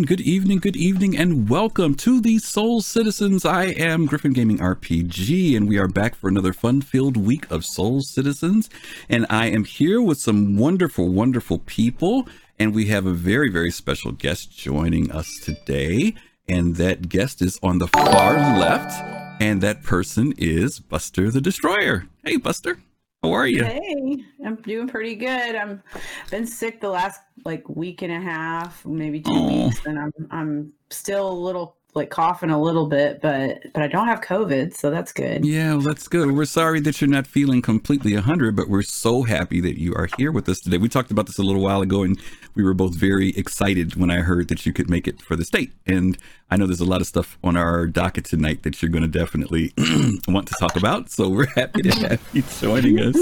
[0.00, 3.44] And good evening, good evening, and welcome to the Soul Citizens.
[3.44, 7.66] I am Griffin Gaming RPG, and we are back for another fun filled week of
[7.66, 8.70] Soul Citizens.
[9.10, 12.26] And I am here with some wonderful, wonderful people,
[12.58, 16.14] and we have a very, very special guest joining us today.
[16.48, 18.98] And that guest is on the far left,
[19.38, 22.06] and that person is Buster the Destroyer.
[22.24, 22.78] Hey, Buster.
[23.22, 23.64] How are you?
[23.64, 25.54] Hey, I'm doing pretty good.
[25.54, 25.82] I'm
[26.30, 30.72] been sick the last like week and a half, maybe two weeks, and I'm I'm
[30.88, 34.90] still a little like coughing a little bit, but but I don't have COVID, so
[34.90, 35.44] that's good.
[35.44, 36.32] Yeah, well, that's good.
[36.32, 40.08] We're sorry that you're not feeling completely 100, but we're so happy that you are
[40.16, 40.78] here with us today.
[40.78, 42.18] We talked about this a little while ago, and
[42.54, 45.44] we were both very excited when I heard that you could make it for the
[45.44, 45.72] state.
[45.86, 46.16] And
[46.50, 49.18] I know there's a lot of stuff on our docket tonight that you're going to
[49.18, 49.72] definitely
[50.28, 51.10] want to talk about.
[51.10, 53.16] So we're happy to have you joining us.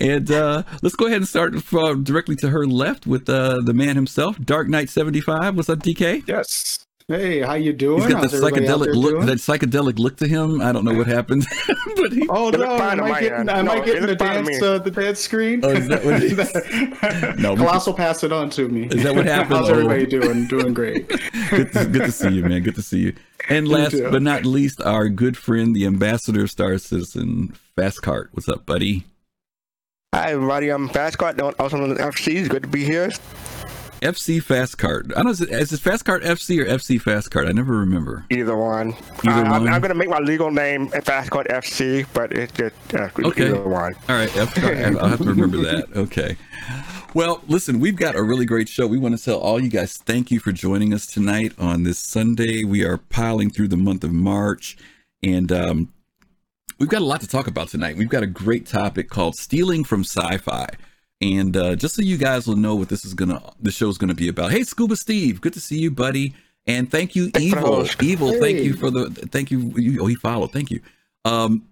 [0.00, 3.74] And uh, let's go ahead and start uh, directly to her left with uh, the
[3.74, 5.56] man himself, Dark Knight 75.
[5.56, 6.26] What's up, DK?
[6.26, 6.85] Yes.
[7.08, 8.02] Hey, how you doing?
[8.02, 9.10] He's got the How's everybody psychedelic look.
[9.12, 9.26] doing?
[9.26, 10.60] That psychedelic look to him.
[10.60, 11.46] I don't know what happened,
[11.96, 12.74] but he, Oh no!
[12.74, 13.38] Am I my getting?
[13.38, 13.50] end.
[13.50, 14.60] Am I getting the looked fine to dance?
[14.60, 14.66] me.
[14.66, 15.60] Uh, the dance screen?
[15.64, 17.38] Oh, is that what it is?
[17.40, 18.88] No, we Colossal passed it on to me.
[18.88, 19.54] Is that what happened?
[19.56, 19.74] How's Oh.
[19.74, 20.48] everybody doing?
[20.48, 21.06] Doing great.
[21.50, 22.62] good, to, good to see you, man.
[22.64, 23.14] Good to see you.
[23.48, 24.10] And last too.
[24.10, 28.30] but not least, our good friend, the ambassador of Star Citizen, Fast Cart.
[28.32, 29.04] What's up, buddy?
[30.12, 32.34] Hi everybody, I'm Fastcart, also known as FC.
[32.36, 33.10] It's good to be here.
[34.00, 35.12] FC Fast Card.
[35.12, 35.30] I don't know.
[35.30, 37.46] Is it, is it Fast Card FC or FC Fast Card?
[37.48, 38.24] I never remember.
[38.30, 38.94] Either one.
[39.24, 39.68] Either I'm, one?
[39.72, 43.48] I'm gonna make my legal name Fast Card FC, but it's just uh, Okay.
[43.48, 43.94] either one.
[44.08, 44.56] All right, F.
[44.64, 45.86] I'll have to remember that.
[45.96, 46.36] Okay.
[47.14, 48.86] Well, listen, we've got a really great show.
[48.86, 51.98] We want to tell all you guys thank you for joining us tonight on this
[51.98, 52.62] Sunday.
[52.64, 54.76] We are piling through the month of March,
[55.22, 55.92] and um,
[56.78, 57.96] we've got a lot to talk about tonight.
[57.96, 60.66] We've got a great topic called stealing from sci-fi.
[61.20, 64.14] And uh, just so you guys will know what this is gonna, the show's gonna
[64.14, 64.52] be about.
[64.52, 66.34] Hey, Scuba Steve, good to see you, buddy.
[66.66, 67.76] And thank you, Thanks for the Evil.
[67.76, 68.02] host.
[68.02, 69.72] Evil, thank you for the, thank you.
[69.76, 70.52] you oh, he followed.
[70.52, 70.80] Thank you.
[71.24, 71.68] Um,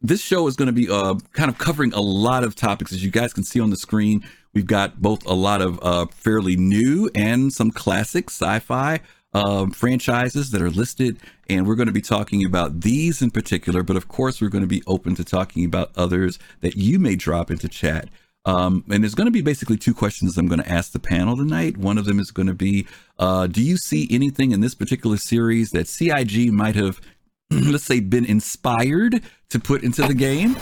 [0.00, 3.04] this show is going to be uh, kind of covering a lot of topics as
[3.04, 6.56] you guys can see on the screen we've got both a lot of uh, fairly
[6.56, 9.00] new and some classic sci-fi
[9.34, 11.18] um, franchises that are listed
[11.50, 14.62] and we're going to be talking about these in particular but of course we're going
[14.62, 18.08] to be open to talking about others that you may drop into chat
[18.48, 21.36] um, and there's going to be basically two questions I'm going to ask the panel
[21.36, 21.76] tonight.
[21.76, 22.86] One of them is going to be,
[23.18, 26.98] uh, do you see anything in this particular series that CIG might have
[27.50, 30.56] let's say been inspired to put into the game?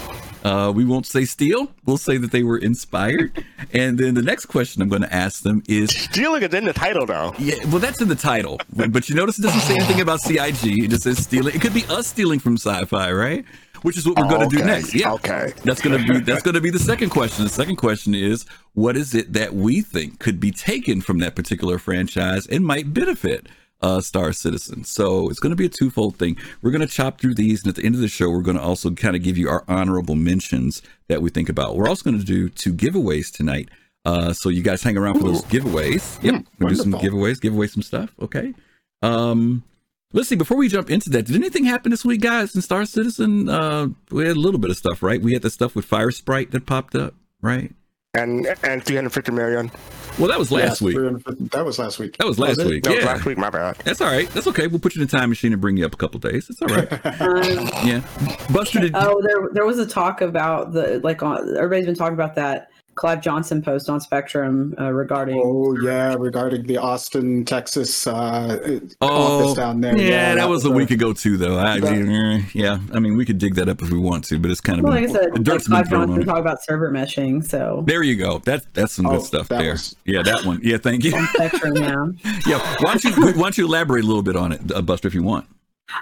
[0.44, 1.72] Uh, we won't say steal.
[1.84, 3.44] We'll say that they were inspired.
[3.72, 6.72] And then the next question i'm going to ask them is Stealing is in the
[6.72, 7.34] title though.
[7.38, 8.60] yeah well that's in the title.
[8.72, 11.54] But, but you notice it doesn't say anything about cig it just says stealing.
[11.54, 13.44] It could be us stealing from sci-fi right
[13.82, 15.53] which is what we're going to do next yeah okay.
[15.64, 18.44] that's going to be that's going to be the second question the second question is
[18.75, 22.92] what is it that we think could be taken from that particular franchise and might
[22.92, 23.47] benefit
[23.82, 24.84] uh, Star Citizen.
[24.84, 26.36] So it's going to be a twofold thing.
[26.62, 28.56] We're going to chop through these, and at the end of the show, we're going
[28.56, 31.76] to also kind of give you our honorable mentions that we think about.
[31.76, 33.69] We're also going to do two giveaways tonight.
[34.04, 36.22] Uh, so you guys hang around for those giveaways.
[36.22, 38.15] Yep, we'll do some giveaways, give away some stuff.
[38.20, 38.54] Okay.
[39.03, 39.65] Um,
[40.12, 40.36] let's see.
[40.36, 42.54] Before we jump into that, did anything happen this week, guys?
[42.54, 45.20] In Star Citizen, uh, we had a little bit of stuff, right?
[45.20, 47.72] We had the stuff with Fire Sprite that popped up, right?
[48.14, 49.70] And and 350 million.
[50.18, 50.96] Well, that was last Yeah, week.
[51.50, 52.16] That was last week.
[52.16, 52.66] That was last it?
[52.66, 52.82] week.
[52.84, 53.76] That was Yeah, last week, my bad.
[53.84, 54.26] that's all right.
[54.30, 54.66] That's okay.
[54.68, 56.48] We'll put you in the time machine and bring you up a couple days.
[56.48, 56.90] It's all right.
[57.20, 58.00] Um, Yeah,
[58.54, 58.92] Buster did.
[58.94, 62.70] oh, there there was a talk about the like on everybody's been talking about that
[62.96, 65.40] Clive Johnson post on Spectrum uh, regarding.
[65.44, 69.06] Oh yeah, regarding the Austin, Texas uh, Oh,
[69.42, 69.96] office down there.
[69.96, 71.58] yeah, that was a uh, week ago too, though.
[71.58, 74.38] I, that- eh, yeah, I mean, we could dig that up if we want to,
[74.38, 76.24] but it's kind of Well, been, like I said, the like Clive Johnson it.
[76.24, 78.38] talk about server meshing, so There you go.
[78.38, 79.72] That's that's some good Oh, stuff there.
[79.72, 80.60] was- Yeah, that one.
[80.62, 81.15] Yeah, thank you.
[81.15, 82.12] on Spectrum now.
[82.47, 85.06] yeah, why don't you why don't you elaborate a little bit on it, uh, Buster,
[85.06, 85.47] if you want?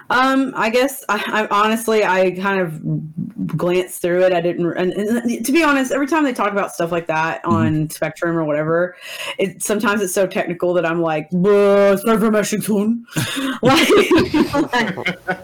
[0.09, 4.33] Um, I guess I, I honestly I kind of glanced through it.
[4.33, 7.43] I didn't, and, and to be honest, every time they talk about stuff like that
[7.43, 7.53] Mm-hmm.
[7.53, 8.95] on Spectrum or whatever,
[9.37, 13.05] it sometimes it's so technical that I'm like, "Bruh, server meshing soon."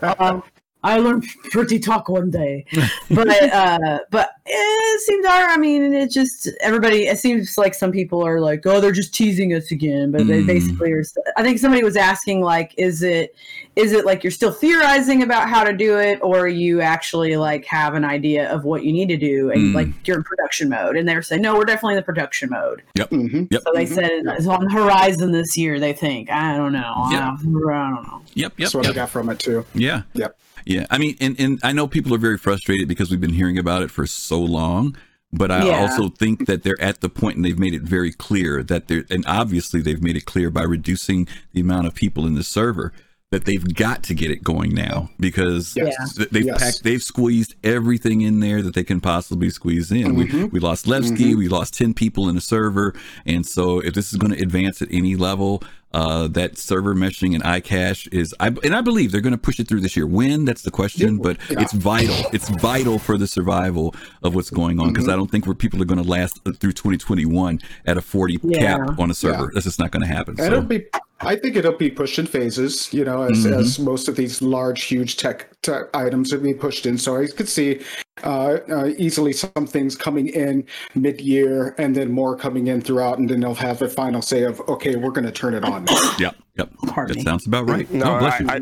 [0.04, 0.44] like, um,
[0.84, 2.66] I learned pretty talk one day,
[3.12, 5.50] but uh, but it seems alright.
[5.50, 7.06] I mean, it just everybody.
[7.08, 10.12] It seems like some people are like, oh, they're just teasing us again.
[10.12, 10.48] But they Mm.
[10.48, 11.04] basically are.
[11.38, 13.36] I think somebody was asking like, is it
[13.76, 17.64] is it like you're still theorizing about how to do it, or you actually like
[17.66, 19.76] have an idea of what you need to do and Mm.
[19.76, 20.98] like you're in production mode?
[20.98, 22.82] And they're saying, no, we're definitely in the production mode.
[22.96, 23.10] Yep.
[23.12, 23.44] Mm-hmm.
[23.52, 23.62] Yep.
[23.66, 23.94] So they Mhm.
[23.94, 25.80] said it's on the horizon this year.
[25.80, 26.32] They think.
[26.32, 27.08] I don't know.
[27.12, 27.34] Yeah.
[27.34, 28.22] I don't know.
[28.34, 28.36] Yep.
[28.36, 28.54] Yep.
[28.58, 28.94] That's what yep.
[28.94, 29.64] I got from it too.
[29.76, 30.02] Yeah.
[30.14, 30.36] Yep.
[30.66, 30.86] Yeah.
[30.90, 33.82] I mean, and, and I know people are very frustrated because we've been hearing about
[33.84, 34.96] it for so long.
[35.34, 35.80] But I Yeah.
[35.80, 39.06] also think that they're at the point and they've made it very clear that they're,
[39.10, 42.92] and obviously they've made it clear by reducing the amount of people in the server
[43.32, 46.16] that they've got to get it going now because Yes.
[46.20, 46.26] Yeah.
[46.32, 46.60] they've Yes.
[46.62, 50.16] packed, they've squeezed everything in there that they can possibly squeeze in.
[50.16, 50.52] We, Mhm.
[50.52, 52.94] we lost Levski, we lost 10 people in the server.
[53.26, 57.34] And so if this is going to advance at any level, uh, that server meshing
[57.36, 60.08] and iCache is, I, and I believe they're going to push it through this year.
[60.08, 60.46] When?
[60.46, 61.62] That's the question, but Yeah.
[61.62, 62.16] it's vital.
[62.34, 63.94] It's vital for the survival
[64.24, 66.72] of what's going on because I don't think where people are going to last through
[66.74, 68.60] 2021 at a 40 Yeah.
[68.78, 69.52] cap on a server.
[69.54, 70.36] That's just not going to happen.
[70.40, 70.86] It'll So, be,
[71.24, 73.58] I think it'll be pushed in phases, you know, as, Mhm.
[73.60, 76.98] as most of these large, huge tech, tech items will be pushed in.
[76.98, 77.80] So I could see
[78.24, 80.64] uh, uh, easily some things coming in
[80.94, 84.60] mid-year and then more coming in throughout, and then they'll have a final say of,
[84.68, 85.86] okay, we're going to turn it on.
[85.86, 86.16] now.
[86.20, 86.70] yep, yep.
[86.86, 87.24] Pardon That me.
[87.24, 87.92] sounds about right.
[87.92, 88.50] No, bless I, you.
[88.50, 88.56] I,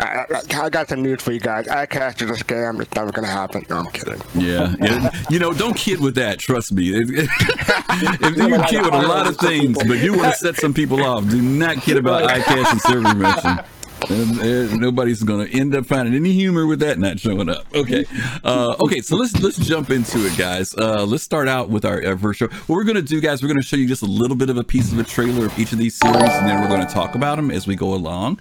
[0.00, 1.66] I, I, I got some news for you guys.
[1.66, 2.80] iCache is a scam.
[2.80, 3.66] It's never gonna happen.
[3.68, 4.20] No, I'm kidding.
[4.34, 5.10] Yeah, yeah.
[5.28, 6.38] You know, don't kid with that.
[6.38, 6.90] Trust me.
[6.94, 7.28] If, if
[8.36, 11.02] you can kid with a lot of things, but you want to set some people
[11.02, 13.64] off, do not kid about iCache and server.
[14.08, 17.66] And, uh, nobody's going to end up finding any humor with that not showing up.
[17.74, 18.04] Okay,
[18.44, 19.00] uh, okay.
[19.00, 20.72] So let's let's jump into it, guys.
[20.76, 22.46] Uh, let's start out with our, our first show.
[22.46, 24.48] What we're going to do, guys, we're going to show you just a little bit
[24.48, 26.86] of a piece of a trailer of each of these series, and then we're going
[26.86, 28.40] to talk about them as we go along.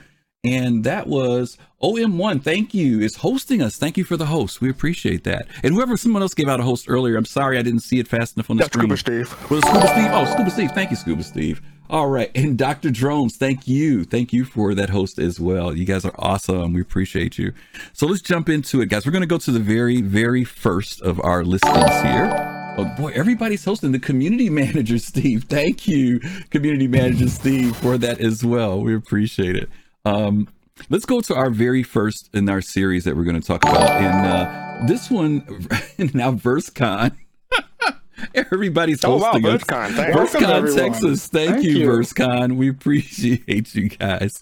[0.54, 2.44] And that was OM1.
[2.44, 3.00] Thank you.
[3.00, 3.78] Is hosting us.
[3.78, 4.62] Thank you for the host.
[4.62, 5.48] We appreciate that.
[5.64, 8.08] And whoever someone else gave out a host earlier, I'm sorry I didn't see it
[8.08, 8.96] fast enough on the That's screen.
[8.96, 9.52] Scuba Steve.
[9.52, 10.08] Was Scuba Steve?
[10.12, 10.72] Oh, Scuba Steve.
[10.72, 11.62] Thank you, Scuba Steve.
[11.90, 12.30] All right.
[12.36, 12.90] And Dr.
[12.92, 14.04] Drones, thank you.
[14.04, 15.76] Thank you for that host as well.
[15.76, 16.74] You guys are awesome.
[16.74, 17.54] We appreciate you.
[17.94, 19.06] So let's jump into it, guys.
[19.06, 22.56] We're going to go to the very, very first of our listings here.
[22.80, 25.46] Oh boy, everybody's hosting the community manager, Steve.
[25.46, 26.20] Thank you,
[26.52, 28.82] community manager Steve, for that as well.
[28.82, 29.68] We appreciate it.
[30.08, 30.48] Um,
[30.90, 33.90] let's go to our very first in our series that we're going to talk about.
[33.90, 35.38] And uh, this one
[36.14, 37.16] now, VerseCon.
[38.34, 39.64] Everybody's Oh, wow, hosting us.
[39.64, 40.12] VerseCon.
[40.14, 40.76] VerseCon.
[40.76, 41.28] Texas.
[41.28, 41.88] Thank, Thank you, you.
[41.88, 42.56] VerseCon.
[42.58, 44.42] We appreciate you guys.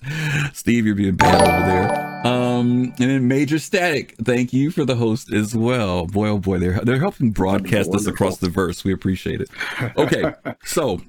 [0.53, 2.25] Steve, you're being bad over there.
[2.25, 4.15] Um, and then Major Static.
[4.23, 6.05] Thank you for the host as well.
[6.07, 8.83] Boy, oh boy, they're they're helping broadcast us across the verse.
[8.83, 9.49] We appreciate it.
[9.97, 10.33] Okay,
[10.63, 11.01] so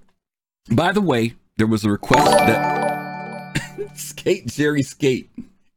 [0.70, 2.85] by the way, there was a request that
[3.98, 5.30] Skate Jerry Skate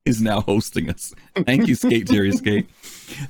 [0.06, 1.14] is now hosting us.
[1.46, 2.68] Thank you, Skate Jerry Skate.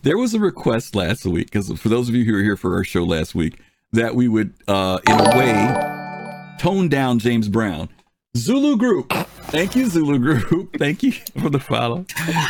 [0.03, 2.75] There was a request last week, because for those of you who were here for
[2.75, 3.62] our show last week,
[3.94, 7.88] that we would, uh, in a way, tone down James Brown.
[8.37, 9.11] Zulu Group.
[9.49, 10.75] Thank you, Zulu Group.
[10.77, 11.11] Thank you
[11.41, 12.05] for the follow.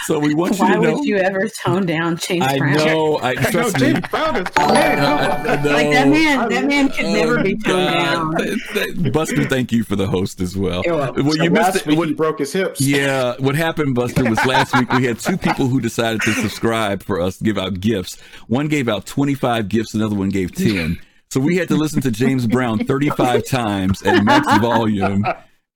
[0.05, 0.89] So we want you Why to know.
[0.91, 2.73] Why would you ever tone down James I Brown?
[2.75, 3.19] know.
[3.21, 3.93] I no, trust me.
[3.93, 5.53] James Brown is oh, man, I- I.
[5.55, 7.93] Like that man, that man could Oh, never be toned God.
[7.93, 8.35] down.
[8.37, 8.59] Th-
[8.97, 10.81] th- Buster, thank you for the host as well.
[10.83, 11.25] You're welcome.
[11.25, 11.85] Well, So you missed last it.
[11.87, 12.81] week What- he broke his hips.
[12.81, 17.03] yeah, what happened, Buster, was last week we had two people who decided to subscribe
[17.03, 18.17] for us to give out gifts.
[18.47, 20.99] One gave out 25 gifts, another one gave 10.
[21.29, 25.23] So we had to listen to James Brown 35 times at max volume.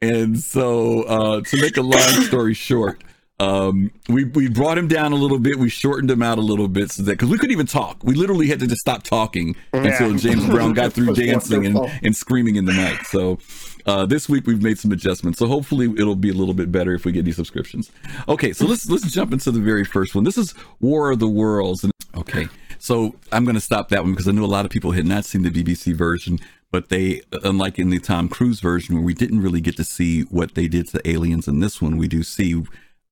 [0.04, 3.04] And so, uh, to make a long story short,
[3.40, 5.58] um, we, we brought him down a little bit.
[5.58, 8.04] We shortened him out a little bit so that, because we couldn't even talk.
[8.04, 12.16] We literally had to just stop talking until James Brown got through dancing and, and
[12.16, 13.06] screaming in the night.
[13.08, 13.40] So
[13.86, 15.40] uh, this week we've made some adjustments.
[15.40, 17.92] So hopefully it'll be a little bit better if we get these subscriptions.
[18.28, 20.24] Okay, so let's let's jump into the very first one.
[20.24, 21.84] This is War of the Worlds.
[21.84, 22.48] And okay,
[22.78, 25.06] so I'm going to stop that one because I know a lot of people had
[25.06, 26.40] not seen the BBC version,
[26.74, 30.24] but they, unlike in the Tom Cruise version where we didn't really get to see
[30.24, 32.64] what they did to the aliens, in this one we do see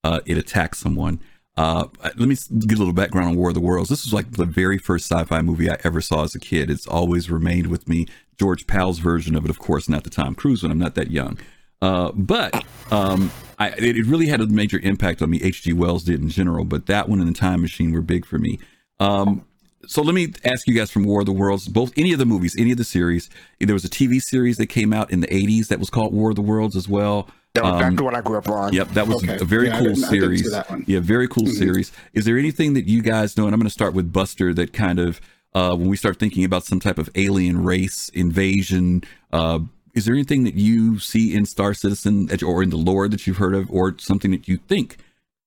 [0.03, 1.21] uh, it attack someone.
[1.55, 3.91] Uh, let me give a little background on War of the Worlds.
[3.91, 6.71] This was like the very first sci-fi movie I ever saw as a kid.
[6.71, 8.07] It's always remained with me.
[8.39, 10.71] George Powell's version of it, of course, not the Tom Cruise one.
[10.71, 11.37] I'm not that young.
[11.83, 15.39] Uh, but um, I, it, it really had a major impact on me.
[15.43, 15.71] H.G.
[15.73, 18.57] Wells did in general, but that one and the Time Machine were big for me.
[18.99, 19.45] Um,
[19.87, 22.25] so let me ask you guys from War of the Worlds, both any of the
[22.25, 23.29] movies, any of the series.
[23.59, 26.29] There was a TV series that came out in the 80s that was called War
[26.31, 27.27] of the Worlds as well.
[27.53, 28.73] That was Um, exactly what I grew up on.
[28.73, 29.37] Yep, that was Okay.
[29.41, 30.87] a very Yeah, cool didn't- I didn't see series.
[30.87, 31.91] Yeah, very cool series.
[32.13, 33.45] Is there anything that you guys know?
[33.45, 34.53] And I'm going to start with Buster.
[34.53, 35.19] That kind of
[35.53, 39.59] uh, when we start thinking about some type of alien race invasion, uh,
[39.93, 43.35] is there anything that you see in Star Citizen or in the lore that you've
[43.35, 44.95] heard of, or something that you think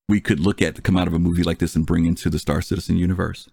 [0.06, 2.28] we could look at to come out of a movie like this and bring into
[2.28, 3.48] the Star Citizen universe?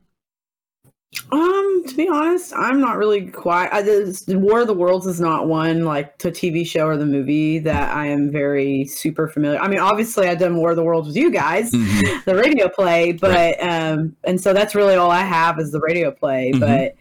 [1.31, 3.69] Um, to be honest, I'm not really quite.
[3.71, 7.05] I, this, War of the Worlds is not one like the TV show or the
[7.05, 9.59] movie that I am very super familiar.
[9.59, 12.23] I mean, obviously, I've done War of the Worlds with you guys, Mhm.
[12.25, 16.11] the radio play, but um, and so that's really all I have is the radio
[16.11, 16.51] play.
[16.53, 16.59] Mhm.
[16.61, 16.95] But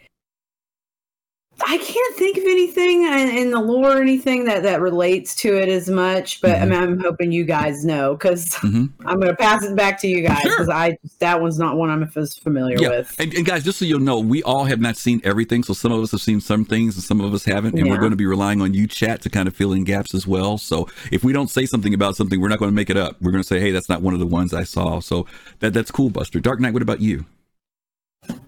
[1.67, 5.57] I can't think of anything in, in the lore or anything that that relates to
[5.57, 6.41] it as much.
[6.41, 6.69] But I Mhm.
[6.71, 8.91] mean, I'm hoping you guys know because Mhm.
[9.07, 10.51] I'm going to pass it back to you guys Sure.
[10.53, 12.89] because I that one's not one I'm as familiar Yeah.
[12.89, 13.15] with.
[13.19, 15.63] And, and guys, just so you'll know, we all have not seen everything.
[15.63, 17.79] So some of us have seen some things and some of us haven't.
[17.79, 20.15] And we're going to be relying on you chat to kind of fill in gaps
[20.15, 20.59] as well.
[20.59, 23.17] So if we don't say something about something, we're not going to make it up.
[23.21, 25.01] We're going to say, hey, that's not one of the ones I saw.
[25.01, 25.27] So
[25.61, 26.41] that that's cool, Buster.
[26.41, 27.25] Dark Knight, what about you?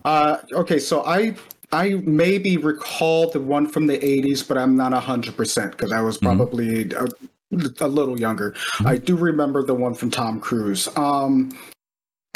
[0.04, 1.34] Uh, okay, so I
[1.72, 6.00] I maybe recall the one from the '80s, but I'm not hundred percent because I
[6.00, 6.22] was Mhm.
[6.22, 7.06] probably a,
[7.84, 8.54] a little younger.
[8.84, 10.88] I do remember the one from Tom Cruise.
[10.96, 11.50] Um,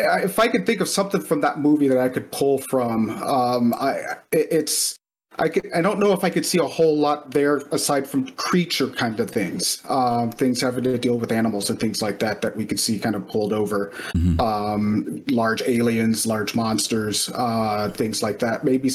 [0.00, 3.10] I- if I could think of something from that movie that I could pull from,
[3.22, 3.94] um, I
[4.32, 4.96] it, it's.
[5.38, 8.26] I could, I don't know if I could see a whole lot there aside from
[8.36, 12.40] creature kind of things, um, things having to deal with animals and things like that
[12.40, 14.40] that we could see kind of pulled over Mhm.
[14.40, 18.64] um, large aliens, large monsters, uh, things like that.
[18.64, 18.88] Maybe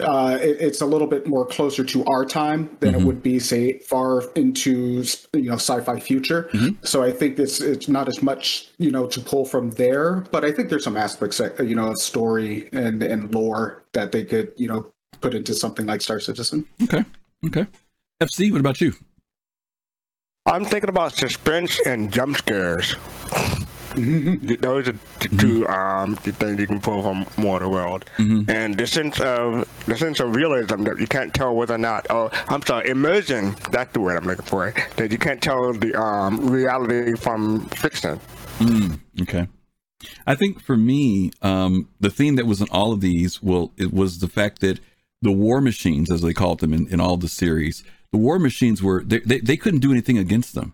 [0.00, 3.00] uh, it, it's a little bit more closer to our time than Mhm.
[3.00, 6.48] it would be, say, far into you know sci-fi future.
[6.52, 6.76] Mhm.
[6.86, 10.44] So I think it's it's not as much you know to pull from there, but
[10.44, 14.24] I think there's some aspects that, you know of story and and lore that they
[14.24, 14.86] could you know
[15.20, 16.66] put into something like Star Citizen.
[16.82, 17.04] Okay.
[17.46, 17.66] Okay.
[18.22, 18.92] FC, what about you?
[20.46, 22.96] I'm thinking about suspense and jump scares.
[23.94, 28.02] Those are the two um, the things you can pull from Waterworld.
[28.16, 28.48] Mhm.
[28.48, 32.06] And the sense of the sense of realism that you can't tell whether or not.
[32.10, 33.54] Oh, I'm sorry, immersion.
[33.70, 34.74] That's the word I'm looking for.
[34.96, 38.20] That you can't tell the um, reality from fiction.
[38.58, 39.48] Mm, okay.
[40.26, 43.92] I think for me, um, the theme that was in all of these, well, it
[43.92, 44.80] was the fact that
[45.22, 48.82] the war machines, as they called them in, in all the series, the war machines
[48.82, 50.72] were they, they, they couldn't do anything against them.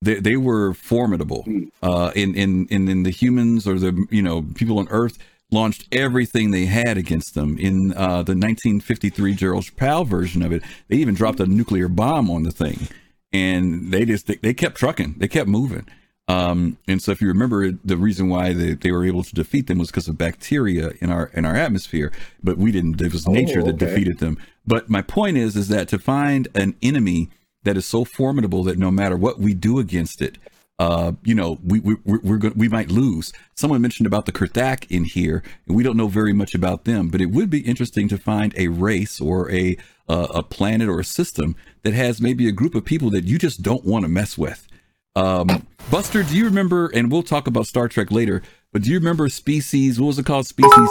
[0.00, 1.44] They, they were formidable.
[1.82, 5.18] Uh, in, in in in the humans or the you know people on Earth
[5.50, 7.58] launched everything they had against them.
[7.58, 12.30] In uh, the 1953 Gerald Powell version of it, they even dropped a nuclear bomb
[12.30, 12.88] on the thing,
[13.32, 15.86] and they just they, they kept trucking, they kept moving.
[16.28, 19.66] Um, and so if you remember the reason why they, they were able to defeat
[19.66, 22.12] them was because of bacteria in our in our atmosphere,
[22.42, 23.86] but we didn't it was nature that okay.
[23.86, 24.38] defeated them.
[24.66, 27.30] But my point is is that to find an enemy
[27.68, 30.38] that is so formidable that no matter what we do against it,
[30.78, 33.30] uh, you know, we we we're, going we might lose.
[33.54, 37.08] Someone mentioned about the Kr'Thak in here, and we don't know very much about them,
[37.08, 39.76] but it would be interesting to find a race or a
[40.08, 43.38] uh, a planet or a system that has maybe a group of people that you
[43.38, 44.66] just don't want to mess with.
[45.14, 46.86] Um, Buster, do you remember?
[46.94, 48.40] And we'll talk about Star Trek later.
[48.70, 49.98] But do you remember species?
[49.98, 50.46] What was it called?
[50.46, 50.88] Species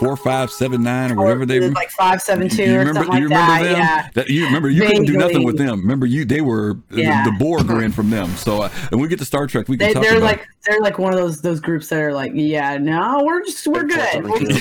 [0.00, 1.70] four, five, seven, nine, or whatever they were.
[1.70, 2.56] like five seven two.
[2.56, 3.00] seven Do two you or remember?
[3.04, 3.72] something do you like remember that.
[3.72, 3.78] them?
[3.80, 4.08] Yeah.
[4.14, 4.68] That you remember?
[4.68, 5.80] You couldn't do nothing with them.
[5.80, 6.24] Remember you?
[6.24, 7.22] They were Yeah.
[7.24, 8.30] the, the Borg ran from them.
[8.30, 9.68] So, uh, and we get to Star Trek.
[9.68, 10.22] We can They, about.
[10.22, 13.64] like they're like one of those those groups that are like, yeah, no, we're just
[13.68, 14.24] we're good.
[14.24, 14.60] We're just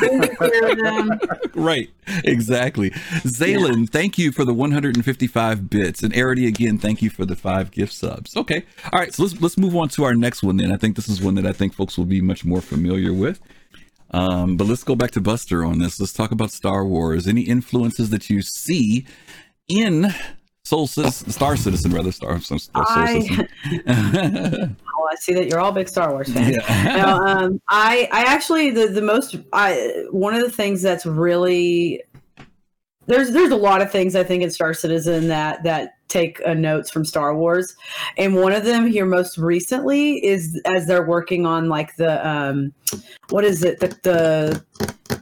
[0.00, 1.20] gonna take care of them.
[1.54, 1.88] right
[2.24, 7.36] exactly Zaylin, thank you for the 155 bits and Arity again thank you for the
[7.36, 10.56] five gift subs okay all right so let's let's move on to our next one
[10.56, 13.12] then i think this is one that i think folks will be much more familiar
[13.12, 13.40] with.
[14.10, 16.00] Um but let's go back to buster on this.
[16.00, 17.26] Let's talk about star wars.
[17.28, 19.06] Any influences that you see
[19.68, 20.14] in
[20.64, 24.76] soul citizen star citizen rather star, soul I- citizen?
[25.00, 26.56] Oh, I see that you're all big Star Wars fans.
[26.56, 26.96] yeah.
[26.96, 32.02] No, um, I I actually the the most I one of the things that's really
[33.08, 36.54] there's there's a lot of things I think in Star Citizen that that take uh,
[36.54, 37.74] notes from Star Wars,
[38.16, 42.72] and one of them here most recently is as they're working on like the um
[43.30, 43.80] what is it?
[43.80, 44.64] The the,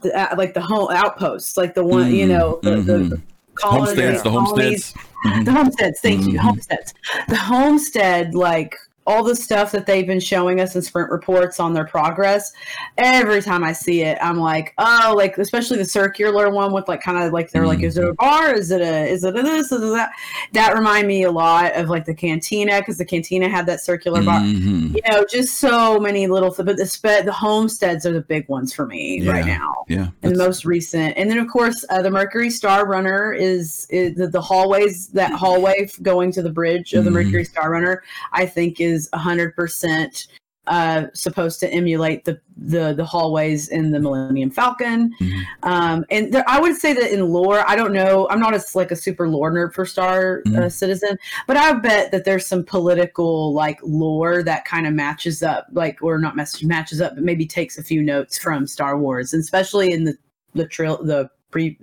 [0.01, 3.09] the uh, like the home outposts like the one you know the, the, Mhm.
[3.09, 3.21] the
[3.55, 5.45] colonies- homesteads the colonies- homesteads.
[5.45, 6.41] the homesteads thank you Mhm.
[6.41, 6.93] homesteads.
[7.27, 8.75] The homestead like
[9.07, 12.51] all the stuff that they've been showing us in sprint reports on their progress
[12.97, 17.01] every time i see it i'm like oh like especially the circular one with like
[17.01, 19.41] kind of like they're like is it a bar is it a is it a
[19.41, 20.11] this is it that
[20.53, 24.21] that remind me a lot of like the cantina because the cantina had that circular
[24.21, 24.93] bar Mhm.
[24.95, 28.47] you know just so many little th- but the spe- the homesteads are the big
[28.49, 31.15] ones for me right now yeah and the most recent.
[31.17, 35.07] And then, of course, uh, the Mercury Star Runner is, is the, the hallways.
[35.09, 37.13] That hallway going to the bridge of the Mhm.
[37.25, 40.27] Mercury Star Runner, I think, is hundred percent
[40.67, 45.13] uh, supposed to emulate the, the the hallways in the Millennium Falcon.
[45.21, 45.43] Mhm.
[45.63, 48.27] Um, and there, I would say that in lore, I don't know.
[48.29, 50.71] I'm not as like a super lore nerd for Star uh, Mhm.
[50.71, 55.67] Citizen, but I bet that there's some political like lore that kind of matches up,
[55.71, 59.33] like or not match, matches up, but maybe takes a few notes from Star Wars,
[59.33, 60.17] and especially in the
[60.53, 61.77] the trail the pre.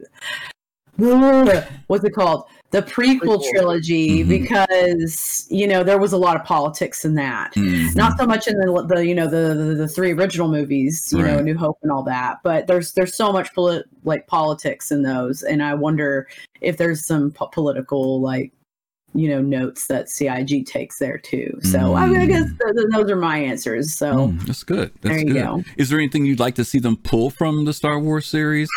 [0.97, 2.45] What's it called?
[2.75, 3.51] The prequel, Prequel.
[3.51, 4.29] trilogy Mhm.
[4.29, 7.55] because you know there was a lot of politics in that.
[7.55, 7.95] Mhm.
[7.95, 11.23] Not so much in the, the you know the, the the three original movies, you
[11.23, 15.03] know, New Hope and all that, but there's there's so much polit- like politics in
[15.03, 16.27] those, and I wonder
[16.61, 18.51] if there's some po- political like
[19.15, 21.57] you know notes that CIG takes there too.
[21.63, 23.95] So I, mean, I guess th- th- those are my answers.
[23.95, 24.91] So Mm, that's good.
[25.03, 25.45] That's there you good.
[25.45, 25.63] go.
[25.77, 28.69] Is there anything you'd like to see them pull from the Star Wars series?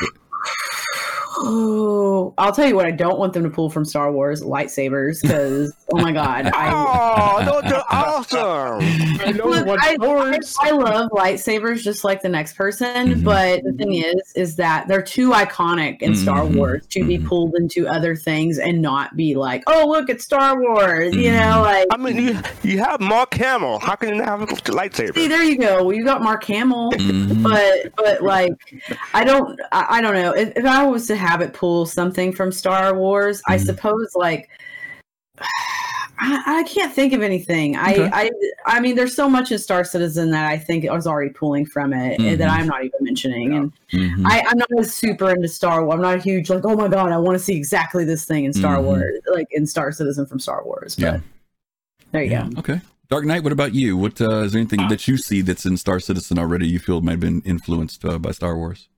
[1.40, 5.22] Oh, I'll tell you what I don't want them to pull from Star Wars lightsabers
[5.22, 8.80] because oh my god, I Oh, those are awesome!
[9.22, 10.56] I know Look, what I, I, swords.
[10.62, 13.24] I love lightsabers just like the next person, Mhm.
[13.24, 16.56] but the thing is, is that they're too iconic in Star Mhm.
[16.56, 17.26] Wars to be Mhm.
[17.28, 21.62] pulled into other things and not be like, oh look, it's Star Wars, you know,
[21.62, 21.86] like.
[21.92, 23.80] I mean, you you have Mark Hamill.
[23.80, 25.14] How can you not have a See, lightsaber?
[25.30, 25.84] there you go.
[25.84, 27.44] Well, you got Mark Hamill, Mhm.
[27.44, 28.54] but but like,
[29.14, 30.32] I don't, I, I don't know.
[30.32, 33.66] If, if I was to have it pull something from Star Wars, I Mhm.
[33.66, 34.50] suppose like.
[36.20, 37.78] I, I can't think of anything.
[37.78, 38.10] Okay.
[38.12, 38.30] I, I
[38.66, 41.66] I mean, there's so much in Star Citizen that I think I was already pulling
[41.66, 42.40] from it Mhm.
[42.40, 43.54] that I'm not even mentioning.
[43.56, 44.24] And Mhm.
[44.26, 45.94] I, I'm not as super into Star Wars.
[45.94, 48.46] I'm not a huge like, oh my god, I want to see exactly this thing
[48.46, 48.84] in Star Mhm.
[48.84, 50.96] Wars, like in Star Citizen from Star Wars.
[50.96, 51.20] But Yeah.
[52.12, 52.50] there you Yeah.
[52.50, 52.60] go.
[52.62, 52.82] Okay.
[53.10, 53.44] Dark Knight.
[53.44, 53.96] What about you?
[53.96, 56.68] What uh, is there anything that you see that's in Star Citizen already?
[56.68, 58.90] You feel might have been influenced uh, by Star Wars?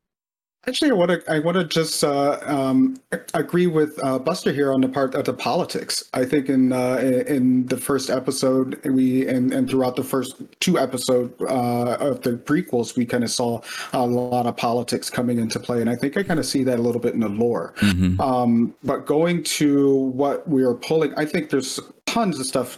[0.67, 2.97] Actually, I want to I want to just uh, um,
[3.33, 6.03] agree with uh, Buster here on the part of the politics.
[6.13, 10.77] I think in uh, in the first episode we and, and throughout the first two
[10.77, 13.61] episodes uh, of the prequels, we kind of saw
[13.93, 16.77] a lot of politics coming into play, and I think I kind of see that
[16.77, 17.73] a little bit in the lore.
[17.77, 18.19] Mm-hmm.
[18.19, 21.79] Um, but going to what we are pulling, I think there's
[22.13, 22.77] tons of stuff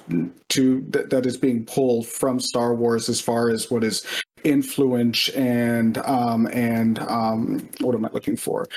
[0.49, 4.05] to that, that is being pulled from Star Wars as far as what is
[4.43, 8.67] influence and um, and um, what am I looking for?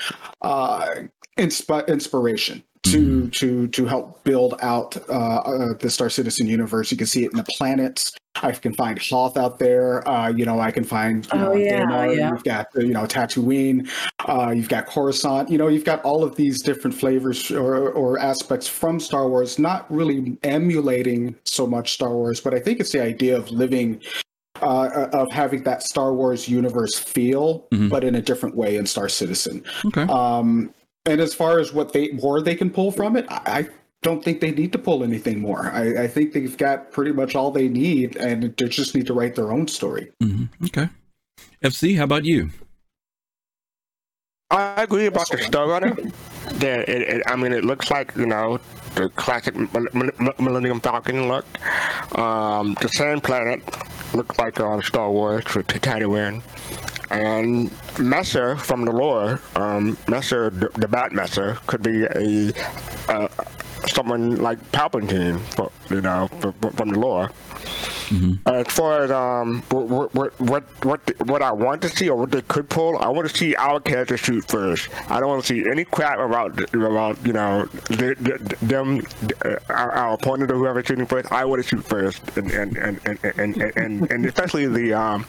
[0.41, 0.87] Uh,
[1.37, 2.63] insp- inspiration.
[2.83, 7.25] To, to to help build out uh, uh, the Star Citizen universe, you can see
[7.25, 8.15] it in the planets.
[8.45, 10.07] I can find Hoth out there.
[10.07, 12.29] Uh, you know, I can find you Oh, know, yeah, Daymar, yeah.
[12.31, 13.89] You've got you know Tatooine.
[14.27, 15.49] Uh, you've got Coruscant.
[15.49, 19.57] You know, you've got all of these different flavors or, or aspects from Star Wars,
[19.59, 24.01] not really emulating so much Star Wars, but I think it's the idea of living,
[24.61, 27.89] uh, of having that Star Wars universe feel, Mhm.
[27.89, 29.63] but in a different way in Star Citizen.
[29.85, 30.03] Okay.
[30.03, 30.73] Um,
[31.05, 33.67] and as far as what they more they can pull from it, I, I
[34.05, 35.71] don't think they need to pull anything more.
[35.73, 39.13] I, I think they've got pretty much all they need, and they just need to
[39.15, 40.11] write their own story.
[40.21, 40.87] hmm Okay.
[41.63, 41.97] FC.
[41.97, 42.51] How about you?
[44.51, 45.97] I agree about the Star Runner.
[46.59, 48.59] Yeah, it, it, I mean, it looks like you know
[48.93, 51.45] the classic Mil- Mil- Millennium Falcon look.
[52.15, 53.63] Um, the same planet
[54.13, 56.43] looks like uh, Star Wars with Tatooine.
[57.09, 62.51] And Messer from the lore, um, Messer, the, the Bat Messer, could be a
[63.09, 63.27] uh,
[63.95, 65.39] someone like Palpatine,
[65.89, 66.27] you know,
[66.75, 67.31] from the lore.
[68.45, 72.31] As far as um, what what what what what I want to see or what
[72.31, 74.89] they could pull, I want to see our character shoot first.
[75.09, 79.05] I don't want to see any crap about about you know the, the, them
[79.43, 81.31] uh, our, our opponent or whoever shooting first.
[81.31, 84.93] I want to shoot first, and and and and and, and, and, and especially the
[84.93, 85.25] um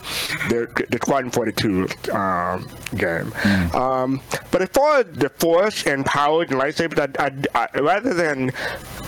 [0.48, 3.32] the the Squadron Forty Two um game.
[3.74, 8.14] Um, but as far as the Force and powers and lightsabers, I, I, I, rather
[8.14, 8.52] than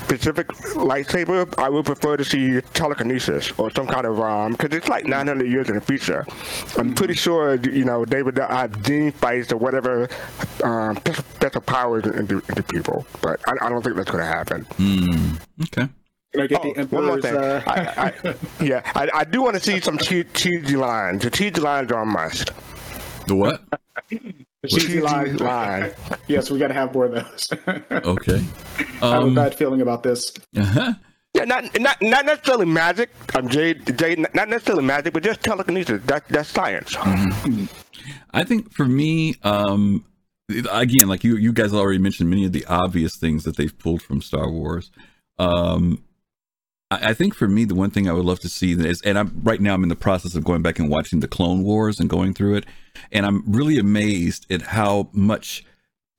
[0.05, 4.89] specific lightsaber, I would prefer to see telekinesis or some kind of um, because it's
[4.89, 6.25] like 900 years in the future.
[6.77, 10.09] I'm pretty sure you know they would have gene fights or whatever
[10.65, 14.31] um, special, special powers into, into people, but I, I don't think that's going to
[14.31, 14.63] happen.
[14.77, 15.35] Hmm.
[15.65, 15.89] Okay.
[16.33, 17.35] Can I get Oh, the one more thing.
[17.37, 21.23] Uh, I, I, yeah, I, I do want to see some che- cheesy lines.
[21.23, 22.51] The cheesy lines are a must.
[23.27, 23.63] The what?
[24.67, 25.37] cheesy line.
[25.39, 25.93] line.
[26.27, 27.49] Yes, we got to have more of those.
[27.91, 28.45] Okay.
[29.01, 30.31] I have a Um, bad feeling about this.
[30.57, 30.93] uh-huh.
[31.35, 33.11] Yeah, not not not necessarily magic.
[33.35, 33.99] I'm Jade.
[33.99, 36.03] Jade, not necessarily magic, but just telekinesis.
[36.07, 36.97] That that's science.
[38.33, 40.05] I think for me, um,
[40.49, 44.03] again, like you, you guys already mentioned many of the obvious things that they've pulled
[44.03, 44.91] from Star Wars.
[45.39, 46.03] Um,
[46.91, 49.19] I, I think for me, the one thing I would love to see is, and
[49.19, 52.01] I'm right now I'm in the process of going back and watching the Clone Wars
[52.01, 52.67] and going through it,
[53.13, 55.65] and I'm really amazed at how much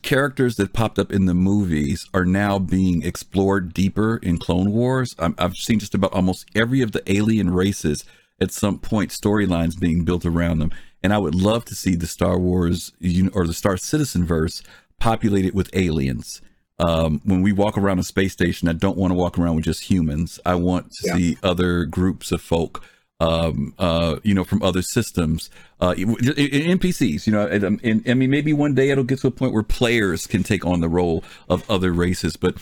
[0.02, 5.16] characters that popped up in the movies are now being explored deeper in Clone Wars.
[5.20, 8.06] I'm, I've seen just about almost every of the alien races
[8.42, 10.72] at some point storylines being built around them,
[11.04, 12.94] and I would love to see the Star Wars
[13.34, 14.64] or the Star Citizen verse
[15.00, 16.42] populated with aliens.
[16.80, 19.66] Um, when we walk around a space station, I don't want to walk around with
[19.66, 20.40] just humans.
[20.46, 21.16] I want to Yeah.
[21.16, 22.82] see other groups of folk
[23.20, 25.50] um, uh, you know, from other systems,
[25.82, 29.32] uh, NPCs, you know, and, and, I mean, maybe one day it'll get to a
[29.32, 32.56] point where players can take on the role of other races, but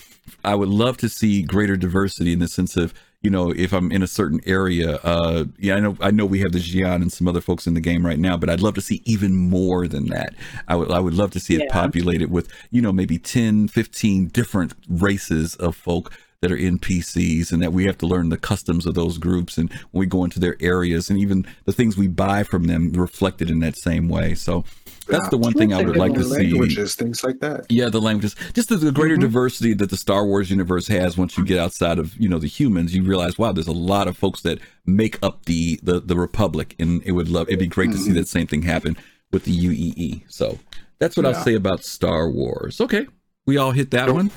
[0.44, 2.92] I would love to see greater diversity in the sense of,
[3.22, 6.40] you know, if I'm in a certain area, uh, yeah, I know, I know we
[6.40, 8.74] have the Xi'an and some other folks in the game right now, but I'd love
[8.74, 10.34] to see even more than that.
[10.66, 14.26] I would, I would love to see it populated with, you know, maybe 10, 15
[14.28, 18.86] different races of folk that are NPCs and that we have to learn the customs
[18.86, 22.06] of those groups and when we go into their areas and even the things we
[22.06, 24.34] buy from them reflected in that same way.
[24.34, 24.64] So
[25.08, 26.50] that's yeah, the one thing I would like to see.
[26.50, 27.66] Languages, things like that.
[27.70, 28.36] Yeah, the languages.
[28.52, 29.22] Just the, the greater mm-hmm.
[29.22, 31.16] diversity that the Star Wars universe has.
[31.16, 34.06] Once you get outside of you know the humans, you realize wow, there's a lot
[34.06, 37.48] of folks that make up the the, the Republic, and it would love.
[37.48, 37.96] It'd be great mm-hmm.
[37.96, 38.18] to see mm-hmm.
[38.18, 38.98] that same thing happen
[39.32, 40.24] with the UEE.
[40.28, 40.58] So
[40.98, 41.30] that's what yeah.
[41.30, 42.78] I'll say about Star Wars.
[42.78, 43.06] Okay,
[43.46, 44.30] we all hit that one.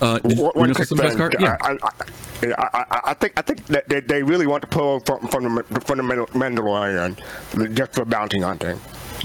[0.00, 1.30] Uh, one quick thing.
[1.40, 1.56] Yeah.
[1.60, 1.78] I,
[2.42, 5.54] I, I, I, think I think that they, they really want to pull from from
[5.54, 8.78] the, from the Mandalorian just for bounty hunting.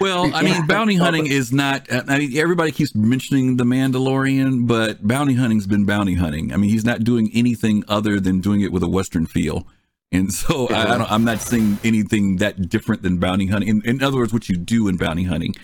[0.00, 1.86] well, I mean, bounty hunting is not.
[1.90, 6.52] I mean, everybody keeps mentioning the Mandalorian, but bounty hunting's been bounty hunting.
[6.52, 9.66] I mean, he's not doing anything other than doing it with a Western feel.
[10.12, 13.68] And so I, I am not seeing anything that different than bounty hunting.
[13.68, 15.54] In, in other words, what you do in bounty hunting.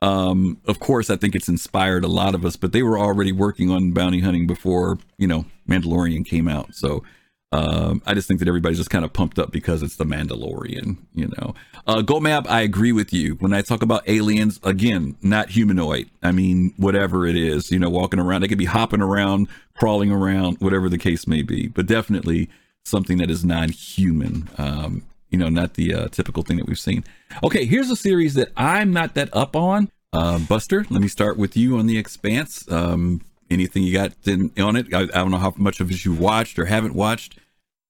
[0.00, 3.32] Um, of course, I think it's inspired a lot of us, but they were already
[3.32, 6.74] working on bounty hunting before, you know, Mandalorian came out.
[6.74, 7.02] So
[7.50, 10.98] um, I just think that everybody's just kind of pumped up because it's the Mandalorian,
[11.14, 11.54] you know.
[11.86, 13.34] Uh, Map, I agree with you.
[13.36, 16.10] When I talk about aliens, again, not humanoid.
[16.22, 20.12] I mean, whatever it is, you know, walking around, they could be hopping around, crawling
[20.12, 22.50] around, whatever the case may be, but definitely
[22.84, 24.48] something that is non human.
[24.58, 27.04] Um, you know, not the uh, typical thing that we've seen.
[27.42, 29.90] Okay, here's a series that I'm not that up on.
[30.12, 32.70] Uh, Buster, let me start with you on The Expanse.
[32.70, 34.92] Um, anything you got in, on it?
[34.92, 37.38] I, I, don't know how much of it you watched or haven't watched,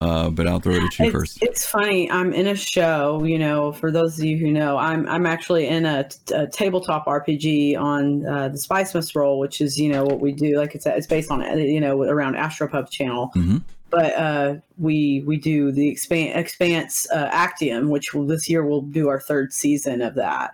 [0.00, 1.38] uh, but I'll throw it at you it's, first.
[1.42, 2.10] It's funny.
[2.10, 3.22] I'm in a show.
[3.22, 7.06] You know, for those of you who know, I'm I'm actually in a, a tabletop
[7.06, 10.56] RPG on uh, the Spice Must Roll, which is you know what we do.
[10.56, 13.30] Like it's it's based on you know around Astropub channel.
[13.36, 13.58] Mm-hmm
[13.90, 18.82] but uh, we we do the expan- expanse uh, actium which will, this year we'll
[18.82, 20.52] do our third season of that.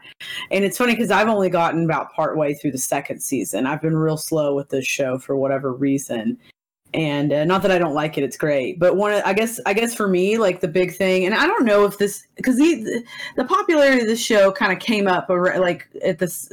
[0.51, 3.67] And it's funny because i've only gotten about part way through the second season.
[3.67, 6.39] I've been real slow with this show for whatever reason
[6.95, 8.79] and uh, not that I don't like it, it's great.
[8.79, 11.65] But one, I guess, I guess for me, like the big thing, and I don't
[11.65, 13.05] know if this because the
[13.37, 16.51] the popularity of the show kind of came up like at this,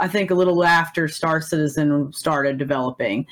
[0.00, 3.24] I think a little after Star Citizen started developing,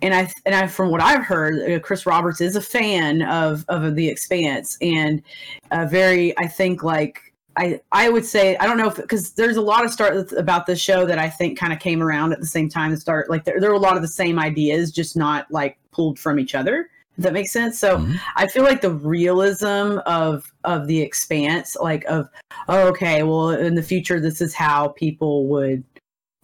[0.00, 3.64] and I and I from what I've heard, uh, Chris Roberts is a fan of
[3.68, 5.22] of the Expanse and
[5.70, 7.25] a very, I think like
[7.56, 10.66] I I would say I don't know if because there's a lot of start about
[10.66, 13.30] this show that I think kind of came around at the same time and start
[13.30, 16.38] like there, there were a lot of the same ideas just not like pulled from
[16.38, 16.90] each other.
[17.16, 17.78] If that makes sense.
[17.78, 18.16] So mm-hmm.
[18.36, 22.28] I feel like the realism of of the expanse, like of
[22.68, 25.82] oh, okay, well in the future this is how people would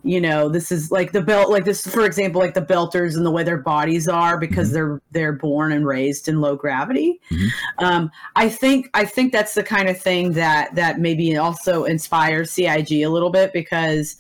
[0.05, 3.25] you know this is like the belt like this for example like the belters and
[3.25, 4.75] the way their bodies are because mm-hmm.
[4.75, 7.85] they're they're born and raised in low gravity mm-hmm.
[7.85, 12.51] um, i think i think that's the kind of thing that that maybe also inspires
[12.51, 14.17] cig a little bit because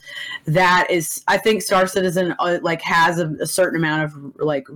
[0.46, 4.66] that is i think star citizen uh, like has a, a certain amount of like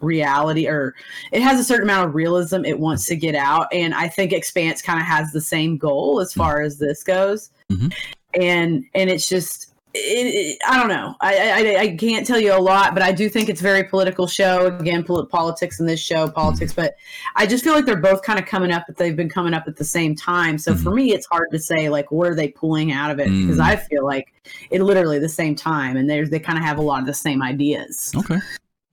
[0.00, 0.94] reality or
[1.32, 4.32] it has a certain amount of realism it wants to get out and i think
[4.32, 6.40] expanse kind of has the same goal as mm-hmm.
[6.40, 7.88] far as this goes mm-hmm.
[8.34, 11.14] and and it's just it, it, I don't know.
[11.20, 13.84] I, I, I can't tell you a lot, but I do think it's a very
[13.84, 14.66] political show.
[14.66, 16.72] Again, politics in this show, politics.
[16.72, 16.82] Mm-hmm.
[16.82, 16.96] But
[17.36, 19.64] I just feel like they're both kind of coming up, but they've been coming up
[19.68, 20.58] at the same time.
[20.58, 20.82] So mm-hmm.
[20.82, 23.42] for me, it's hard to say like what are they pulling out of it mm-hmm.
[23.42, 24.32] because I feel like
[24.70, 27.14] it literally the same time, and they they kind of have a lot of the
[27.14, 28.12] same ideas.
[28.16, 28.38] Okay.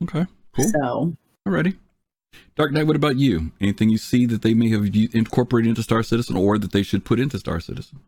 [0.04, 0.26] Okay.
[0.54, 0.68] Cool.
[0.68, 1.16] So.
[1.46, 1.76] Alrighty.
[2.54, 3.50] Dark Knight, what about you?
[3.60, 4.84] Anything you see that they may have
[5.14, 8.00] incorporated into Star Citizen or that they should put into Star Citizen?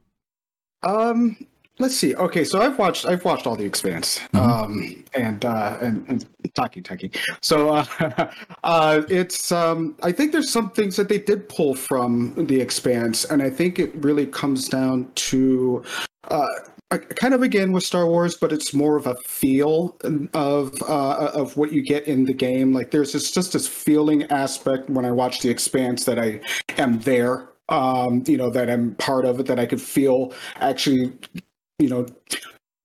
[0.82, 1.46] Um,
[1.80, 2.14] Let's see.
[2.14, 4.36] Okay, so I've watched I've watched all the Expanse, mm-hmm.
[4.36, 7.10] um, and, uh, and and talking talking.
[7.40, 7.84] So uh,
[8.64, 13.24] uh, it's um, I think there's some things that they did pull from the Expanse,
[13.24, 15.82] and I think it really comes down to
[16.28, 16.46] uh,
[17.16, 19.96] kind of again with Star Wars, but it's more of a feel
[20.32, 22.72] of uh, of what you get in the game.
[22.72, 26.40] Like there's this, just this feeling aspect when I watch the Expanse that I
[26.78, 31.12] am there um, you know, that I'm part of it, that I could feel actually
[31.78, 32.06] you know,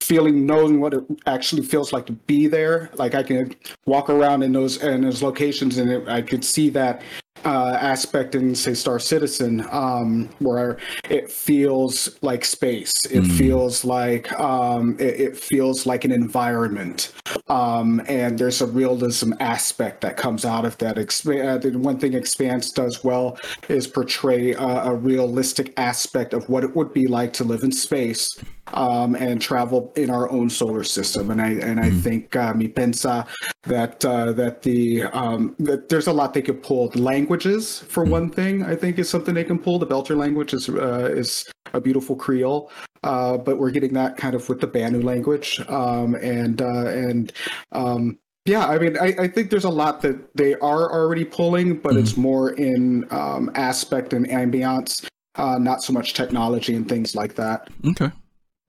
[0.02, 3.54] feeling knowing what it actually feels like to be there like i can
[3.86, 7.04] walk around in those in those locations and it, i could see that
[7.46, 10.78] uh, aspect in say Star Citizen, um, where
[11.10, 13.06] it feels like space.
[13.06, 13.38] It Mm.
[13.38, 17.14] feels like um, it, it feels like an environment,
[17.48, 20.98] um, and there's a realism aspect that comes out of that.
[20.98, 23.38] Exp- uh, one thing Expanse does well
[23.70, 27.72] is portray uh, a realistic aspect of what it would be like to live in
[27.72, 28.38] space
[28.74, 31.32] um, and travel in our own solar system.
[31.32, 33.28] And I and I think uh, mi pensa
[33.64, 36.90] that uh, that the um, that there's a lot they could pull.
[36.90, 39.80] The languages, for one thing, I think is something they can pull.
[39.80, 42.72] The Belter language is uh, is a beautiful Creole.
[43.04, 47.32] Uh, but we're getting that kind of with the Banu language, um, and uh, and
[47.72, 51.78] um, yeah, I mean, I, I think there's a lot that they are already pulling,
[51.78, 55.06] but it's more in um, aspect and ambiance,
[55.36, 57.70] uh, not so much technology and things like that.
[57.86, 58.12] Okay.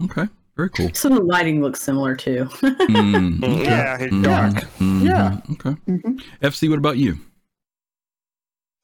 [0.04, 0.28] Okay.
[0.56, 0.90] Very cool.
[0.94, 2.44] Some of the lighting looks similar too.
[2.90, 3.64] Mm, okay.
[3.64, 4.54] Yeah, it's dark.
[4.78, 5.40] mhm, Yeah.
[5.52, 5.76] Okay.
[5.88, 6.20] Mhm.
[6.42, 7.18] FC, what about you?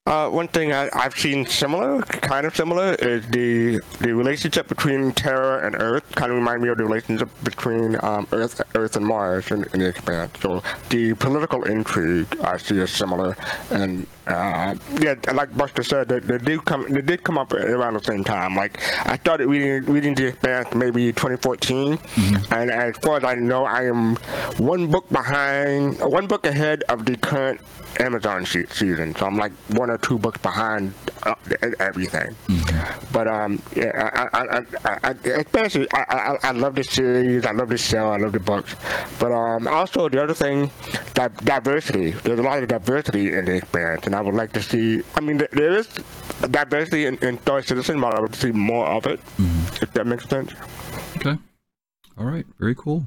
[0.07, 5.11] Uh, one thing I, I've seen similar, kind of similar, is the the relationship between
[5.13, 6.05] Terra and Earth.
[6.15, 9.81] Kind of remind me of the relationship between um, Earth, Earth and Mars in, in
[9.81, 10.31] the expanse.
[10.41, 13.37] So the political intrigue I see is similar,
[13.71, 17.95] and uh, yeah, like Buster said, they, they do come they did come up around
[17.95, 18.57] the same time.
[18.57, 21.99] Like I started reading reading the expanse maybe 2014,
[22.51, 24.17] and as far as I know, I am
[24.59, 27.61] one book behind, one book ahead of the current
[28.01, 31.35] Amazon se- season, so I'm like one or two books behind uh,
[31.81, 32.35] everything.
[33.13, 35.11] But um, yeah, I, I, I, I,
[35.41, 36.05] especially I,
[36.43, 38.75] I, I love the series, I love the show, I love the books.
[39.19, 40.71] But um, also the other thing,
[41.15, 42.11] di- diversity.
[42.11, 45.03] There's a lot of diversity in the experience, and I would like to see.
[45.15, 45.87] I mean, there- there is
[46.51, 49.21] diversity in, in Star Citizen, but I would see more of it.
[49.39, 49.83] Mm-hmm.
[49.85, 50.53] If that makes sense.
[51.17, 51.37] Okay.
[52.19, 52.47] All right.
[52.59, 53.07] Very cool.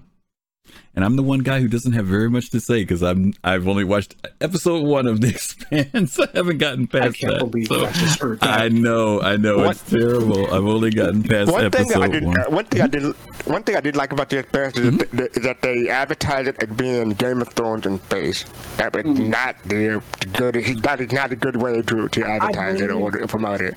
[0.96, 3.68] And I'm the one guy who doesn't have very much to say because I'm I've
[3.68, 6.20] only watched episode one of The Expanse.
[6.20, 7.52] I haven't gotten past I past can't that.
[7.52, 8.62] believe So I just heard that.
[8.62, 10.46] I know, I know, What- it's terrible.
[10.48, 12.40] I've only gotten past One thing I did, one.
[12.40, 13.04] uh, one thing I did,
[13.46, 15.18] one thing I did like about the experience is, Mm-hmm.
[15.18, 18.44] that, is that they advertised it as being Game of Thrones in space.
[18.78, 19.30] That was Mm-hmm.
[19.30, 20.02] not the
[20.34, 20.56] good.
[20.84, 23.76] That is not a good way to, to advertise it or to promote it.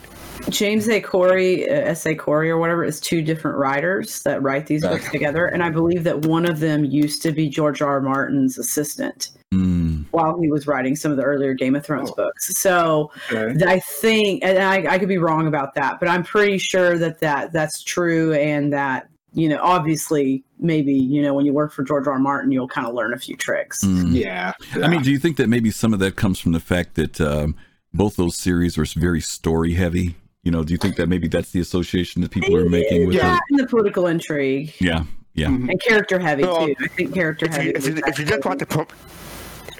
[0.48, 1.00] James A.
[1.00, 2.05] Corey, uh, S.
[2.07, 2.14] A.
[2.14, 6.05] Corey, or whatever, is two different writers that write these books together, and I believe
[6.05, 7.92] that one of them used to be George R.
[7.94, 8.00] R.
[8.00, 12.14] Martin's assistant Mm, while he was writing some of the earlier Game of Thrones Oh.
[12.14, 12.57] books.
[12.59, 13.62] So Okay.
[13.66, 17.20] I think, and I, I could be wrong about that, but I'm pretty sure that
[17.20, 21.83] that that's true, and that you know, obviously, maybe you know, when you work for
[21.83, 22.14] George R.
[22.14, 22.18] R.
[22.18, 23.83] Martin, you'll kind of learn a few tricks.
[23.85, 24.14] mm.
[24.14, 24.52] Yeah.
[24.74, 27.20] I mean, do you think that maybe some of that comes from the fact that
[27.20, 27.55] um,
[27.94, 30.16] both those series are very story heavy?
[30.42, 33.14] You know, do you think that maybe that's the association that people are making with
[33.14, 33.40] yeah, it?
[33.50, 35.46] and the political intrigue Yeah, yeah.
[35.48, 36.74] And character heavy Well, too.
[36.81, 37.66] I think character If heavy.
[37.68, 38.88] you, if you, if you just want to prom-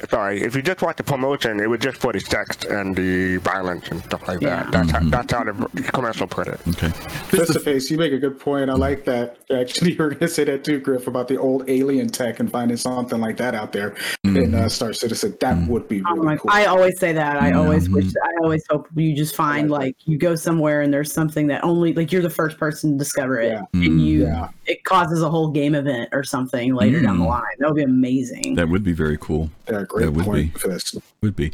[0.09, 3.37] sorry, if you just watch the promotion, it was just for the sex and the
[3.39, 4.65] violence and stuff like Yeah.
[4.65, 4.73] that.
[4.73, 5.11] That's Mm-hmm.
[5.11, 6.61] how, that's how the commercial put it.
[6.69, 6.89] Okay.
[6.89, 8.71] Face to face, you make a good point.
[8.71, 9.37] I like that.
[9.55, 12.51] Actually, you were going to say that too, Griff, about the old alien tech and
[12.51, 14.69] finding something like that out there in uh, mm-hmm.
[14.69, 15.37] Star Citizen.
[15.41, 15.67] That mm-hmm.
[15.69, 16.51] would be really my, cool.
[16.53, 17.41] I always say that.
[17.43, 17.59] I Yeah.
[17.59, 18.07] always wish.
[18.07, 18.25] Mm-hmm.
[18.25, 21.65] I always hope you just find like like you go somewhere and there's something that
[21.65, 23.65] only like you're the first person to discover it, Yeah.
[23.75, 24.49] and you Yeah.
[24.67, 27.43] it causes a whole game event or something later down the line.
[27.59, 28.55] That would be amazing.
[28.55, 29.51] That would be very cool.
[29.69, 30.59] yeah, great that would point be.
[30.59, 30.95] for this.
[31.23, 31.53] Would be.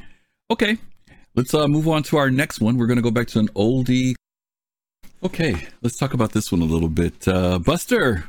[0.50, 0.78] Okay.
[1.34, 2.76] Let's uh, move on to our next one.
[2.78, 4.14] We're going to go back to an oldie.
[5.22, 5.66] Okay.
[5.82, 7.26] Let's talk about this one a little bit.
[7.28, 8.24] Uh, Buster,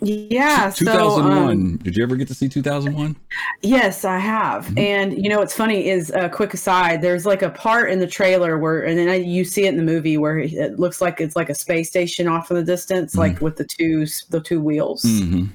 [0.00, 0.70] yeah.
[0.70, 1.50] So 2001.
[1.50, 3.16] um, Did you ever get to see 2001?
[3.62, 4.66] Yes, I have.
[4.66, 4.78] Mm-hmm.
[4.78, 7.00] And you know what's funny is a quick aside.
[7.02, 9.76] There's like a part in the trailer where, and then I, you see it in
[9.76, 13.14] the movie where it looks like it's like a space station off in the distance,
[13.14, 13.18] Mm.
[13.18, 15.02] like with the two the two wheels.
[15.02, 15.46] Mm-hmm.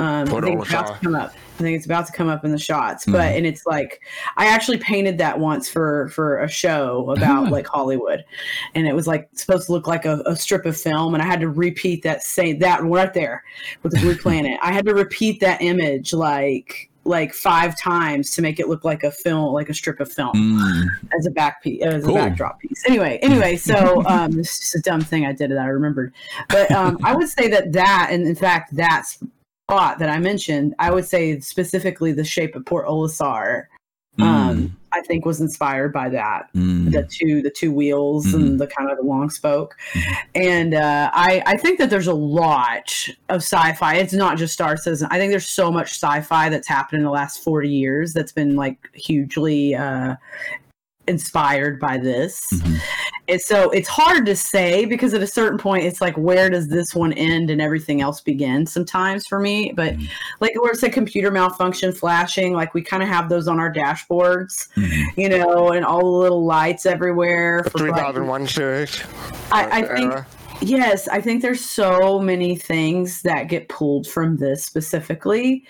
[0.00, 1.34] Um, I Put think on it's about the come up.
[1.58, 3.04] I think it's about to come up in the shots.
[3.04, 3.36] But Mhm.
[3.38, 4.00] and it's like
[4.36, 7.50] I actually painted that once for for a show about Ah.
[7.50, 8.24] like Hollywood,
[8.74, 11.26] and it was like supposed to look like a, a strip of film, and I
[11.26, 13.42] had to repeat that same that right there
[13.82, 14.58] with the blue planet.
[14.62, 19.02] I had to repeat that image like like five times to make it look like
[19.02, 20.84] a film, like a strip of film Mm.
[21.18, 22.16] as a back piece, as Cool.
[22.16, 22.84] a backdrop piece.
[22.86, 26.12] Anyway, anyway, so um, this is just a dumb thing I did that I remembered,
[26.50, 29.06] but um, I would say that that, and in fact, that
[29.68, 33.64] that I mentioned, I would say specifically the shape of Port Olisar.
[34.20, 36.90] Um, I think was inspired by that Mm.
[36.90, 38.34] the two the two wheels Mhm.
[38.34, 39.76] and the kind of the long spoke
[40.34, 42.92] and uh, I, I think that there's a lot
[43.28, 46.98] of sci-fi it's not just star citizen i think there's so much sci-fi that's happened
[46.98, 50.16] in the last 40 years that's been like hugely uh,
[51.08, 52.46] inspired by this.
[52.52, 52.78] Mhm.
[53.30, 56.68] And so it's hard to say because at a certain point, it's like, where does
[56.68, 59.72] this one end and everything else begin sometimes for me?
[59.76, 60.08] But Mhm.
[60.40, 63.70] like where it's a computer malfunction flashing, like we kind of have those on our
[63.72, 65.02] dashboards, Mhm.
[65.16, 67.62] you know, and all the little lights everywhere.
[67.64, 69.02] The for, like- 3001 series.
[69.52, 70.26] I, I think era.
[70.60, 75.64] Yes, I think there's so many things that get pulled from this specifically,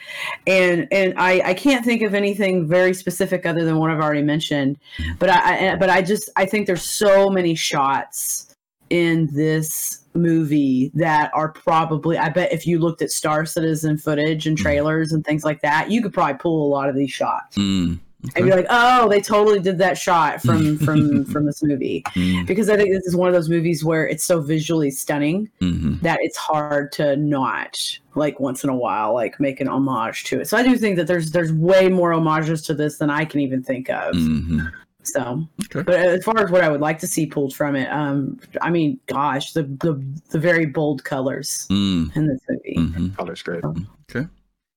[0.47, 4.23] and and I I can't think of anything very specific other than what I've already
[4.23, 4.79] mentioned,
[5.19, 8.55] but I, I but I just I think there's so many shots
[8.91, 14.47] in this movie that are probably I bet if you looked at Star Citizen footage
[14.47, 17.57] and trailers and things like that, you could probably pull a lot of these shots.
[17.57, 17.99] Mm.
[18.35, 22.47] And be like, oh, they totally did that shot from from from this movie Mm.
[22.47, 26.01] because I think this is one of those movies where it's so visually stunning Mhm.
[26.03, 27.79] that it's hard to not
[28.17, 30.49] like once in a while like make an homage to it.
[30.49, 33.41] So I do think that there's there's way more homages to this than I can
[33.41, 34.15] even think of.
[34.15, 34.71] Mhm.
[35.05, 35.83] So, Okay.
[35.83, 38.69] but as far as what I would like to see pulled from it, um, I
[38.71, 42.15] mean, gosh, the the, the very bold colors Mm.
[42.17, 42.75] in this movie.
[42.77, 43.17] Mhm.
[43.17, 43.65] Color's great.
[43.65, 44.27] Okay,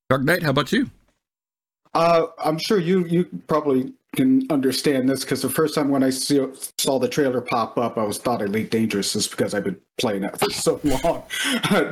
[0.09, 0.89] Dark Knight, how about you?
[1.93, 6.09] Uh, I'm sure you you probably can understand this because the first time when I
[6.09, 6.45] see,
[6.77, 10.23] saw the trailer pop up, I was thought Elite Dangerous just because I've been playing
[10.23, 11.23] it for so long,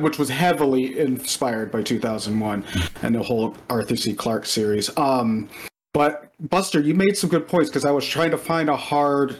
[0.00, 2.64] which was heavily inspired by 2001
[3.02, 4.12] and the whole Arthur C.
[4.12, 4.94] Clarke series.
[4.98, 5.48] Um,
[5.92, 9.36] but Buster, you made some good points because I was trying to find a hard,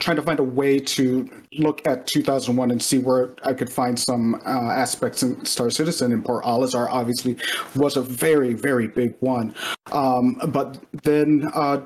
[0.00, 3.98] trying to find a way to look at 2001 and see where I could find
[3.98, 7.36] some uh, aspects in Star Citizen and Port Olisar obviously
[7.76, 9.54] was a very very big one.
[9.92, 11.82] Um, but then uh,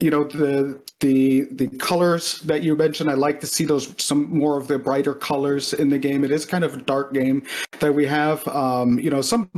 [0.00, 4.30] you know the the the colors that you mentioned, I like to see those some
[4.30, 6.24] more of the brighter colors in the game.
[6.24, 7.42] It is kind of a dark game
[7.80, 8.46] that we have.
[8.48, 9.50] Um, you know some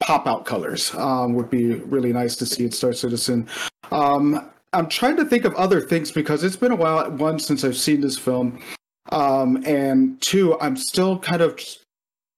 [0.00, 3.48] pop out colors um, would be really nice to see in Star Citizen.
[3.90, 7.08] Um, I'm trying to think of other things because it's been a while.
[7.12, 8.58] One since I've seen this film,
[9.12, 11.60] um, and two, I'm still kind of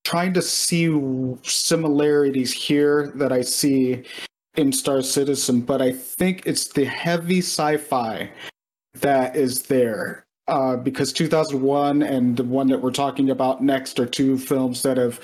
[0.05, 0.87] trying to see
[1.43, 4.05] similarities here that I see
[4.57, 8.31] in Star Citizen, but I think it's the heavy sci-fi
[9.01, 10.25] that is there.
[10.49, 14.97] Uh, because 2001 and the one that we're talking about next are two films that
[14.97, 15.21] have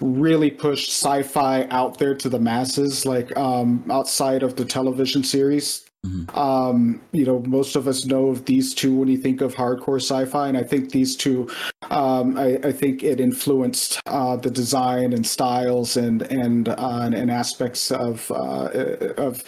[0.00, 5.89] really pushed sci-fi out there to the masses, like um, outside of the television series.
[6.06, 6.34] Mhm.
[6.34, 10.00] Um, you know, most of us know of these two when you think of hardcore
[10.00, 11.48] sci-fi, and I think these two,
[11.90, 17.14] um, I, I think it influenced uh, the design and styles and and uh, and,
[17.14, 18.70] and aspects of uh,
[19.18, 19.44] of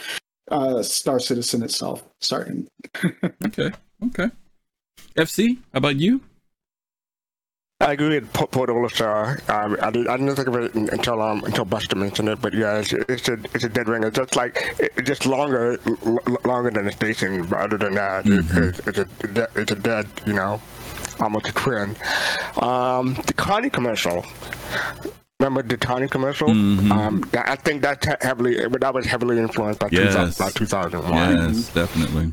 [0.51, 2.05] uh, Star Citizen itself.
[2.21, 2.67] Sorry.
[3.47, 3.71] Okay.
[4.07, 4.31] Okay.
[5.17, 6.21] FC, how about you?
[7.83, 8.79] I agree with Port Port Um,
[9.49, 12.93] I, I didn't think of it until um, until Buster mentioned it, but yeah, it's,
[12.93, 14.07] it's a it's a dead ringer.
[14.09, 17.45] It's just like it's just longer l- longer than a station.
[17.45, 20.63] But other than that, it, it's, it's a it's a dead you know
[21.19, 21.97] almost a twin.
[22.61, 24.25] Um, the Connie commercial.
[25.41, 26.49] Remember the Connie commercial?
[26.49, 26.91] Mhm.
[26.93, 30.37] Um, I think that's heavily, but that was heavily influenced by, Yes.
[30.37, 31.15] 2000, by 2001.
[31.55, 32.33] Yes, definitely.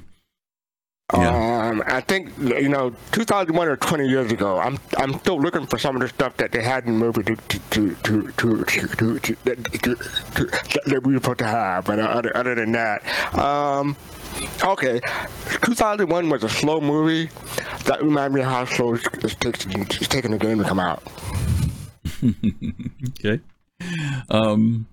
[1.14, 1.70] Yeah.
[1.70, 4.60] Um, I think you know, 2001 or 20 years ago.
[4.60, 7.24] I'm I'm still looking for some of the stuff that they had in the movie
[7.24, 9.96] to to to to to, to, to, to, that- to,
[10.86, 11.86] that we were supposed to have.
[11.86, 13.02] But other other than that,
[13.36, 13.96] um,
[14.64, 15.02] okay,
[15.64, 17.32] 2001 was a slow movie.
[17.86, 20.80] That reminded me of how slow it's, it's, taking, it's taking the game to come
[20.80, 21.02] out.
[23.10, 23.40] okay.
[24.30, 24.86] Um,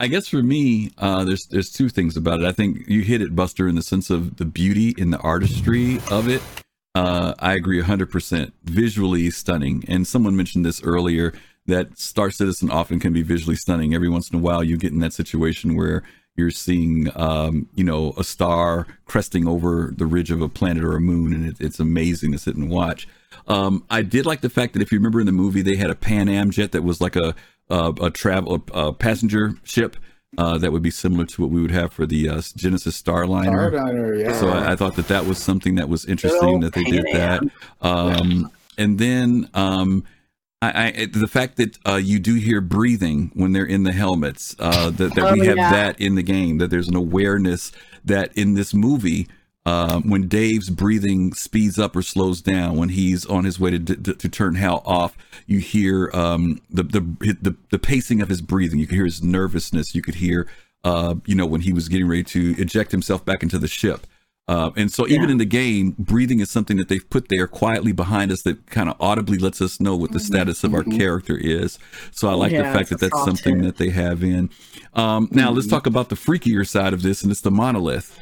[0.00, 2.46] I guess for me, uh, there's there's two things about it.
[2.46, 6.00] I think you hit it, Buster, in the sense of the beauty and the artistry
[6.10, 6.40] of it.
[6.94, 8.52] Uh, I agree 100%.
[8.64, 9.84] Visually stunning.
[9.86, 11.34] And someone mentioned this earlier
[11.66, 13.94] that Star Citizen often can be visually stunning.
[13.94, 16.02] Every once in a while, you get in that situation where
[16.34, 20.96] you're seeing, um, you know, a star cresting over the ridge of a planet or
[20.96, 23.06] a moon, and it, it's amazing to sit and watch.
[23.46, 25.90] Um, I did like the fact that if you remember in the movie, they had
[25.90, 27.34] a Pan Am jet that was like a
[27.70, 29.96] a, a travel a, a passenger ship
[30.38, 33.72] uh, that would be similar to what we would have for the uh, Genesis Starliner.
[33.72, 34.38] Starliner, yeah.
[34.38, 37.42] So I, I thought that that was something that was interesting that they did that.
[37.80, 40.04] Um, and then um,
[40.62, 44.54] I, I the fact that uh, you do hear breathing when they're in the helmets.
[44.58, 45.70] Uh, that that we Oh, have yeah.
[45.72, 46.58] that in the game.
[46.58, 47.72] That there's an awareness
[48.04, 49.26] that in this movie.
[49.70, 53.78] Uh, when Dave's breathing speeds up or slows down, when he's on his way to
[53.78, 57.00] to, to turn Hal off, you hear um, the, the
[57.40, 58.80] the the pacing of his breathing.
[58.80, 59.94] You could hear his nervousness.
[59.94, 60.48] You could hear,
[60.82, 64.06] uh, you know, when he was getting ready to eject himself back into the ship.
[64.48, 65.32] Uh, and so even Yeah.
[65.32, 68.88] in the game, breathing is something that they've put there quietly behind us that kind
[68.88, 71.78] of audibly lets us know what the status of our character is.
[72.10, 74.50] So I like the fact that that's something that they have in.
[74.94, 78.18] Um, now let's talk about the freakier side of this, and it's the monolith.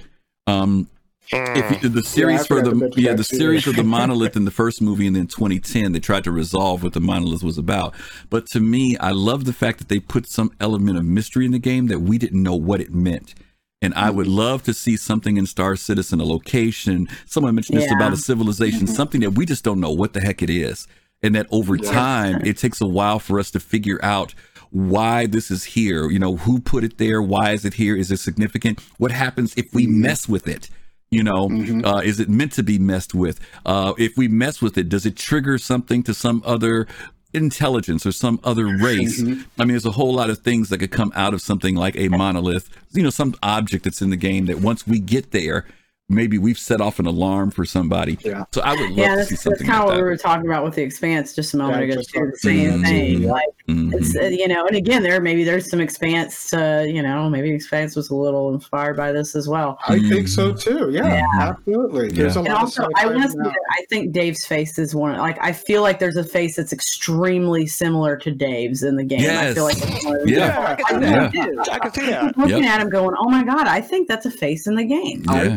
[0.46, 0.88] Um,
[1.30, 1.82] if mm.
[1.82, 3.36] you, the series I for the yeah the too.
[3.36, 6.82] series of the monolith in the first movie and then 2010 they tried to resolve
[6.82, 7.94] what the monolith was about
[8.30, 11.52] but to me i love the fact that they put some element of mystery in
[11.52, 13.34] the game that we didn't know what it meant
[13.80, 17.08] and I would love to see something in Star Citizen, a location.
[17.26, 20.42] Someone mentioned this about a civilization, something that we just don't know what the heck
[20.42, 20.88] it is.
[21.22, 24.34] And that over time, it takes a while for us to figure out
[24.70, 26.10] why this is here.
[26.10, 27.22] You know, who put it there?
[27.22, 27.96] Why is it here?
[27.96, 28.80] Is it significant?
[28.98, 30.70] What happens if we mess with it?
[31.10, 31.48] You know,
[31.84, 33.40] uh, is it meant to be messed with?
[33.64, 36.86] Uh, if we mess with it, does it trigger something to some other
[37.32, 39.20] intelligence or some other race?
[39.58, 41.96] I mean, there's a whole lot of things that could come out of something like
[41.96, 45.64] a monolith, you know, some object that's in the game that once we get there,
[46.10, 48.16] maybe we've set off an alarm for somebody.
[48.24, 48.44] Yeah.
[48.52, 50.02] So I would love yeah, to that's, see that's something kind of like what we
[50.02, 52.30] were talking about with the expanse just a moment Yeah, ago just too.
[52.32, 52.84] The same Mhm.
[52.86, 53.94] thing, like Mhm.
[53.94, 56.52] it's uh, you know, and again, there maybe there's some expanse.
[56.54, 59.78] Uh, you know, maybe expanse was a little inspired by this as well.
[59.86, 60.88] I think so too.
[60.92, 62.08] Yeah, absolutely.
[62.08, 62.44] There's a Yeah.
[62.46, 64.94] And lot also, of I sci-fi want to say that I think Dave's face is
[64.94, 65.18] one.
[65.18, 69.20] Like, I feel like there's a face that's extremely similar to Dave's in the game.
[69.28, 70.76] I feel like it's one of the- Yeah.
[70.88, 71.24] I really Yeah.
[71.24, 72.26] I can see I that.
[72.26, 72.70] keep looking Yep.
[72.72, 75.44] at him, going, "Oh my god, I think that's a face in the game." I
[75.44, 75.56] Yeah.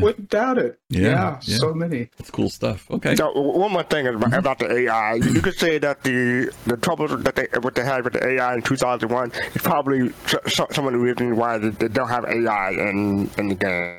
[0.49, 0.79] Wouldn't doubt it.
[0.89, 1.57] Yeah, Yeah, yeah.
[1.57, 2.09] so many.
[2.19, 2.89] It's cool stuff.
[2.91, 3.15] Okay.
[3.15, 7.07] So one more thing about, about the AI, you could say that the the trouble
[7.07, 10.85] that they what they had with the AI in 2001 is probably s- s- some
[10.87, 13.97] of the reasons why they, they don't have AI in in the game.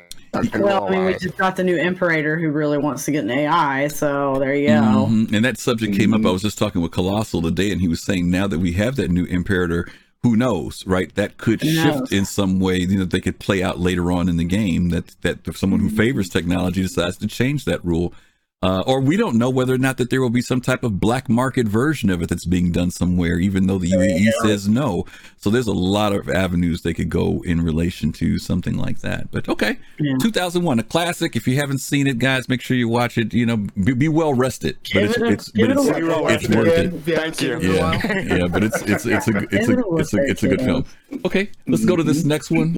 [0.55, 3.30] Well, I mean, we just got the new Imperator who really wants to get an
[3.30, 4.72] AI, so there you go.
[5.11, 5.30] Mhm.
[5.34, 6.24] And that subject came up.
[6.24, 8.97] I was just talking with Colossal today, and he was saying now that we have
[8.97, 9.86] that new Imperator,
[10.23, 11.12] who knows, right?
[11.16, 12.79] That could shift in some way.
[12.79, 14.91] You know, they could play out later on in the game.
[14.91, 15.97] That that if someone who mm-hmm.
[15.97, 18.14] favors technology decides to change that rule.
[18.63, 21.01] Uh, or we don't know whether or not that there will be some type of
[21.01, 25.05] black market version of it that's being done somewhere, even though the UEE says no.
[25.37, 29.33] So there's a lot of avenues they could go in relation to something like that.
[29.33, 30.15] But okay, Yeah.
[30.21, 31.35] 2001, a classic.
[31.35, 33.35] If you haven't seen it, guys, make sure you watch it.
[33.35, 34.77] You know, be, be well rested.
[34.83, 36.93] But Give it's it's but it it's, it's worth it.
[37.05, 37.55] Yeah, Thank you.
[37.55, 37.95] a while.
[37.95, 40.85] Yeah, yeah, but it's it's it's a it's a it's a it's a good film.
[41.25, 42.77] Okay, let's go to this next one.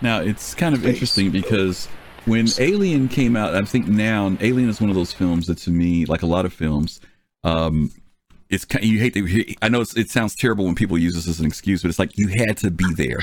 [0.00, 1.86] Now it's kind of interesting because
[2.26, 5.70] when Alien came out, I think now Alien is one of those films that to
[5.70, 7.00] me, like a lot of films,
[7.44, 7.90] um,
[8.50, 9.54] it's kind you hate to.
[9.62, 11.98] I know it's, it sounds terrible when people use this as an excuse, but it's
[11.98, 13.20] like you had to be there,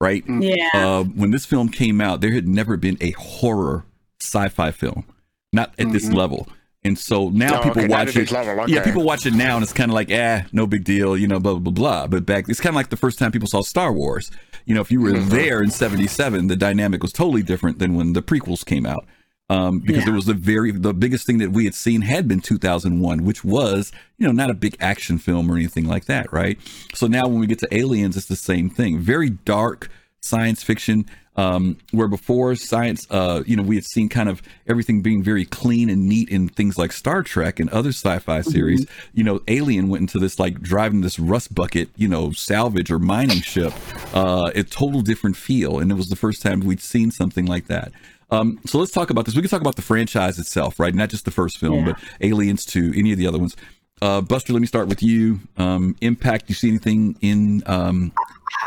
[0.00, 0.24] right?
[0.26, 0.68] Yeah.
[0.74, 3.84] uh, when this film came out, there had never been a horror
[4.20, 5.04] sci-fi film,
[5.52, 6.48] not at this level.
[6.86, 8.14] And so now Oh, people okay, watch it.
[8.14, 10.84] this level, Yeah, people watch it now, and it's kind of like, eh, no big
[10.84, 12.06] deal, you know, blah blah blah.
[12.08, 14.30] But back, it's kind of like the first time people saw Star Wars.
[14.66, 15.28] You know, if you were Mm-hmm.
[15.30, 19.04] there in '77, the dynamic was totally different than when the prequels came out.
[19.50, 20.12] Um, because Yeah.
[20.12, 23.44] it was the very the biggest thing that we had seen had been 2001, which
[23.44, 26.58] was you know not a big action film or anything like that, right?
[26.94, 28.98] So now when we get to Aliens, it's the same thing.
[29.00, 29.90] Very dark
[30.24, 31.06] science fiction.
[31.36, 35.44] Um, where before science, uh, you know, we had seen kind of everything being very
[35.44, 38.86] clean and neat in things like Star Trek and other sci-fi series.
[39.14, 43.00] You know, Alien went into this like driving this rust bucket, you know, salvage or
[43.00, 43.72] mining ship,
[44.14, 47.66] uh, a total different feel, and it was the first time we'd seen something like
[47.66, 47.90] that.
[48.30, 49.34] Um, so let's talk about this.
[49.34, 50.94] We can talk about the franchise itself, right?
[50.94, 51.94] Not just the first film, Yeah.
[51.94, 53.56] but Aliens to any of the other ones.
[54.04, 55.40] Uh, Buster, let me start with you.
[55.56, 56.50] Um, Impact.
[56.50, 57.62] You see anything in?
[57.64, 58.12] Um,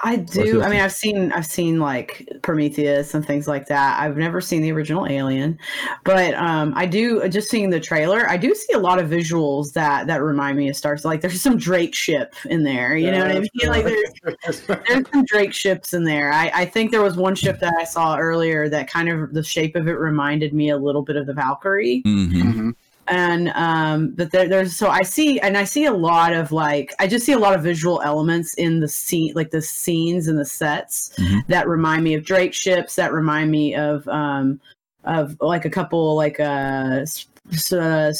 [0.03, 0.63] I do.
[0.63, 0.79] I mean.
[0.79, 4.01] I've seen I've seen like Prometheus and things like that.
[4.01, 5.59] I've never seen the original Alien,
[6.03, 7.29] but um, I do.
[7.29, 10.69] Just seeing the trailer, I do see a lot of visuals that that remind me
[10.69, 10.97] of Star.
[10.97, 12.97] So like, there's some Drake ship in there.
[12.97, 13.49] You know what I mean?
[13.67, 16.33] Like, there's there's some Drake ships in there.
[16.33, 19.43] I, I think there was one ship that I saw earlier that kind of the
[19.43, 22.31] shape of it reminded me a little bit of the Valkyrie mhm.
[22.31, 22.75] Mhm.
[23.09, 26.93] And um but there, there's so i see and i see a lot of like
[26.99, 30.37] i just see a lot of visual elements in the scene like the scenes and
[30.37, 31.45] the sets Mhm.
[31.47, 34.59] that remind me of drake ships that remind me of um
[35.03, 37.25] of like a couple like uh, uh, s-
[37.71, 38.11] uh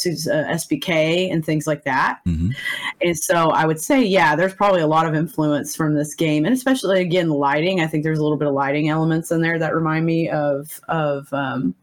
[0.48, 2.20] SBK and things like that.
[2.26, 2.54] Mhm.
[3.02, 6.46] And so I would say, yeah, there's probably a lot of influence from this game,
[6.46, 7.82] and especially again lighting.
[7.82, 10.80] I think there's a little bit of lighting elements in there that remind me of
[10.88, 11.74] of um,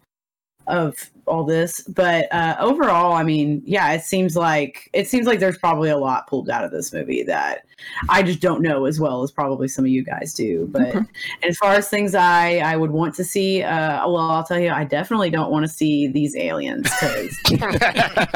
[0.66, 0.96] of
[1.28, 1.82] all this.
[1.82, 5.98] But uh, overall, I mean, yeah, it seems like it seems like there's probably a
[5.98, 7.65] lot pulled out of this movie that
[8.10, 10.68] I just don't know as well as probably some of you guys do.
[10.72, 10.98] But Okay.
[10.98, 11.08] and
[11.44, 14.70] as far as things I I would want to see, uh, well, I'll tell you,
[14.70, 17.38] I definitely don't want to see these aliens because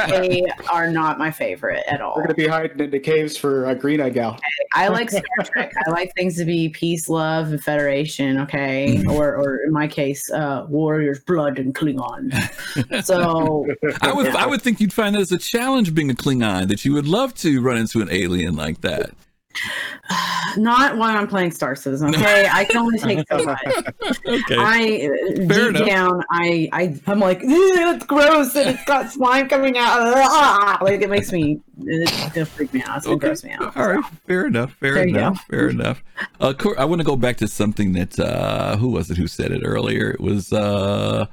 [0.07, 2.15] they are not my favorite at all.
[2.15, 4.37] We're gonna be hiding in the caves for a Green Eye Gal.
[4.73, 5.73] I like Star Trek.
[5.87, 8.39] I like things to be peace, love, and federation.
[8.41, 9.11] Okay, Mhm.
[9.13, 12.31] or or in my case, uh, warriors, blood, and Klingon.
[13.05, 13.65] so
[14.01, 16.85] I would I would think you'd find that as a challenge being a Klingon that
[16.85, 19.11] you would love to run into an alien like that.
[20.57, 22.10] not when I'm playing Star Citizen.
[22.16, 23.62] Okay, I can only take so much.
[24.26, 24.55] Okay.
[24.57, 25.88] I Fair deep enough.
[25.88, 27.49] down, I, I I'm like, "Ew,
[27.95, 29.99] it's gross and it's got slime coming out.
[30.01, 32.97] Ah!" Like it makes me, it's gonna freak me out.
[32.97, 33.28] It's Okay.
[33.28, 33.76] gross me out.
[33.78, 34.03] All right.
[34.26, 34.74] Fair enough.
[34.74, 35.45] Fair There enough.
[35.49, 36.03] Fair enough.
[36.39, 39.51] Uh, I want to go back to something that uh, who was it who said
[39.51, 40.10] it earlier?
[40.12, 41.28] It was uh,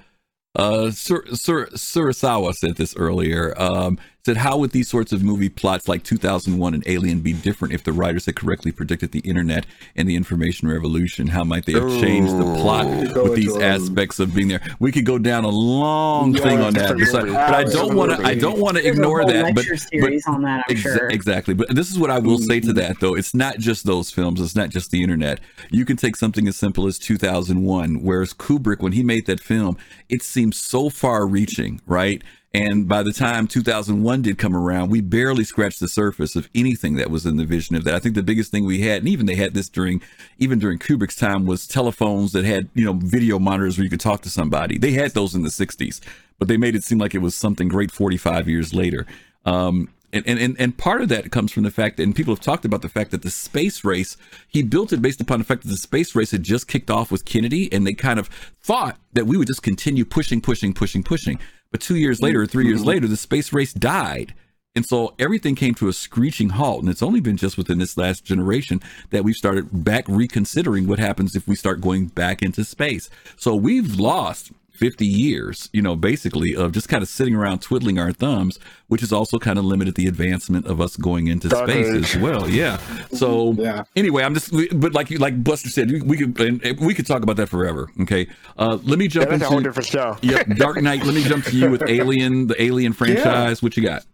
[0.56, 3.54] uh, Sur- Sur- Surasawa said this earlier.
[3.60, 7.72] Um, said, "How would these sorts of movie plots like 2001 and Alien be different
[7.72, 11.28] if the writers had correctly predicted the internet and the information revolution?
[11.28, 14.60] How might they have changed the plot Go with these into aspects of being there?
[14.80, 18.10] We could go down a long thing on that, it's but, but I don't want
[18.16, 18.26] to.
[18.26, 19.54] I don't want to There's a ignore whole that.
[19.54, 20.64] But lecture series on that.
[20.68, 21.08] I'm Exa- sure.
[21.08, 21.54] Exactly.
[21.54, 23.14] But this is what I will say to that, though.
[23.14, 24.40] It's not just those films.
[24.40, 25.38] It's not just the internet.
[25.70, 29.76] You can take something as simple as 2001, whereas Kubrick, when he made that film,
[30.08, 32.24] it seemed so far reaching, right?
[32.56, 36.96] And by the time 2001 did come around, we barely scratched the surface of anything
[36.96, 37.94] that was in the vision of that.
[37.94, 40.00] I think the biggest thing we had, and even they had this during,
[40.38, 44.00] even during Kubrick's time, was telephones that had, you know, video monitors where you could
[44.00, 44.78] talk to somebody.
[44.78, 46.00] They had those in the 60s,
[46.38, 49.06] but they made it seem like it was something great 45 years later.
[49.44, 52.42] Um, and, and, and, part of that comes from the fact that, and people have
[52.42, 54.16] talked about the fact that the space race,
[54.48, 57.10] he built it based upon the fact that the space race had just kicked off
[57.10, 58.28] with Kennedy, and they kind of
[58.62, 61.38] thought that we would just continue pushing, pushing, pushing, pushing.
[61.70, 64.34] But two years later, or three years later, the space race died.
[64.74, 66.82] And so everything came to a screeching halt.
[66.82, 70.98] And it's only been just within this last generation that we've started back reconsidering what
[70.98, 73.08] happens if we start going back into space.
[73.36, 77.98] So we've lost 50 years, you know, basically of just kind of sitting around twiddling
[77.98, 78.58] our thumbs,
[78.88, 82.16] which has also kind of limited the advancement of us going into Dark space age.
[82.16, 82.48] as well.
[82.48, 82.78] Yeah.
[83.12, 83.84] So Yeah.
[83.96, 87.22] anyway, I'm just, but like you, like Buster said, we, could, and we could talk
[87.22, 87.88] about that forever.
[88.02, 88.28] Okay.
[88.58, 90.16] Uh, let me Yeah, jump that's a whole into, different show.
[90.22, 91.04] yep, Dark Knight.
[91.04, 93.62] Let me jump to you with Alien, the Alien franchise.
[93.62, 94.04] What you got?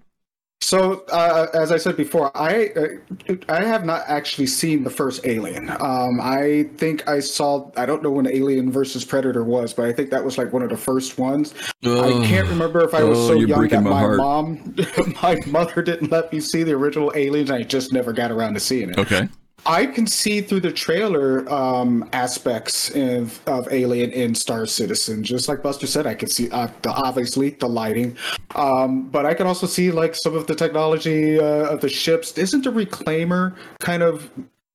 [0.63, 5.27] So, uh, as I said before, I uh, I have not actually seen the first
[5.27, 5.69] Alien.
[5.81, 7.71] Um, I think I saw.
[7.77, 10.63] I don't know when Alien versus Predator was, but I think that was like one
[10.63, 11.53] of the first ones.
[11.85, 14.77] I can't remember if I was Oh, so young that my my, mom,
[15.23, 17.51] my mother didn't let me see the original Aliens.
[17.51, 18.99] I just never got around to seeing it.
[18.99, 19.29] Okay.
[19.65, 25.23] I can see through the trailer um, aspects of, of Alien in Star Citizen.
[25.23, 28.17] Just like Buster said, I can see uh, the, obviously the lighting,
[28.57, 32.37] um, but I can also see like some of the technology uh, of the ships.
[32.37, 34.29] Isn't the Reclaimer kind of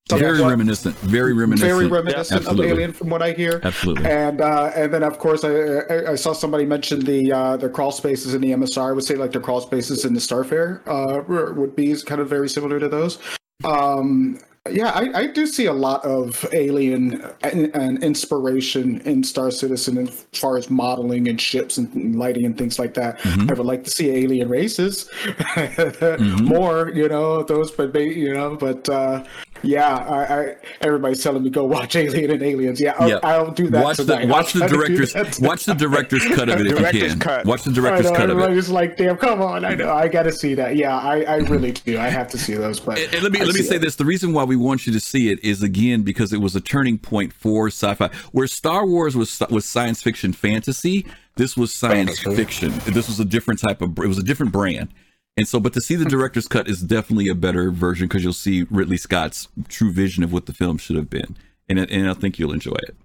[0.10, 0.96] Very somewhat- reminiscent.
[1.00, 1.70] Very reminiscent.
[1.70, 2.58] very reminiscent of.
[2.62, 3.60] Alien, from what I hear.
[3.64, 4.10] Absolutely.
[4.10, 7.68] And uh, and then of course I, I I saw somebody mention the uh, the
[7.70, 8.90] crawl spaces in the MSR.
[8.90, 11.24] I would say like the crawl spaces in the Starfarer uh,
[11.56, 13.20] would be kind of very similar to those.
[13.66, 14.40] Um,
[14.72, 19.98] yeah, I, I do see a lot of alien and, and inspiration in Star Citizen
[20.08, 23.20] as far as modeling and ships and lighting and things like that.
[23.20, 23.50] Mm-hmm.
[23.50, 25.10] I would like to see alien races
[26.42, 29.24] more, you know, those, but you know, but uh,
[29.64, 32.80] yeah, I, I everybody's telling me go watch Alien and Aliens.
[32.80, 33.20] Yeah, I'll, Yeah.
[33.24, 33.84] I'll do that.
[33.84, 36.68] watch the watch I'll the try to do director's watch the director's cut of it
[36.68, 37.20] if you can.
[37.20, 37.46] cut.
[37.46, 38.42] Watch the director's know, cut of it.
[38.44, 39.66] everybody's like, damn, come on.
[39.66, 39.92] I know.
[39.94, 40.76] I got to see that.
[40.76, 41.98] Yeah, I, I really do.
[41.98, 42.80] I have to see those.
[42.80, 43.82] But And, and let me I let me say it.
[43.82, 46.56] this: the reason why we want you to see it is again because it was
[46.56, 48.10] a turning point for sci-fi.
[48.32, 51.06] Where Star Wars was was science fiction fantasy,
[51.38, 52.36] this was science Fantasy.
[52.36, 52.94] fiction.
[52.94, 53.98] This was a different type of.
[54.00, 54.90] It was a different brand.
[55.38, 56.10] And so, but to see the hmm.
[56.10, 60.34] director's cut is definitely a better version because you'll see Ridley Scott's true vision of
[60.34, 61.38] what the film should have been,
[61.70, 62.96] and and I think you'll enjoy it.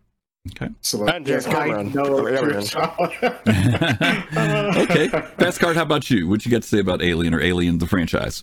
[0.50, 0.72] Okay.
[0.80, 2.04] So, And James Cameron know.
[2.04, 2.58] for Alien.
[4.76, 5.08] okay.
[5.38, 5.76] Fast card.
[5.76, 6.26] How about you?
[6.26, 8.42] What you got to say about Alien or Alien the franchise?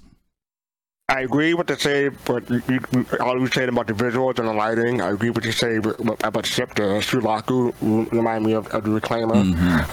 [1.09, 4.47] I agree with the say, but you, you, all you said about the visuals and
[4.47, 5.01] the lighting.
[5.01, 6.75] I agree with you say about about the ship.
[6.75, 9.41] The Sulaco remind me of, of the Reclaimer.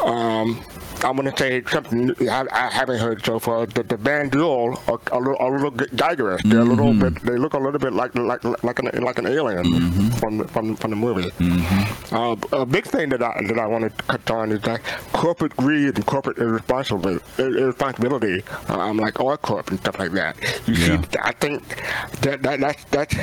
[0.04, 0.62] Um,
[1.04, 3.66] I'm gonna say something I, I haven't heard so far.
[3.66, 6.42] The, the Vanduul are a little, a little Geigerous.
[6.44, 7.22] They're a little bit.
[7.22, 10.76] They look a little bit like like like an like an alien from the- from
[10.76, 11.30] from the movie.
[12.12, 15.56] Uh, a big thing that I that I want to cut on is that corporate
[15.56, 17.24] greed and corporate irresponsibility.
[17.38, 18.42] Irresponsibility.
[18.68, 20.36] Uh, I'm like oil corp and stuff like that.
[20.66, 21.00] You Yeah.
[21.02, 21.82] see, I think
[22.20, 23.14] that, that that's that's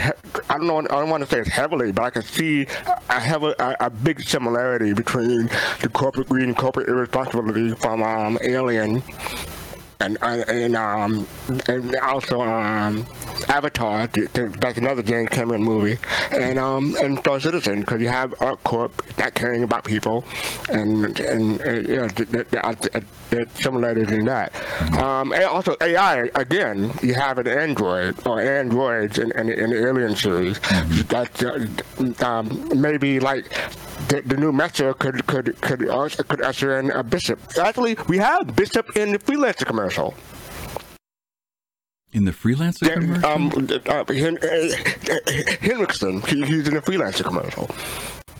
[0.49, 0.77] I don't know.
[0.79, 2.67] I don't want to say it's heavily, but I can see
[3.09, 5.49] I have a, a, a big similarity between
[5.81, 9.03] the corporate greed and corporate irresponsibility from um, Alien
[9.99, 11.27] and and um
[11.67, 13.05] and also um
[13.49, 15.97] Avatar, th- th- that's another James Cameron movie,
[16.31, 20.25] and um and Star Citizen because you have ArcCorp not caring about people,
[20.69, 24.53] and and uh, yeah, th- th- th- uh, similarities in that.
[25.01, 29.87] Um, and also AI again, you have an android or androids in, in, in the
[29.87, 30.59] Alien series
[31.07, 33.49] that uh, um, maybe like
[34.09, 35.79] the, the new Metro could could could
[36.27, 37.39] could usher in a Bishop.
[37.57, 40.13] Actually, we have Bishop in the freelancer commercial.
[42.13, 43.25] In the freelancer Yeah, commercial?
[43.25, 43.51] um,
[43.87, 47.69] uh, Hen- uh, Henriksen, he, he's in a freelancer commercial.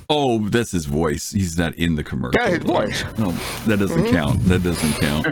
[0.09, 1.31] oh, that's his voice.
[1.31, 2.39] He's not in the commercial.
[2.41, 3.03] Yeah, his voice.
[3.17, 3.31] No,
[3.65, 4.43] that doesn't count.
[4.45, 5.27] That doesn't count.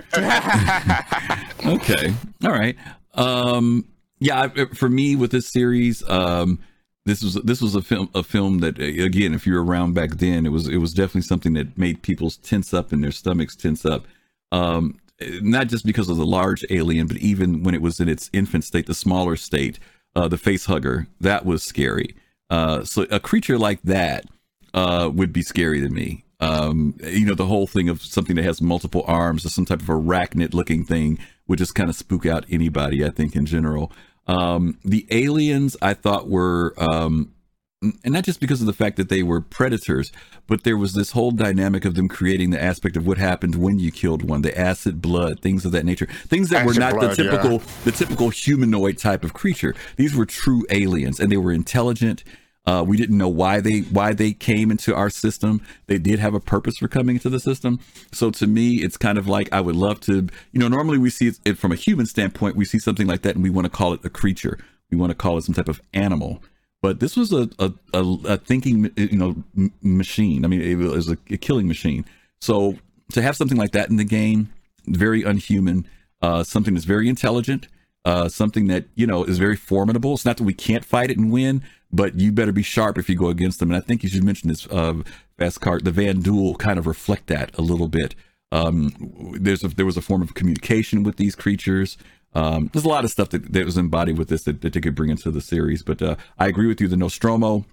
[1.81, 2.13] okay.
[2.43, 2.75] All right.
[3.13, 3.85] Um,
[4.19, 6.59] yeah, for me with this series, um,
[7.05, 10.11] this was this was a film a film that uh, again, if you're around back
[10.17, 13.55] then, it was it was definitely something that made people tense up and their stomachs
[13.55, 14.05] tense up.
[14.51, 14.99] Um,
[15.41, 18.63] not just because of the large alien, but even when it was in its infant
[18.63, 19.79] state, the smaller state,
[20.15, 22.15] uh, the face hugger, that was scary.
[22.49, 24.25] Uh, so a creature like that
[24.73, 26.25] uh, would be scary to me.
[26.39, 29.81] Um, you know, the whole thing of something that has multiple arms or some type
[29.81, 33.91] of arachnid looking thing would just kind of spook out anybody, I think, in general.
[34.27, 37.33] Um, the aliens I thought were, um,
[37.81, 40.11] and not just because of the fact that they were predators,
[40.45, 43.79] but there was this whole dynamic of them creating the aspect of what happened when
[43.79, 47.15] you killed one, the acid blood, things of that nature, things that were not blood,
[47.15, 47.31] the yeah.
[47.31, 49.73] typical, the typical humanoid type of creature.
[49.95, 52.23] These were true aliens, and they were intelligent.
[52.67, 55.59] Uh, we didn't know why they why they came into our system.
[55.87, 57.79] They did have a purpose for coming into the system.
[58.13, 60.27] So to me, it's kind of like I would love to.
[60.51, 62.55] You know, normally we see it from a human standpoint.
[62.55, 64.59] We see something like that, and we want to call it a creature.
[64.91, 66.43] We want to call it some type of animal.
[66.81, 70.45] But this was a a, a, a thinking, you know, machine.
[70.45, 72.05] I mean, it was a, a killing machine.
[72.39, 72.77] So
[73.13, 74.51] to have something like that in the game,
[74.87, 75.87] very unhuman.
[76.21, 77.67] Uh, something that's very intelligent.
[78.03, 80.13] Uh, something that you know is very formidable.
[80.13, 83.09] It's not that we can't fight it and win, but you better be sharp if
[83.09, 83.69] you go against them.
[83.69, 85.03] And I think you should mention this uh,
[85.37, 85.85] fast card.
[85.85, 88.15] The Vanduul kind of reflect that a little bit.
[88.51, 91.97] Um, there's a, there was a form of communication with these creatures.
[92.33, 94.81] Um, there's a lot of stuff that, that was embodied with this that, that they
[94.81, 95.83] could bring into the series.
[95.83, 96.87] But uh, I agree with you.
[96.87, 97.65] The Nostromo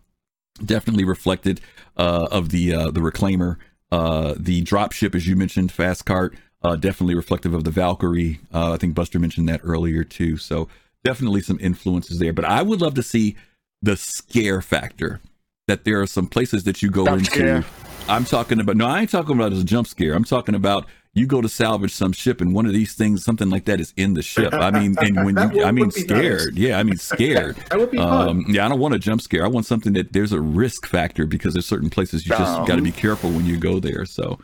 [0.64, 1.61] definitely reflected
[1.96, 3.56] uh, of the uh, the Reclaimer.
[3.90, 8.40] Uh, the dropship, as you mentioned, Fast Cart, uh, definitely reflective of the Valkyrie.
[8.52, 10.36] Uh, I think Buster mentioned that earlier too.
[10.36, 10.68] So
[11.04, 12.32] definitely some influences there.
[12.34, 13.36] But I would love to see
[13.80, 15.20] the scare factor.
[15.68, 17.30] That there are some places that you go Jump into.
[17.30, 17.64] scare.
[18.09, 20.14] I'm talking about no, I ain't talking about as a jump scare.
[20.14, 20.86] I'm talking about
[21.18, 23.92] you go to salvage some ship and one of these things, something like that, is
[23.96, 24.52] in the ship.
[24.54, 26.56] I mean, and when you, I mean, scared.
[26.56, 27.56] Yeah, I mean, scared.
[27.68, 28.28] That would be fun.
[28.28, 29.44] Um, yeah, I don't want a jump scare.
[29.44, 32.76] I want something that there's a risk factor because there's certain places you just got
[32.76, 34.06] to be careful when you go there.
[34.06, 34.38] So,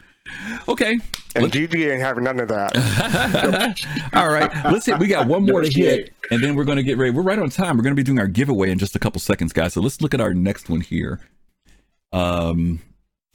[0.68, 0.98] okay,
[1.34, 4.10] And GG ain't having none of that.
[4.12, 4.50] all right.
[4.70, 4.98] Let's hit.
[4.98, 7.10] We got one more to hit, and then we're going to get ready.
[7.12, 7.76] We're right on time.
[7.76, 9.72] We're going to be doing our giveaway in just a couple seconds, guys.
[9.74, 11.20] So let's look at our next one here.
[12.12, 12.80] Um,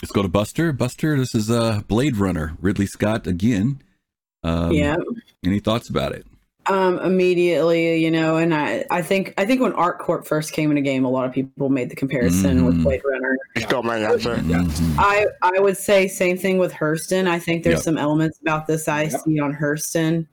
[0.01, 0.71] let's go to Buster.
[0.71, 3.81] Buster, this is uh Blade Runner, Ridley Scott again.
[4.43, 4.95] Um, yeah.
[5.45, 6.25] Any thoughts about it?
[6.65, 10.77] Um, immediately, you know, and I, I think, I think when ArcCorp first came in
[10.77, 12.65] a game, a lot of people made the comparison Mhm.
[12.67, 13.37] with Blade Runner.
[13.57, 14.35] Still my answer.
[14.35, 14.95] Mhm.
[14.99, 17.27] I, I would say same thing with Hurston.
[17.27, 17.83] I think there's Yep.
[17.83, 19.21] some elements about this I Yep.
[19.21, 20.27] see on Hurston,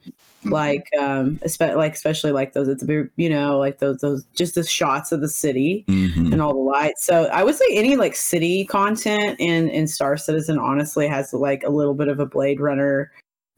[0.50, 4.54] like, um, especially like, especially like those at the, you know, like those, those, just
[4.54, 5.84] the shots of the city.
[5.88, 6.32] Mhm.
[6.32, 7.04] and all the lights.
[7.04, 11.62] So I would say any like city content in in Star Citizen honestly has like
[11.64, 13.10] a little bit of a Blade Runner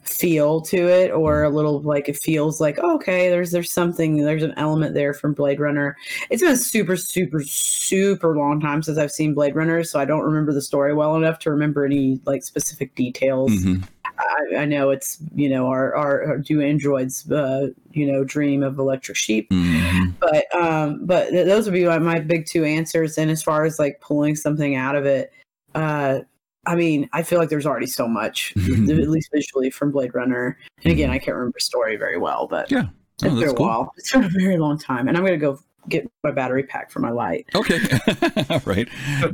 [0.02, 4.16] feel to it or a little like it feels like oh, okay there's there's something
[4.18, 5.96] there's an element there from blade runner
[6.30, 10.04] it's been a super super super long time since i've seen blade runner so i
[10.06, 13.82] don't remember the story well enough to remember any like specific details Mhm.
[14.18, 18.78] I, I know it's you know our our, do androids uh you know dream of
[18.78, 20.14] electric sheep Mhm.
[20.20, 23.64] but um but th- those would be my, my big two answers and as far
[23.64, 25.32] as like pulling something out of it
[25.74, 26.20] uh
[26.66, 28.64] i mean i feel like there's already so much at
[29.08, 32.84] least visually from blade runner and again i can't remember story very well but Yeah.
[33.14, 33.66] it's Oh, been that's a cool.
[33.66, 35.58] while it's been a very long time and i'm gonna go
[35.88, 37.78] get my battery pack for my light Okay.
[38.50, 38.86] All right.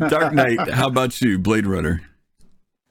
[0.08, 0.70] Dark Knight.
[0.70, 2.00] How about you, Blade Runner?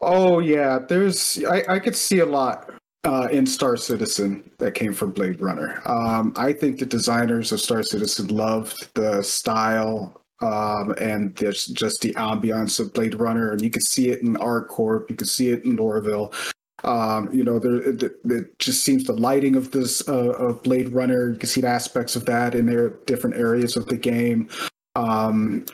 [0.06, 2.72] Oh yeah, there's I, I could see a lot
[3.04, 5.82] uh, in Star Citizen that came from Blade Runner.
[5.86, 12.02] Um, I think the designers of Star Citizen loved the style um, and there's just
[12.02, 15.50] the ambiance of Blade Runner, and you can see it in ArcCorp, you can see
[15.50, 16.34] it in Lorville.
[16.84, 20.90] Um, you know, there it, it just seems the lighting of this uh, of Blade
[20.90, 21.32] Runner.
[21.32, 24.50] You can see the aspects of that in their different areas of the game.
[24.96, 25.66] Um,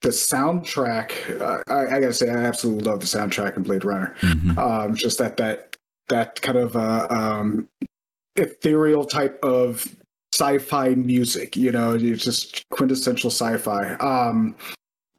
[0.00, 4.14] the soundtrack, uh, I, I gotta say, I absolutely love the soundtrack in Blade Runner.
[4.20, 4.56] Mhm.
[4.58, 5.76] Um, just that that
[6.08, 7.68] that kind of uh, um,
[8.36, 9.86] ethereal type of
[10.34, 11.56] sci-fi music.
[11.56, 13.94] You know, it's just quintessential sci-fi.
[13.94, 14.54] Um,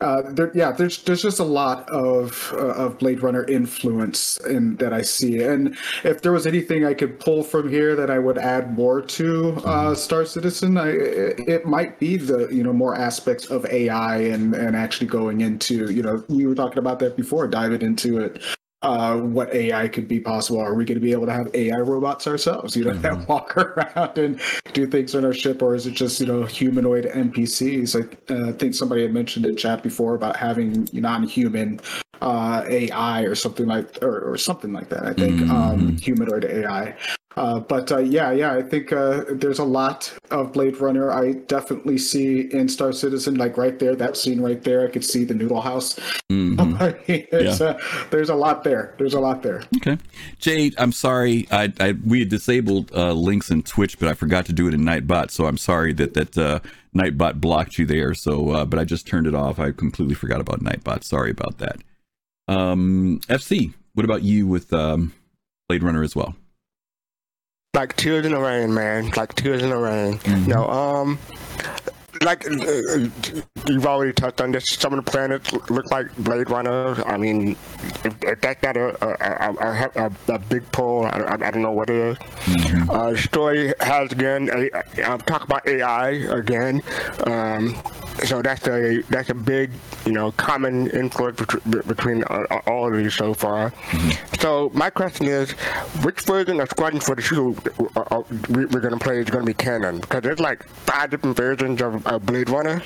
[0.03, 4.75] uh, there, yeah, there's there's just a lot of uh, of Blade Runner influence in
[4.77, 8.19] that I see, and if there was anything I could pull from here that I
[8.19, 12.73] would add more to uh, Star Citizen, I, it, it might be the you know
[12.73, 16.99] more aspects of AI and and actually going into you know we were talking about
[16.99, 18.41] that before, diving into it
[18.83, 20.59] uh, what AI could be possible.
[20.59, 23.27] Are we going to be able to have AI robots ourselves, you know, that Mhm.
[23.27, 24.39] walk around and
[24.73, 27.95] do things on our ship, or is it just you know humanoid NPCs?
[27.95, 31.79] I uh, think somebody had mentioned in chat before about having non-human
[32.21, 35.05] uh, AI or something like or, or something like that.
[35.05, 36.95] I think um, humanoid AI.
[37.35, 41.11] Uh, but uh, yeah, yeah, I think uh, there's a lot of Blade Runner.
[41.11, 44.85] I definitely see in Star Citizen, like right there, that scene right there.
[44.87, 45.99] I could see the Noodle House.
[46.31, 47.29] Mhm.
[47.31, 47.79] there's, a,
[48.11, 48.93] there's a lot there.
[48.97, 49.63] There's a lot there.
[49.77, 49.97] Okay,
[50.39, 51.47] Jade, I'm sorry.
[51.51, 54.73] I, I we had disabled uh, links in Twitch, but I forgot to do it
[54.73, 55.31] in Nightbot.
[55.31, 56.59] So I'm sorry that that uh,
[56.95, 58.13] Nightbot blocked you there.
[58.13, 59.59] So, uh, but I just turned it off.
[59.59, 61.03] I completely forgot about Nightbot.
[61.03, 61.77] Sorry about that.
[62.47, 65.13] Um, FC, what about you with um,
[65.67, 66.35] Blade Runner as well?
[67.75, 69.09] Like tears in the rain, man.
[69.17, 70.19] Like tears in the rain.
[70.45, 71.17] No, um,
[72.23, 73.07] like uh, uh,
[73.67, 74.69] you've already touched on this.
[74.69, 77.01] Some of the planets look like Blade Runner.
[77.05, 77.51] I mean,
[78.03, 81.61] if, if that's not a a, a, a, a, big pull, I, I, I don't
[81.61, 82.89] know what it is.
[82.89, 84.49] Uh, story has again.
[84.53, 84.69] A,
[85.03, 86.81] I'm talking about AI again.
[87.25, 87.75] Um,
[88.25, 89.71] so that's a that's a big
[90.05, 93.73] you know common influence bet- between uh, all of these so far.
[94.39, 95.51] So my question is,
[96.03, 97.55] which version of Squadron 42
[97.95, 99.99] uh, uh, we- we're gonna play is gonna be canon?
[99.99, 102.79] Because there's like five different versions of, of Blade Runner.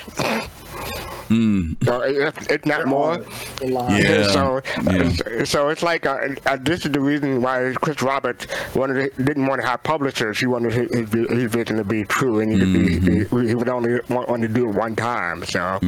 [1.28, 1.84] Mm.
[1.84, 3.22] So it's, it's not more.
[3.62, 4.26] Yeah.
[4.32, 5.44] So, yeah.
[5.44, 9.46] so it's like uh, uh, this is the reason why Chris Roberts wanted to, didn't
[9.46, 10.38] want to have publishers.
[10.40, 13.36] He wanted his, his, his vision to be true, and he, Mm-hmm.
[13.36, 15.44] be, he, he would only want, want to do it one time.
[15.44, 15.78] So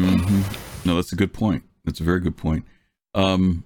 [0.84, 1.64] No, that's a good point.
[1.84, 2.64] That's a very good point.
[3.14, 3.64] Um,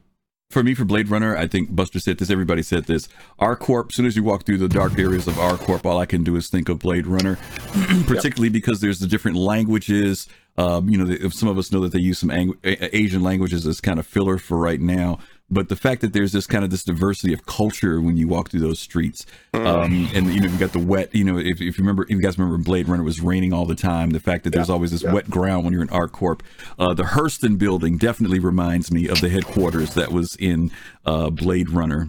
[0.55, 2.31] for me, for Blade Runner, I think Buster said this.
[2.31, 3.09] Everybody said this.
[3.41, 3.91] ArcCorp.
[3.91, 6.37] As soon as you walk through the dark areas of ArcCorp, all I can do
[6.37, 7.37] is think of Blade Runner,
[8.07, 10.29] particularly because there's the different languages.
[10.57, 13.67] Um, you know, the, some of us know that they use some ang- Asian languages
[13.67, 15.19] as kind of filler for right now.
[15.51, 18.51] But the fact that there's this kind of this diversity of culture when you walk
[18.51, 21.15] through those streets, um, and you know you've got the wet.
[21.15, 23.53] You know, if, if you remember, if you guys remember Blade Runner it was raining
[23.53, 24.11] all the time.
[24.11, 26.41] The fact that there's always this wet ground when you're in ArcCorp.
[26.79, 30.71] Uh, the Hurston building definitely reminds me of the headquarters that was in
[31.05, 32.09] uh, Blade Runner.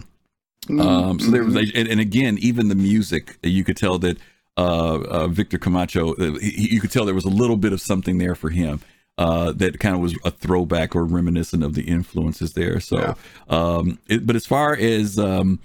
[0.68, 4.18] Um, so there was, and, and again, even the music, you could tell that
[4.56, 7.80] uh, uh, Victor Camacho, uh, he, you could tell there was a little bit of
[7.80, 8.80] something there for him.
[9.18, 12.78] Uh, that kind of was a throwback or reminiscent of the influences there.
[12.80, 13.16] So,
[13.48, 15.58] um, it, but as far as um,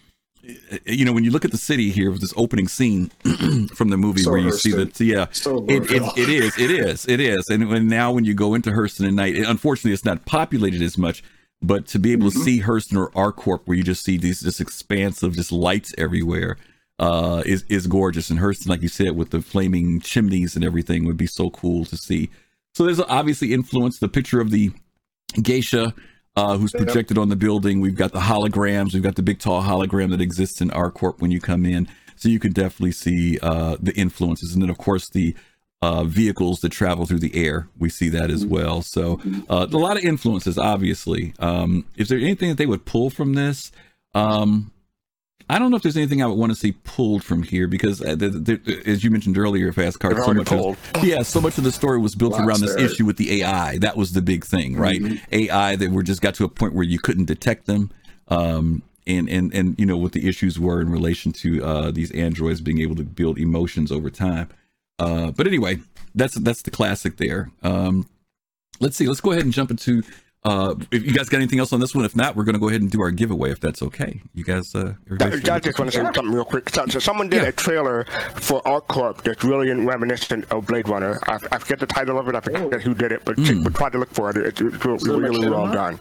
[0.86, 3.10] you know, when you look at the city here with this opening scene
[3.76, 6.72] from the movie So where you see that, yeah, So it, it, it is, it
[6.72, 7.50] is, it is.
[7.50, 10.82] And when now when you go into Hurston at night, it, unfortunately, it's not populated
[10.82, 11.24] as much.
[11.62, 12.40] But to be able Mm-hmm.
[12.40, 15.94] to see Hurston or ArcCorp, where you just see these this expanse of just lights
[15.98, 16.58] everywhere,
[16.98, 18.32] uh, is is gorgeous.
[18.32, 21.86] And Hurston, like you said, with the flaming chimneys and everything, would be so cool
[21.86, 22.32] to see.
[22.74, 24.00] So there's obviously influence.
[24.00, 24.72] The picture of the
[25.42, 25.94] geisha
[26.36, 27.82] uh, who's projected on the building.
[27.82, 28.94] We've got the holograms.
[28.94, 31.88] We've got the big tall hologram that exists in ArcCorp when you come in.
[32.16, 35.36] So you can definitely see uh, the influences, and then of course the
[35.82, 37.68] uh, vehicles that travel through the air.
[37.80, 38.84] We see that as well.
[38.84, 39.20] So
[39.50, 41.34] uh, a lot of influences, obviously.
[41.40, 43.72] Um, is there anything that they would pull from this?
[44.14, 44.72] Um,
[45.52, 48.02] I don't know if there's anything I would want to see pulled from here because,
[48.02, 51.58] uh, the, the, as you mentioned earlier, Fast Card, so much of, yeah, so much
[51.58, 52.86] of the story was built Lots around this there.
[52.86, 53.78] issue with the AI.
[53.80, 55.02] That was the big thing, right?
[55.34, 57.92] AI that were just got to a point where you couldn't detect them.
[58.30, 62.12] Um, and, and, and, you know, what the issues were in relation to uh, these
[62.12, 64.48] androids being able to build emotions over time.
[65.00, 65.80] Uh, but anyway,
[66.16, 67.52] that's that's the classic there.
[67.62, 68.08] Um,
[68.80, 69.08] let's see.
[69.08, 70.04] Let's go ahead and jump into.
[70.44, 72.60] Uh, if you guys got anything else on this one, if not, we're going to
[72.60, 74.22] go ahead and do our giveaway if that's okay.
[74.34, 76.70] You guys, uh, I, I just want to say something real quick.
[76.70, 77.50] So, so someone did Yeah.
[77.50, 81.20] a trailer for ArcCorp that's really reminiscent of Blade Runner.
[81.28, 82.34] I, I forget the title of it.
[82.36, 83.62] I forget who did it, but, Hmm.
[83.64, 84.38] but try to look for it.
[84.38, 85.74] It's, it's really, it really well machinima?
[85.74, 86.00] done.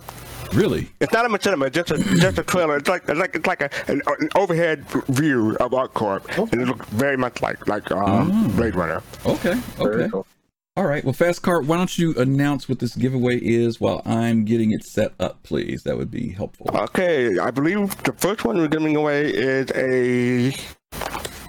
[0.55, 0.91] really?
[1.01, 2.79] It's not a machinima, it's just a just a trailer.
[2.79, 6.67] It's like it's like it's like a, an, an overhead view of ArcCorp, and it
[6.67, 8.49] looks very much like like um, Oh.
[8.57, 9.03] Blade Runner.
[9.27, 9.53] Okay.
[9.77, 10.29] Very Okay.
[10.77, 11.05] All right.
[11.05, 14.85] Well, Fast Cart, why don't you announce what this giveaway is while I'm getting it
[14.85, 15.83] set up, please?
[15.83, 16.71] That would be helpful.
[16.73, 20.49] Okay, I believe the first one we're giving away is a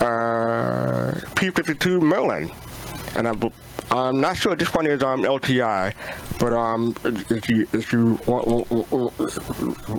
[0.03, 2.51] uh, P52 Merlin,
[3.15, 5.93] and I, I'm not sure this one is um LTI,
[6.39, 6.95] but um
[7.29, 8.47] if you if you want,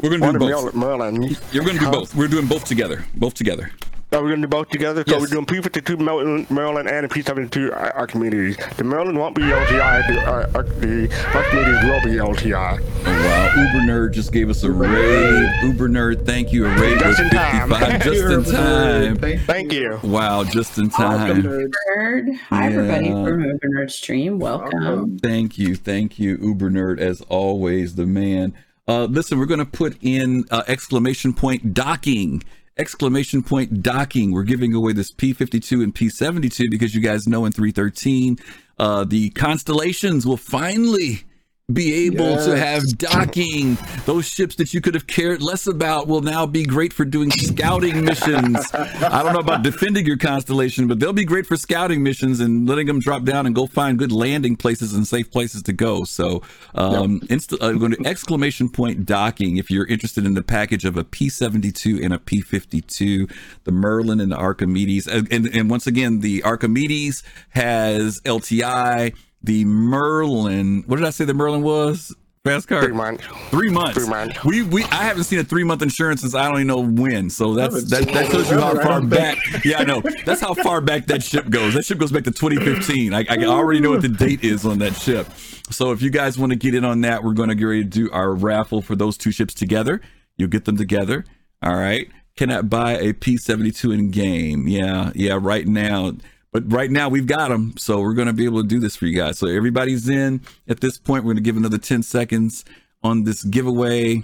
[0.03, 0.75] We're gonna do both.
[0.75, 2.15] Merlin, Merlin You're going to do both.
[2.17, 3.05] We're doing both together.
[3.15, 3.71] Both together.
[4.13, 5.03] Are we going to do both together?
[5.09, 5.21] So Yes.
[5.23, 8.59] we're doing P52 Maryland, Maryland and a P72 Ar- Archimedes.
[8.77, 10.07] The Maryland won't be LTI.
[10.07, 12.79] The, uh, uh, the Archimedes will be LTI.
[12.79, 13.55] Oh, wow.
[13.57, 15.51] Uber Nerd just gave us a raid.
[15.63, 16.67] Uber Nerd, thank you.
[16.67, 17.69] A raid Just with in time.
[17.71, 19.17] 55 just in time.
[19.17, 19.99] Thank Thank you.
[20.03, 21.43] Wow, just in Welcome, time.
[21.45, 21.73] nerds.
[21.97, 22.37] Nerd.
[22.51, 23.25] Hi, everybody Yeah.
[23.25, 24.39] from Uber Nerd Stream.
[24.39, 24.85] Welcome.
[24.85, 25.19] Welcome.
[25.21, 25.75] Thank you.
[25.75, 28.53] Thank you, Uber Nerd, as always, the man.
[28.87, 32.43] Uh, listen, we're going to put in uh, exclamation point docking.
[32.79, 34.33] Exclamation point docking.
[34.33, 38.39] We're giving away this P52 and P72 because you guys know in 313,
[38.79, 41.25] uh, the constellations will finally
[41.73, 43.79] be able to have docking.
[44.07, 47.31] Those ships that you could have cared less about will now be great for doing
[47.31, 48.73] scouting missions.
[48.75, 52.69] I don't know about defending your constellation, but they'll be great for scouting missions and
[52.69, 56.05] letting them drop down and go find good landing places and safe places to go.
[56.05, 56.43] So,
[56.75, 60.97] um, inst- uh, going to exclamation point docking if you're interested in the package of
[60.97, 63.31] a P72 and a P52,
[63.65, 65.07] the Merlin and the Archimedes.
[65.07, 70.85] And, and, and once again, the Archimedes has LTI the Merlin.
[70.87, 72.15] What did I say the Merlin was?
[72.45, 72.83] Fast car.
[72.83, 73.25] Three months.
[73.51, 73.95] Three months.
[73.97, 74.45] Three months.
[74.45, 77.31] We we I haven't seen a three month insurance since I don't even know when.
[77.31, 79.39] So that's that, that shows you how far back.
[79.65, 80.03] Yeah, I know.
[80.25, 81.75] That's how far back that ship goes.
[81.75, 83.15] That ship goes back to 2015.
[83.15, 85.29] I, I already know what the date is on that ship.
[85.71, 87.85] So if you guys want to get in on that, we're going to get ready
[87.85, 90.01] to do our raffle for those two ships together.
[90.37, 91.25] You'll get them together.
[91.63, 92.11] All right.
[92.37, 94.67] Cannot buy a P72 in game.
[94.67, 95.39] Yeah, yeah.
[95.41, 96.13] Right now,
[96.53, 98.95] but right now we've got them, so we're going to be able to do this
[98.95, 99.39] for you guys.
[99.39, 101.25] So everybody's in at this point.
[101.25, 102.65] We're going to give another 10 seconds
[103.03, 104.23] on this giveaway,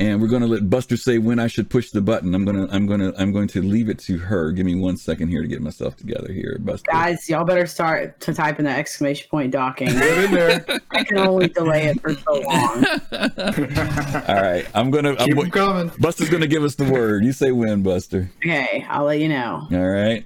[0.00, 2.34] and we're going to let Buster say when I should push the button.
[2.34, 4.50] I'm gonna, I'm gonna, I'm going to leave it to her.
[4.50, 6.90] Give me one second here to get myself together here, Buster.
[6.90, 9.86] Guys, y'all better start to type in the exclamation point docking.
[9.92, 10.64] Get in there.
[10.90, 12.84] I can only delay it for so long.
[14.26, 15.10] All right, I'm gonna.
[15.10, 15.92] I'm, Keep 'em coming.
[16.00, 17.24] Buster's gonna give us the word.
[17.24, 18.28] You say when, Buster.
[18.38, 19.68] Okay, I'll let you know.
[19.70, 20.24] All right.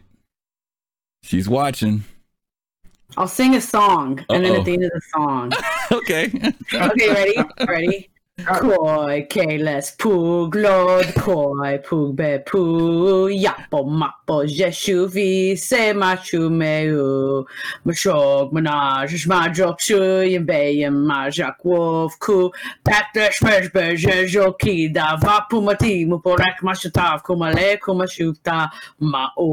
[1.22, 2.04] She's watching.
[3.16, 5.52] I'll sing a song, and then at the end of the song.
[5.90, 6.30] Okay.
[6.74, 7.34] Okay, ready?
[7.66, 8.10] Ready?
[8.46, 17.44] Koi keles pug lod koi pug be pu yapo mapo jeshu vi se machu meu
[17.84, 19.98] mashog manaj majok shu
[20.32, 22.52] yembe yem majak wolf ku
[22.84, 28.70] patresh mesh be jejo ki da vapu mati muporek mashutav kumale kumashuta
[29.02, 29.48] ma'ov.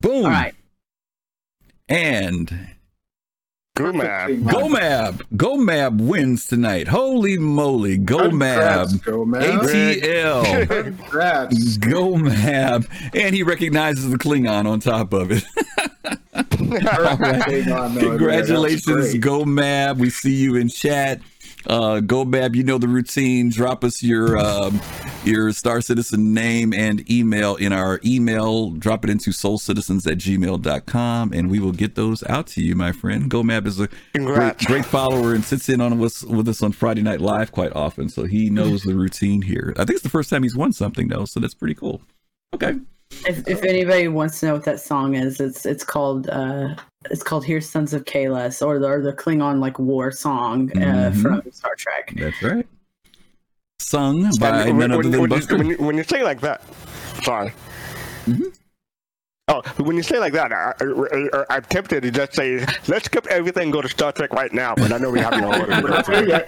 [0.00, 0.24] Boom.
[0.24, 0.54] All right.
[1.90, 2.77] And
[3.78, 4.42] Good man.
[4.42, 6.88] Gomab, Gomab wins tonight.
[6.88, 8.88] Holy moly, Gomab.
[9.04, 10.42] ATL.
[11.78, 15.44] Gomab, and he recognizes the Klingon on top of it.
[16.58, 19.14] No, Congratulations.
[19.14, 19.98] Gomab.
[19.98, 21.20] We see you in chat.
[21.66, 23.50] Uh, Gomab, you know the routine.
[23.50, 24.80] Drop us your um,
[25.24, 28.70] your Star Citizen name and email in our email.
[28.70, 32.92] Drop it into soulcitizens at gmail.com and we will get those out to you, my
[32.92, 33.30] friend.
[33.30, 36.72] Go Gomab is a great, great follower and sits in on us with us on
[36.72, 38.08] Friday Night Live quite often.
[38.08, 39.72] So he knows the routine here.
[39.76, 42.02] I think it's the first time he's won something though, so that's pretty cool.
[42.54, 42.76] Okay.
[43.26, 46.74] If, if anybody wants to know what that song is, it's it's called uh
[47.10, 51.10] it's called "Here's Sons of Kahless" or the or the Klingon like war song uh,
[51.10, 51.22] Mhm.
[51.22, 52.12] from Star Trek.
[52.16, 52.66] That's right.
[53.80, 55.52] Sung by And none when, other when, than when, Buster.
[55.54, 56.62] you, when, you, when you say like that,
[57.22, 57.52] sorry.
[58.26, 58.57] Mhm.
[59.48, 63.06] Oh, when you say like that, I, I, I, I'm tempted to just say, let's
[63.06, 65.80] skip everything and go to Star Trek right now, but I know we haven't order.
[65.82, 66.44] What's Yeah,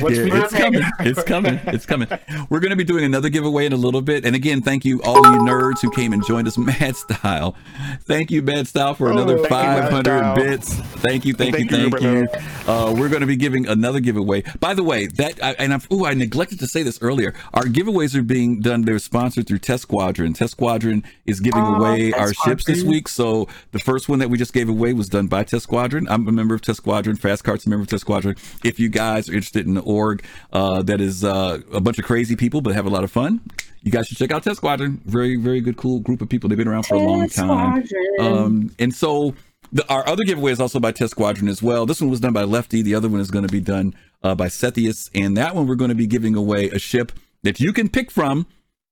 [0.00, 0.82] it's coming.
[1.00, 1.60] It's coming.
[1.66, 2.08] It's coming.
[2.48, 4.24] We're going to be doing another giveaway in a little bit.
[4.24, 6.56] And again, thank you all you nerds who came and joined us.
[6.66, 7.56] Mad Style.
[8.02, 10.74] Thank you, Mad Style, for another Oh, thank you, 500 bits.
[10.74, 12.26] Thank you, thank, Thank you, you, thank you.
[12.28, 12.44] brother.
[12.70, 14.42] Uh, we're going to be giving another giveaway.
[14.60, 17.34] By the way, that I, and I've, ooh, I neglected to say this earlier.
[17.54, 18.82] Our giveaways are being done.
[18.82, 20.32] They're sponsored through Test Squadron.
[20.32, 23.08] Test Squadron is giving Oh, away our ships this week.
[23.08, 26.06] So the first one that we just gave away was done by Test Squadron.
[26.08, 27.16] I'm a member of Test Squadron.
[27.16, 28.36] Fast Cart's a member of Test Squadron.
[28.64, 32.04] If you guys are interested in the org, uh, that is uh, a bunch of
[32.04, 33.40] crazy people, but have a lot of fun.
[33.82, 35.00] You guys should check out Test Squadron.
[35.04, 36.48] Very, very good, cool group of people.
[36.48, 37.84] They've been around for a long time.
[38.20, 39.34] Um, and so
[39.72, 41.86] the, our other giveaway is also by Test Squadron as well.
[41.86, 42.82] This one was done by Lefty.
[42.82, 45.08] The other one is going to be done uh, by Sethius.
[45.14, 47.12] And that one, we're going to be giving away a ship
[47.42, 48.46] that you can pick from.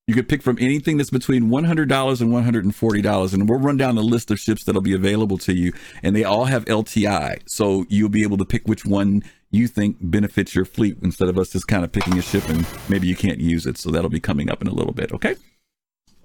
[0.07, 3.35] You could pick from anything that's between $100 and $140.
[3.35, 5.73] And we'll run down the list of ships that'll be available to you.
[6.03, 7.41] And they all have LTI.
[7.47, 11.39] So you'll be able to pick which one you think benefits your fleet instead of
[11.39, 13.79] us just kind of picking a ship and maybe you can't use it.
[13.79, 15.13] So that'll be coming up in a little bit.
[15.13, 15.37] Okay.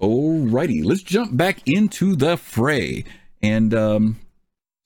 [0.01, 3.05] Alrighty, let's jump back into the fray.
[3.41, 4.19] And um,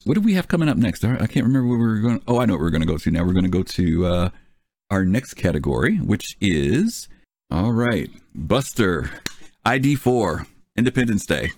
[0.03, 1.03] what do we have coming up next?
[1.03, 2.21] I can't remember where we were going.
[2.27, 3.23] Oh, I know what we're going to go to now.
[3.23, 4.29] We're going to go to uh,
[4.91, 7.07] our next category, which is
[7.53, 9.09] all right, Buster
[9.63, 10.45] ID four
[10.75, 11.51] Independence Day.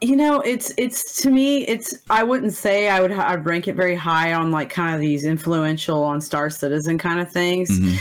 [0.00, 3.74] You know, it's it's to me, it's I wouldn't say I would I'd rank it
[3.74, 7.68] very high on like kind of these influential on Star Citizen kind of things.
[7.78, 7.98] Mhm.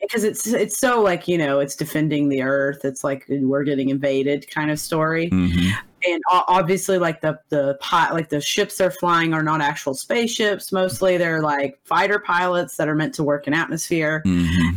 [0.00, 3.90] because it's it's so like you know it's defending the earth it's like we're getting
[3.90, 5.70] invaded kind of story Mhm.
[6.04, 10.72] and obviously like the the pot like the ships they're flying are not actual spaceships
[10.72, 14.74] mostly they're like fighter pilots that are meant to work in atmosphere Mhm.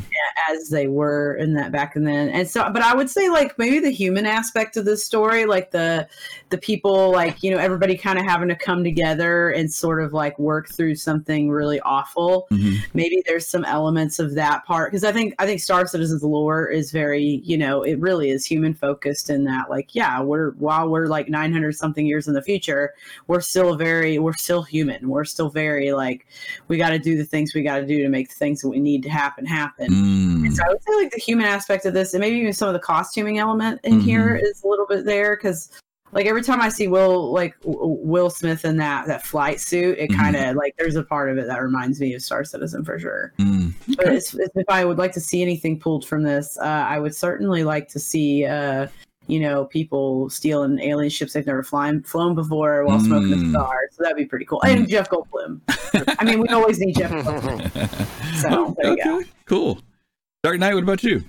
[0.49, 3.57] As they were in that back and then and so but i would say like
[3.57, 6.07] maybe the human aspect of this story like the
[6.49, 10.13] the people like you know everybody kind of having to come together and sort of
[10.13, 12.77] like work through something really awful Mhm.
[12.93, 16.67] maybe there's some elements of that part because i think i think star citizens lore
[16.67, 20.89] is very you know it really is human focused in that like yeah we're while
[20.89, 22.93] we're like 900 something years in the future
[23.27, 26.25] we're still very we're still human we're still very like
[26.67, 28.69] we got to do the things we got to do to make the things that
[28.69, 30.22] we need to happen happen Mm.
[30.53, 32.73] So I would say like the human aspect of this, and maybe even some of
[32.73, 34.03] the costuming element in Mhm.
[34.03, 35.69] here is a little bit there because,
[36.11, 39.97] like every time I see Will like W- Will Smith in that that flight suit,
[39.97, 40.15] it Mhm.
[40.15, 42.99] kind of like there's a part of it that reminds me of Star Citizen for
[42.99, 43.33] sure.
[43.39, 43.73] Mm.
[43.97, 46.99] But it's, it's, if I would like to see anything pulled from this, uh, I
[46.99, 48.45] would certainly like to see.
[48.45, 48.87] Uh,
[49.27, 53.51] you know, people stealing alien ships they've never flown flown before while smoking a Mm.
[53.51, 53.79] cigar.
[53.93, 54.61] So that'd be pretty cool.
[54.65, 55.61] And Jeff Goldblum.
[56.19, 58.09] I mean, we always need Jeff Goldblum.
[58.41, 59.23] So there you go.
[59.45, 59.79] cool.
[60.43, 61.23] Dark Knight, what about you?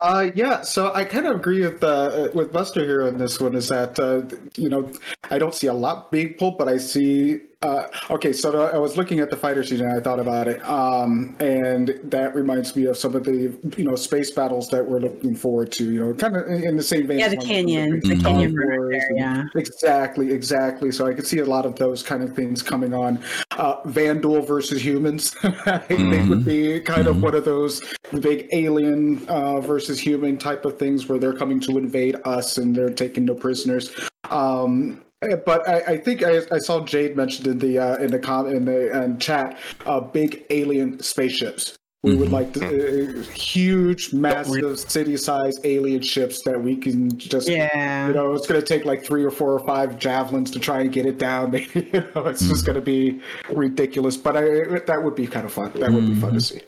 [0.00, 3.54] Uh, yeah, so I kind of agree with uh, with Buster here on this one.
[3.54, 4.22] Is that uh,
[4.54, 4.92] you know
[5.30, 7.40] I don't see a lot being pulled, but I see.
[7.66, 10.62] Uh, okay, so I was looking at the fighter scene and I thought about it,
[10.68, 15.00] um, and that reminds me of some of the you know space battles that we're
[15.00, 15.90] looking forward to.
[15.90, 17.18] You know, kind of in the same vein.
[17.18, 18.22] Yeah, the canyon, the Mhm.
[18.22, 19.16] canyon Star right Wars there.
[19.16, 19.44] Yeah.
[19.56, 20.92] Exactly, exactly.
[20.92, 23.18] So I could see a lot of those kind of things coming on.
[23.58, 25.34] Uh, Vanduul versus humans,
[25.66, 27.20] I think would be kind of Mhm.
[27.22, 27.82] one of those
[28.20, 32.76] big alien uh, versus human type of things where they're coming to invade us and
[32.76, 33.90] they're taking no prisoners.
[34.30, 35.02] Um,
[35.44, 38.46] but I, I think I, I saw Jade mentioned in the uh, in the com
[38.46, 41.76] in the um, chat uh, big alien spaceships.
[42.02, 42.32] We would Mhm.
[42.32, 48.06] like to, uh, huge, massive, city-sized alien ships that we can just Yeah.
[48.08, 50.82] you know, it's going to take like three or four or five javelins to try
[50.82, 51.52] and get it down.
[51.74, 54.16] you know, it's just going to be ridiculous.
[54.16, 54.42] But I,
[54.86, 55.72] that would be kind of fun.
[55.76, 56.60] That would be fun to see.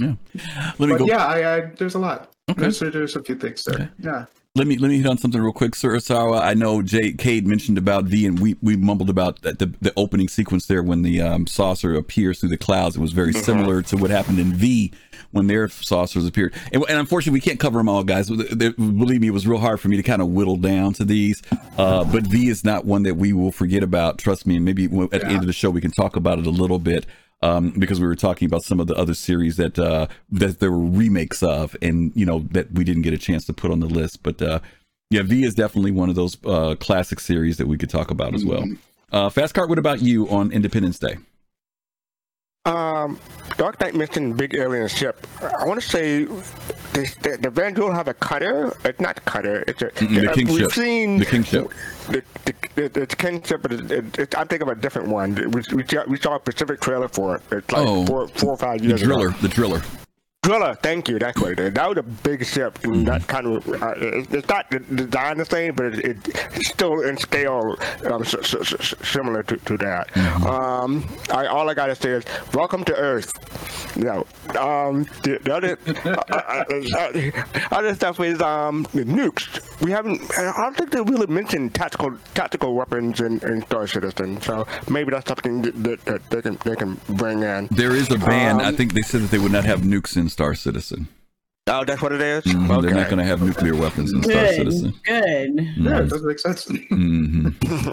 [0.00, 0.14] Yeah.
[0.78, 1.04] Let me But go.
[1.06, 2.32] yeah, I, I, there's a lot.
[2.50, 2.62] Okay.
[2.62, 3.74] There's, there's a few things there.
[3.74, 3.88] Okay.
[4.00, 4.24] Yeah.
[4.56, 6.40] Let me let me hit on something real quick, Sir Sawa.
[6.40, 9.92] I know Jay Cade mentioned about V, and we we mumbled about the the, the
[9.96, 12.96] opening sequence there when the um, saucer appears through the clouds.
[12.96, 14.92] It was very similar to what happened in V
[15.30, 16.52] when their saucers appeared.
[16.72, 18.28] And, and unfortunately, we can't cover them all, guys.
[18.28, 21.42] Believe me, it was real hard for me to kind of whittle down to these.
[21.78, 24.18] Uh, but V is not one that we will forget about.
[24.18, 24.56] Trust me.
[24.56, 26.80] And maybe at the end of the show we can talk about it a little
[26.80, 27.06] bit
[27.42, 30.70] um, because we were talking about some of the other series that uh, that there
[30.70, 33.80] were remakes of, and you know that we didn't get a chance to put on
[33.80, 34.22] the list.
[34.22, 34.60] But uh,
[35.10, 38.34] yeah, V is definitely one of those uh, classic series that we could talk about
[38.34, 38.64] as well.
[39.12, 41.16] Uh, Fast Cart, what about you on Independence Day?
[42.66, 43.18] Um,
[43.56, 45.26] Dark Knight mentioned big alien ship.
[45.40, 48.76] I want to say the, the, the Vanduul have a cutter.
[48.84, 49.64] It's not cutter.
[49.66, 49.86] It's a.
[50.04, 50.72] The uh, King we've ship.
[50.72, 51.70] seen The King ship.
[52.08, 55.08] The, the, the, the King ship, but it, it, it, I'm thinking of a different
[55.08, 55.34] one.
[55.36, 57.42] We, we, saw, we saw a Pacific trailer for it.
[57.50, 59.14] It's like Oh, four, four or five years ago.
[59.14, 59.82] The driller, the driller.
[60.42, 61.18] Driller, thank you.
[61.18, 61.74] That's what it is.
[61.74, 62.78] That was a big ship.
[62.78, 62.92] Mm-hmm.
[62.94, 66.16] And that kind of, uh, it's not the design the same, but it, it,
[66.54, 67.76] it's still in scale
[68.10, 70.08] um, s- s- s- similar to, to that.
[70.08, 70.46] Mm-hmm.
[70.46, 72.24] Um, I, all I gotta say is,
[72.54, 73.30] welcome to Earth.
[73.96, 74.18] You know,
[74.58, 76.64] um, the, the other, uh, uh,
[76.96, 79.60] uh, other stuff is um, the nukes.
[79.82, 80.22] We haven't.
[80.38, 84.40] I don't think they really mentioned tactical tactical weapons in, in Star Citizen.
[84.40, 87.68] So maybe that's something that, that, that they can they can bring in.
[87.70, 88.60] There is a ban.
[88.60, 91.08] I Um, think they said that they would not have nukes in Star Citizen.
[91.66, 92.42] Oh, that's what it is.
[92.44, 92.86] Mhm, Okay.
[92.86, 94.54] They're not going to have nuclear weapons in Star Good.
[94.56, 94.94] Citizen.
[95.04, 95.54] Good.
[95.76, 96.64] Yeah, it doesn't make sense.
[96.64, 97.48] hmm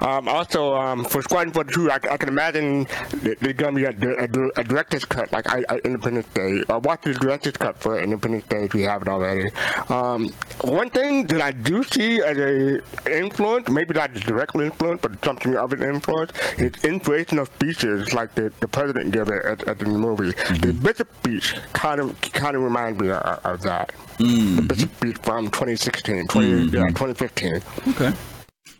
[0.00, 2.84] Um, also, um, for Squadron 42, I, I can imagine
[3.22, 6.62] that there's going to be a, a, a director's cut, like I, I, Independence Day.
[6.68, 9.48] I watched the director's cut for Independence Day if you haven't already.
[9.88, 10.28] Um,
[10.60, 12.80] one thing that I do see as a
[13.10, 18.52] influence, maybe not directly influence, but something of an influence, is inspirational speeches like the,
[18.60, 20.32] the president gave at, at the movie.
[20.60, 23.92] The Bishop speech kind of kind of reminds me of, of that.
[24.18, 27.60] Bishop speech from 2016, 20, yeah, 2015.
[27.88, 28.12] Okay.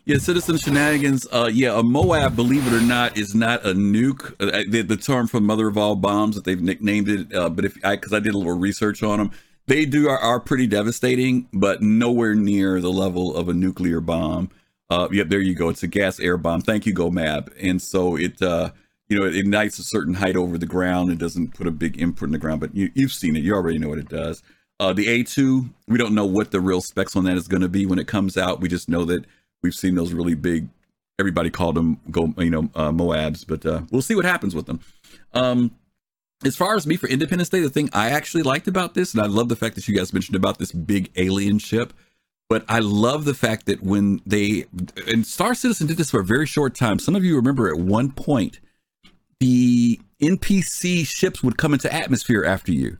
[0.05, 1.27] Yeah, Citizen Shenanigans.
[1.31, 4.33] Uh, yeah, a Moab, believe it or not, is not a nuke.
[4.39, 7.35] Uh, the, the term from Mother of All Bombs that they've nicknamed it.
[7.35, 9.31] Uh, but if I, because I did a little research on them,
[9.65, 14.49] they do are, are pretty devastating, but nowhere near the level of a nuclear bomb.
[14.89, 15.67] Uh, yep, there you go.
[15.67, 16.61] It's a gas air bomb.
[16.61, 17.51] Thank you, GoMab.
[17.61, 18.71] And so it, uh,
[19.09, 21.11] you know, it ignites a certain height over the ground.
[21.11, 23.43] It doesn't put a big imprint in the ground, but you, you've seen it.
[23.43, 24.43] You already know what it does.
[24.79, 27.69] Uh, the A2, we don't know what the real specs on that is going to
[27.69, 28.59] be when it comes out.
[28.59, 29.25] We just know that
[29.63, 30.67] we've seen those really big.
[31.19, 34.67] Everybody called them go, you know, uh, Moabs, but uh, we'll see what happens with
[34.67, 34.81] them.
[35.33, 35.71] Um,
[36.45, 39.23] as far as me for Independence Day, the thing I actually liked about this, and
[39.23, 41.93] I love the fact that you guys mentioned about this big alien ship.
[42.49, 44.65] But I love the fact that when they
[45.07, 46.99] and Star Citizen did this for a very short time.
[46.99, 48.59] Some of you remember at one point
[49.39, 52.97] the NPC ships would come into atmosphere after you.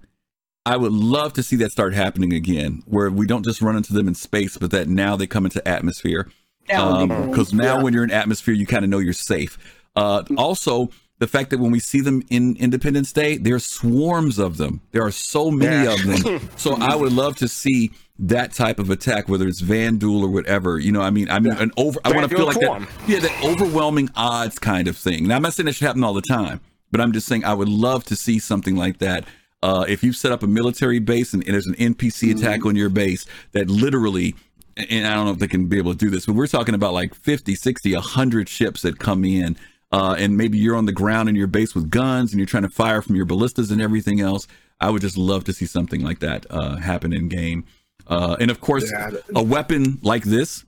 [0.65, 3.93] I would love to see that start happening again, where we don't just run into
[3.93, 6.27] them in space, but that now they come into atmosphere.
[6.67, 7.27] That would be cool.
[7.27, 7.83] Because Um, now Yeah.
[7.83, 9.57] when you're in atmosphere, you kind of know you're safe.
[9.95, 14.57] Uh, also, the fact that when we see them in Independence Day, there's swarms of
[14.57, 14.81] them.
[14.91, 15.93] There are so many Yeah.
[15.93, 16.49] of them.
[16.57, 20.79] so I would love to see that type of attack, whether it's Vanduul or whatever.
[20.79, 21.99] You know, I mean, I mean, an over.
[22.03, 22.87] I want to feel like that.
[23.07, 25.27] Yeah, that overwhelming odds kind of thing.
[25.27, 26.61] Now, I'm not saying that should happen all the time,
[26.91, 29.25] but I'm just saying I would love to see something like that.
[29.63, 32.75] Uh, if you've set up a military base and, and there's an NPC attack on
[32.75, 34.35] your base that literally,
[34.75, 36.75] and I don't know if they can be able to do this, but we're talking
[36.75, 39.57] about like 50, 60, 100 ships that come in.
[39.91, 42.63] Uh, and maybe you're on the ground in your base with guns and you're trying
[42.63, 44.45] to fire from your ballistas and everything else.
[44.79, 47.65] I would just love to see something like that uh, happen in game.
[48.07, 49.11] Uh, and of course, Yeah.
[49.35, 50.63] a weapon like this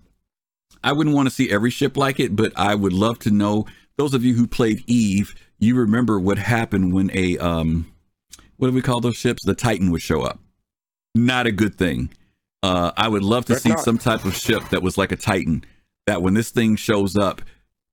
[0.83, 3.65] I wouldn't want to see every ship like it, but I would love to know.
[3.97, 7.91] Those of you who played Eve, you remember what happened when a um,
[8.57, 9.43] what do we call those ships?
[9.45, 10.39] The Titan would show up.
[11.15, 12.11] Not a good thing.
[12.63, 15.11] Uh, I would love to That's see not- some type of ship that was like
[15.11, 15.65] a Titan.
[16.07, 17.41] That when this thing shows up,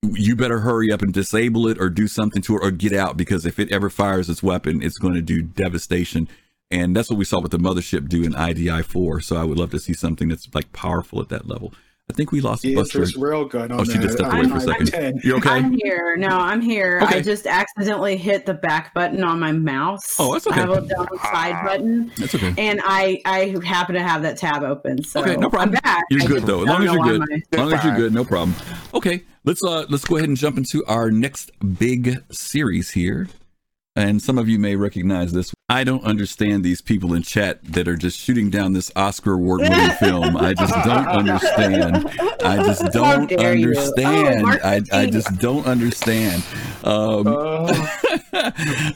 [0.02, 3.16] you better hurry up and disable it or do something to it or get out
[3.16, 6.28] because if it ever fires its weapon, it's going to do devastation.
[6.70, 9.22] And that's what we saw with the mothership do in ID4.
[9.22, 11.72] So I would love to see something that's like powerful at that level.
[12.08, 13.02] I think we lost He Buster.
[13.02, 14.86] is real good on Oh, she just stepped away for a second.
[14.86, 15.20] 10.
[15.24, 15.50] You okay?
[15.50, 16.16] I'm here.
[16.16, 17.00] No, I'm here.
[17.02, 17.18] Okay.
[17.18, 20.14] I just accidentally hit the back button on my mouse.
[20.20, 20.60] Oh, that's okay.
[20.60, 22.54] I have a down side button, That's okay.
[22.58, 25.02] and I I happen to have that tab open.
[25.02, 25.74] So Okay, no problem.
[25.76, 26.04] I'm back.
[26.10, 26.60] You're I good though.
[26.60, 27.20] As long as you're why good.
[27.28, 28.54] my- As long as you're good, no problem.
[28.94, 33.26] Okay, let's uh let's go ahead and jump into our next big series here.
[33.96, 35.54] And some of you may recognize this.
[35.70, 39.62] I don't understand these people in chat that are just shooting down this Oscar award
[39.62, 40.36] winning film.
[40.36, 42.08] I just don't understand.
[42.44, 43.32] I just don't.
[43.32, 44.46] Oh, understand.
[44.46, 46.44] I, I just don't understand.
[46.84, 48.18] Um, Uh,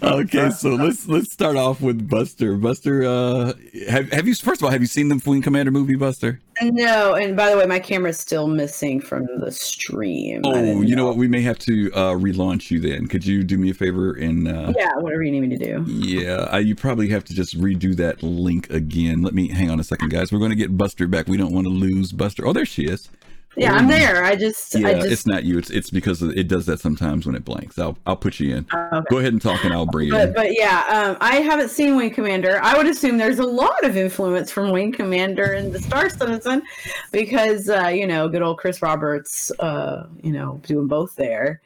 [0.03, 2.57] okay, so let's let's start off with Buster.
[2.57, 3.53] Buster, uh,
[3.89, 6.41] have have you first of all have you seen the Wing Commander movie, Buster?
[6.63, 10.43] No, and by the way, my camera's still missing from the stream.
[10.45, 11.17] Oh, you know what?
[11.17, 13.07] We may have to uh, relaunch you then.
[13.07, 15.85] Could you do me a favor and uh, Yeah, whatever you need me to do.
[15.87, 19.23] yeah, I, you probably have to just redo that link again.
[19.23, 20.33] Let me hang on a second, guys.
[20.33, 21.29] We're going to get Buster back.
[21.29, 22.47] We don't want to lose Buster.
[22.47, 23.09] Oh, there she is.
[23.57, 24.25] Yeah, I'm there.
[24.25, 25.07] I just, Yeah, I just.
[25.09, 25.59] it's not you.
[25.59, 27.79] It's it's because it does that sometimes when it blanks.
[27.79, 28.67] I'll I'll put you in.
[28.73, 29.05] okay.
[29.11, 30.35] Go ahead and talk, and I'll bring you But in.
[30.35, 32.61] but yeah, um, I haven't seen Wing Commander.
[32.63, 36.63] I would assume there's a lot of influence from Wing Commander and the Star Citizen,
[37.11, 41.61] because uh, you know, good old Chris Roberts, uh, you know, doing both there.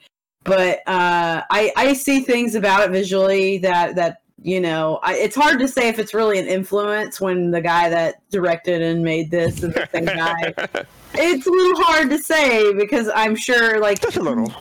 [0.44, 5.36] But uh, I I see things about it visually that that you know, I, it's
[5.36, 9.30] hard to say if it's really an influence when the guy that directed and made
[9.30, 10.54] this is the same guy.
[11.16, 14.52] It's a little hard to say because I'm sure like Just a little.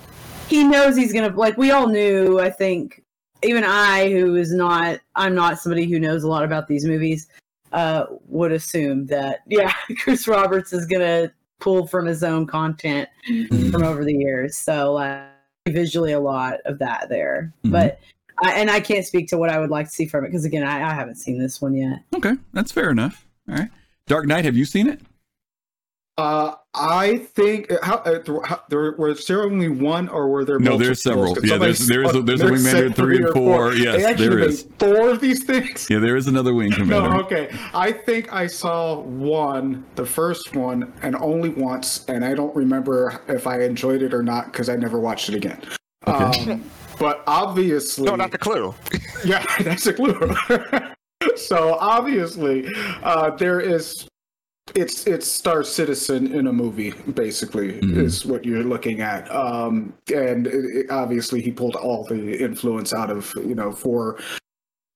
[0.48, 3.02] he knows he's gonna like we all knew i think
[3.44, 7.28] even i who is not i'm not somebody who knows a lot about these movies
[7.72, 13.72] uh would assume that yeah chris roberts is gonna pull from his own content Mhm.
[13.72, 15.26] from over the years so uh,
[15.68, 17.72] visually a lot of that there Mhm.
[17.72, 18.00] but
[18.44, 20.46] I, and i can't speak to what i would like to see from it because
[20.46, 23.26] again I, I haven't seen this one yet Okay, that's fair enough.
[23.50, 23.70] All right,
[24.08, 24.46] Dark Knight.
[24.46, 25.02] Have you seen it?
[26.18, 30.60] Uh, I think how, uh, th- how, there was there only one, or were there?
[30.60, 31.36] No, there's several.
[31.44, 33.74] Yeah, there's- somebody- there's a- there's a there's Wingman said three and or four.
[33.74, 34.68] Yes, They actually there made is.
[34.80, 35.88] four of these things.
[35.90, 37.10] Yeah, there is another Wing Commander.
[37.10, 37.50] No, okay.
[37.74, 43.22] I think I saw one, the first one, and only once, and I don't remember
[43.28, 45.58] if I enjoyed it or not because I never watched it again.
[46.08, 46.52] Okay.
[46.54, 46.64] Um,
[47.00, 48.74] but obviously, No, that's a clue.
[49.26, 50.14] yeah, that's a clue.
[51.36, 52.68] so obviously,
[53.04, 54.08] uh, there is.
[54.76, 57.98] It's it's Star Citizen in a movie, basically, Mhm.
[57.98, 59.30] is what you're looking at.
[59.34, 64.18] Um, and it- obviously, he pulled all the influence out of you know for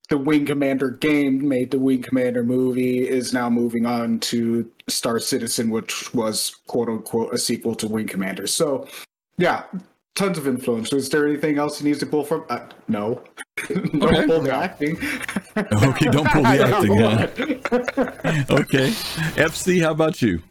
[0.09, 5.19] the Wing Commander game, made the Wing Commander movie, is now moving on to Star
[5.19, 8.47] Citizen, which was quote unquote a sequel to Wing Commander.
[8.47, 8.87] So,
[9.37, 9.63] yeah,
[10.15, 10.91] tons of influence.
[10.93, 12.45] Is there anything else he needs to pull from?
[12.49, 13.21] Uh, no.
[13.69, 14.25] Don't Okay.
[14.27, 14.97] pull the acting.
[15.57, 16.95] Okay, don't pull the acting.
[16.95, 17.09] know.
[18.45, 18.55] Huh?
[18.61, 18.89] Okay,
[19.41, 19.81] FC.
[19.81, 20.41] How about you?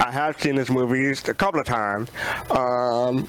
[0.00, 0.98] I have seen this movie
[1.28, 2.08] a couple of times.
[2.50, 3.28] Um,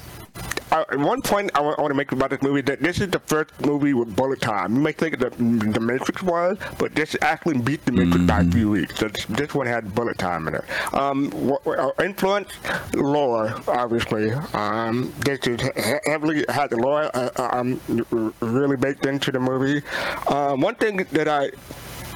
[0.72, 3.18] I, at one point, I want to make about this movie that this is the
[3.20, 4.74] first movie with bullet time.
[4.76, 8.44] You may think that the Matrix was, but this actually beat the Matrix by a
[8.50, 8.96] few weeks.
[8.98, 10.64] So this, this one had bullet time in it.
[10.94, 12.50] Um, what, uh, influence,
[12.94, 14.30] lore, obviously.
[14.54, 17.80] Um, this is he- heavily had the lore uh, uh, um,
[18.12, 19.82] r- really baked into the movie.
[20.28, 21.50] Um, one thing that I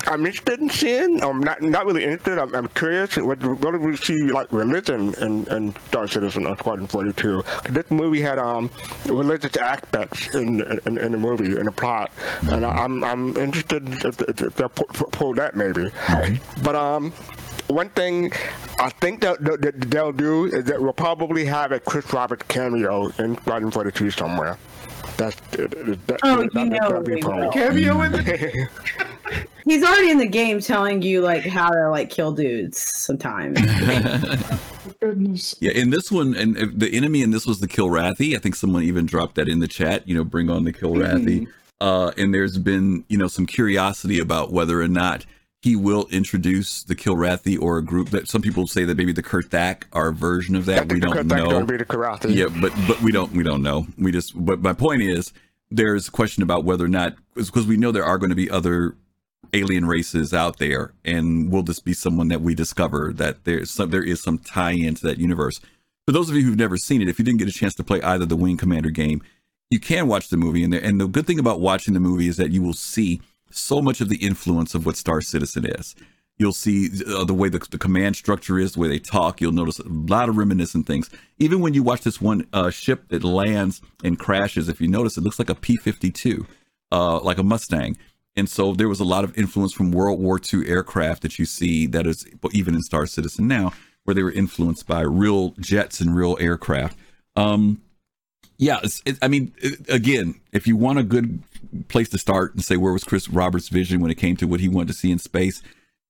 [0.06, 1.22] I'm interested in seeing.
[1.22, 2.38] I'm not not really interested.
[2.38, 3.16] I'm, I'm curious.
[3.16, 7.42] What, what do we see like religion in, in Star Citizen on Squadron 42?
[7.70, 8.70] This movie had um
[9.06, 12.12] religious aspects in in, in the movie in the plot,
[12.50, 15.90] and I'm I'm interested if, if, if they'll pull, pull that maybe.
[16.62, 17.12] But um
[17.68, 18.30] one thing
[18.78, 23.08] I think that, that they'll do is that we'll probably have a Chris Roberts cameo
[23.18, 24.58] in Squadron 42 somewhere.
[25.16, 27.20] That's that, Oh, that, you know that'd be we.
[27.20, 28.68] Cameo in the
[29.64, 33.58] He's already in the game telling you like how to like kill dudes sometimes.
[35.00, 35.54] goodness.
[35.60, 38.36] Yeah, in this one, and uh, the enemy in this was the Kilrathi.
[38.36, 40.06] I think someone even dropped that in the chat.
[40.06, 41.48] You know, bring on the Kilrathi.
[41.80, 45.26] Uh, and there's been, you know, some curiosity about whether or not
[45.64, 49.22] he will introduce the Kilrathi or a group that some people say that maybe the
[49.22, 50.92] Kr'Thak are a version of that.
[50.92, 51.50] We don't know.
[51.50, 51.86] gonna be the
[52.28, 53.86] Yeah, but but we don't we don't know.
[53.96, 55.32] We just but my point is
[55.70, 58.50] there's a question about whether or not because we know there are going to be
[58.50, 58.94] other
[59.54, 63.88] alien races out there, and will this be someone that we discover that there's some
[63.88, 65.60] there is some tie into that universe?
[66.04, 67.84] For those of you who've never seen it, if you didn't get a chance to
[67.84, 69.22] play either the Wing Commander game,
[69.70, 72.28] you can watch the movie, and the, and the good thing about watching the movie
[72.28, 73.22] is that you will see
[73.54, 75.94] so much of the influence of what Star Citizen is.
[76.36, 79.40] You'll see uh, the way the, the command structure is, the way they talk.
[79.40, 81.08] You'll notice a lot of reminiscent things.
[81.38, 85.16] Even when you watch this one uh, ship that lands and crashes, if you notice,
[85.16, 86.44] it looks like a P 52,
[86.90, 87.96] uh, like a Mustang.
[88.36, 91.46] And so there was a lot of influence from World War II aircraft that you
[91.46, 93.72] see that is even in Star Citizen now,
[94.02, 96.98] where they were influenced by real jets and real aircraft.
[97.36, 97.80] Um,
[98.58, 101.42] yeah, it, I mean, it, again, if you want a good
[101.88, 104.60] place to start and say where was Chris Roberts' vision when it came to what
[104.60, 105.62] he wanted to see in space,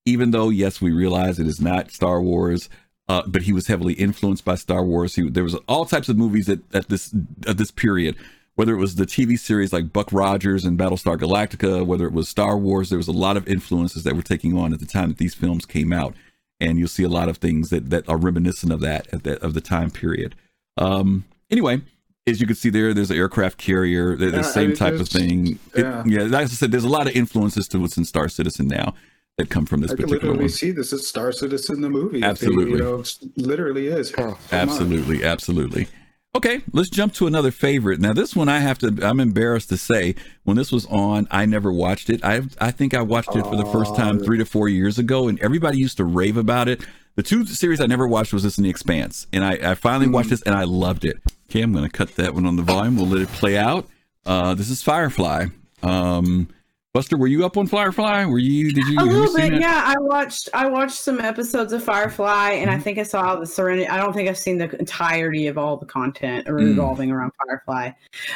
[0.04, 2.68] even though yes, we realize it is not Star Wars,
[3.08, 5.14] uh, but he was heavily influenced by Star Wars.
[5.14, 7.14] He, there was all types of movies at, at this
[7.46, 8.16] at this period,
[8.54, 12.28] whether it was the TV series like Buck Rogers and Battlestar Galactica, whether it was
[12.28, 12.88] Star Wars.
[12.88, 15.34] There was a lot of influences that were taking on at the time that these
[15.34, 16.14] films came out,
[16.60, 19.38] and you'll see a lot of things that that are reminiscent of that at that
[19.42, 20.34] of the time period.
[20.76, 21.82] Um, anyway,
[22.26, 24.94] as you can see there, there's an aircraft carrier, the, the Yeah, same I- type
[24.94, 25.58] of it's- thing.
[25.74, 26.02] It- yeah.
[26.06, 28.94] yeah, like I said, there's a lot of influences to what's in Star Citizen now
[29.36, 30.48] that come from this I can particular literally one.
[30.48, 32.18] see this as Star Citizen the movie.
[32.18, 32.72] It- Absolutely.
[32.72, 34.10] you know, it literally is.
[34.10, 34.36] Come on.
[34.52, 35.88] Absolutely, absolutely.
[36.36, 38.00] Okay, let's jump to another favorite.
[38.00, 38.98] Now, this one I have to.
[39.02, 42.24] I'm embarrassed to say, when this was on, I never watched it.
[42.24, 45.28] I I think I watched it for the first time three to four years ago,
[45.28, 46.80] and everybody used to rave about it.
[47.14, 50.06] The two series I never watched was this and The Expanse, and I, I finally
[50.06, 50.12] hmm.
[50.12, 51.18] watched this and I loved it.
[51.50, 52.96] Okay, I'm going to cut that one on the volume.
[52.96, 53.86] We'll let it play out.
[54.26, 55.46] Uh, this is Firefly.
[55.82, 56.48] Um,
[56.94, 58.24] Buster, were you up on Firefly?
[58.24, 58.72] Were you?
[58.72, 58.96] Did you?
[58.98, 59.60] A have you little bit, it?
[59.60, 59.82] yeah.
[59.84, 62.78] I watched I watched some episodes of Firefly, and Mm-hmm.
[62.78, 63.88] I think I saw the Serenity.
[63.88, 66.54] I don't think I've seen the entirety of all the content Mm.
[66.54, 67.90] revolving around Firefly.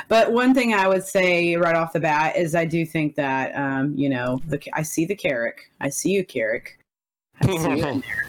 [0.09, 3.53] But one thing I would say right off the bat is I do think that
[3.55, 5.71] um, you know the I see the Carrick.
[5.81, 6.81] I see you, Carrick.
[7.41, 8.27] I see you in there.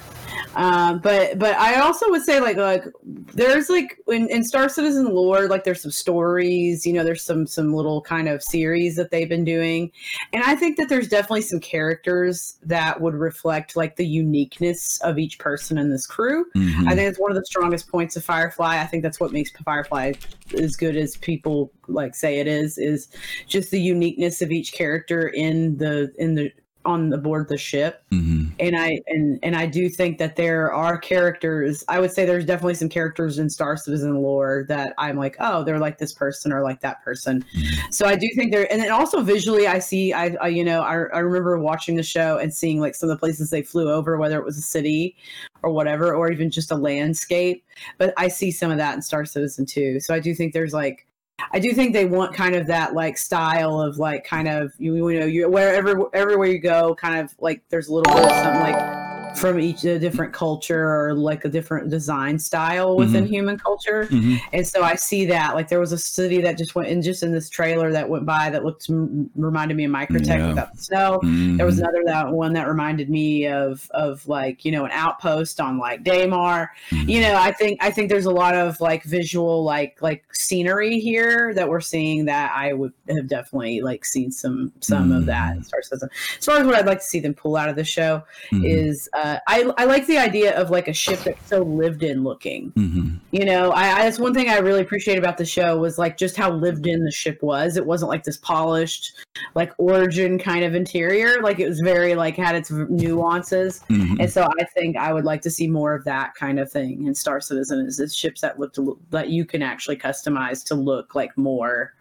[0.56, 5.14] Um, but but I also would say like like there's like in, in Star Citizen
[5.14, 9.12] lore like there's some stories you know there's some some little kind of series that
[9.12, 9.92] they've been doing
[10.34, 15.18] and I think that there's definitely some characters that would reflect like the uniqueness of
[15.18, 16.46] each person in this crew.
[16.56, 16.88] Mhm.
[16.88, 18.82] I think it's one of the strongest points of Firefly.
[18.82, 20.14] I think that's what makes Firefly
[20.58, 23.08] as good as people like say it is is
[23.48, 26.52] just the uniqueness of each character in the in the
[26.86, 28.52] on the board the ship Mhm.
[28.60, 31.84] and I and and I do think that there are characters.
[31.88, 35.64] I would say there's definitely some characters in Star Citizen lore that I'm like, oh,
[35.64, 37.44] they're like this person or like that person.
[37.92, 40.82] So I do think there, and then also visually, I see, I, I you know,
[40.82, 43.92] I, I remember watching the show and seeing like some of the places they flew
[43.92, 45.18] over, whether it was a city
[45.64, 47.66] or whatever, or even just a landscape.
[47.98, 50.00] But I see some of that in Star Citizen too.
[50.00, 51.06] So I do think there's like
[51.52, 55.10] I do think they want kind of that like style of like kind of you,
[55.10, 58.32] you know you wherever everywhere you go kind of like there's a little bit of
[58.32, 63.58] something like from each a different culture or like a different design style within human
[63.58, 64.38] culture Mhm.
[64.54, 67.24] and so I see that like there was a city that just went in just
[67.24, 70.48] in this trailer that went by that looked m- reminded me of Microtech Yeah.
[70.50, 71.80] without the snow there was Mhm.
[71.84, 76.04] another that one that reminded me of of like you know an outpost on like
[76.04, 76.68] Daymar.
[76.92, 77.10] Mm-hmm.
[77.10, 81.00] You know, I think I think there's a lot of like visual like like scenery
[81.00, 85.56] here that we're seeing that I would have definitely like seen some some of that
[85.58, 86.10] in Star Citizen.
[86.38, 88.66] As far as what I'd like to see them pull out of the show Mhm.
[88.66, 92.24] is uh, I I like the idea of like a ship that's so lived in
[92.24, 92.72] looking.
[92.72, 93.20] Mhm.
[93.32, 96.18] You know, I, I that's one thing I really appreciate about the show was like
[96.18, 97.78] just how lived in the ship was.
[97.78, 99.14] It wasn't like this polished,
[99.56, 101.42] like origin kind of interior.
[101.42, 103.82] Like it was very like had its nuances.
[103.90, 104.20] Mhm.
[104.20, 107.06] And so I think I would like to see more of that kind of thing
[107.06, 107.86] in Star Citizen.
[107.86, 111.94] Is it's ships that look to, that you can actually customize to look like more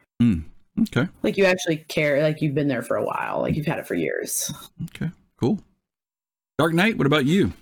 [0.81, 1.09] Okay.
[1.23, 3.87] like you actually care, like you've been there for a while, like you've had it
[3.87, 4.53] for years.
[4.85, 5.11] Okay.
[5.37, 5.61] Cool.
[6.59, 7.53] Dark Knight, what about you?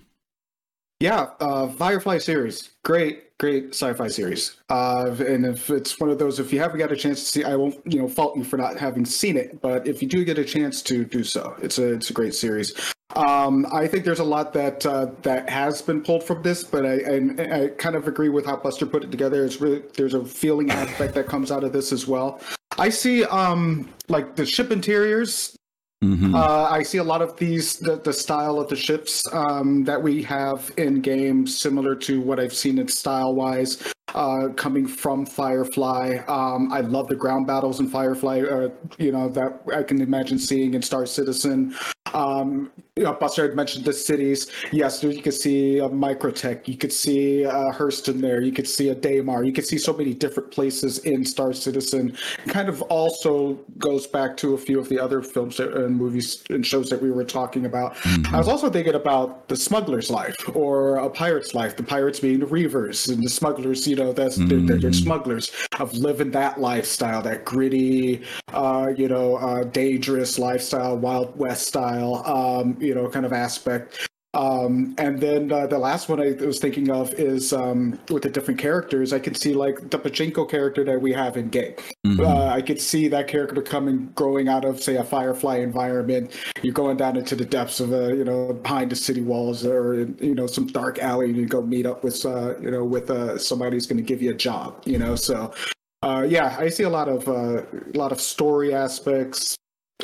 [1.00, 4.56] Yeah, uh, Firefly series, great, great sci-fi series.
[4.70, 7.44] Uh, and if it's one of those, if you haven't got a chance to see,
[7.44, 9.60] I won't, you know, fault you for not having seen it.
[9.60, 12.34] But if you do get a chance to do so, it's a it's a great
[12.34, 12.72] series.
[13.14, 16.86] Um, I think there's a lot that uh, that has been pulled from this, but
[16.86, 19.44] I, I, I kind of agree with how Buster put it together.
[19.44, 22.40] It's really there's a feeling aspect that comes out of this as well.
[22.78, 25.55] I see um, like the ship interiors
[26.04, 26.34] Mm-hmm.
[26.34, 30.02] uh, I see a lot of these the, the style of the ships um, that
[30.02, 33.82] we have in games, similar to what I've seen it style wise,
[34.14, 36.18] uh, coming from Firefly.
[36.28, 38.42] Um, I love the ground battles in Firefly.
[38.42, 38.68] Uh,
[38.98, 41.74] you know that I can imagine seeing in Star Citizen.
[42.12, 44.50] Um, you know, Buster had mentioned the cities.
[44.72, 46.66] Yes, you could see a Microtech.
[46.66, 48.40] You could see uh, Hurston there.
[48.40, 49.44] You could see a Daymar.
[49.44, 52.16] You could see so many different places in Star Citizen.
[52.48, 56.64] Kind of also goes back to a few of the other films and movies and
[56.64, 57.98] shows that we were talking about.
[58.32, 61.76] I was also thinking about the smuggler's life or a pirate's life.
[61.76, 63.86] The pirates being the reavers and the smugglers.
[63.86, 68.22] You know, that's they're, they're, they're smugglers of living that lifestyle, that gritty,
[68.54, 74.08] uh, you know, uh, dangerous lifestyle, Wild West style, um, you know, kind of aspect.
[74.34, 78.28] Um, and then uh, the last one I was thinking of is um, with the
[78.28, 79.14] different characters.
[79.14, 81.74] I could see like the Pacheco character that we have in game.
[82.06, 82.20] Mhm.
[82.20, 86.32] Uh, I could see that character coming, growing out of say a Firefly environment.
[86.62, 90.06] You're going down into the depths of a, you know, behind the city walls or
[90.20, 93.10] you know some dark alley, and you go meet up with, uh, you know, with
[93.10, 94.82] uh, somebody who's going to give you a job.
[94.84, 95.54] You know, so
[96.02, 99.56] uh, yeah, I see a lot of uh, a lot of story aspects,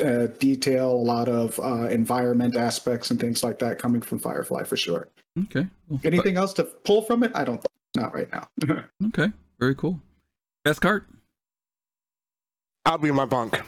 [0.03, 4.63] uh, detail, a lot of uh, environment aspects and things like that coming from Firefly
[4.63, 5.09] for sure.
[5.45, 5.67] Okay.
[5.87, 7.31] Well, Anything else to pull from it?
[7.35, 7.63] I don't.
[7.95, 8.47] Not right now.
[9.07, 9.31] Okay.
[9.59, 10.01] Very cool.
[10.63, 11.05] Best cart.
[12.85, 13.59] I'll be in my bunk.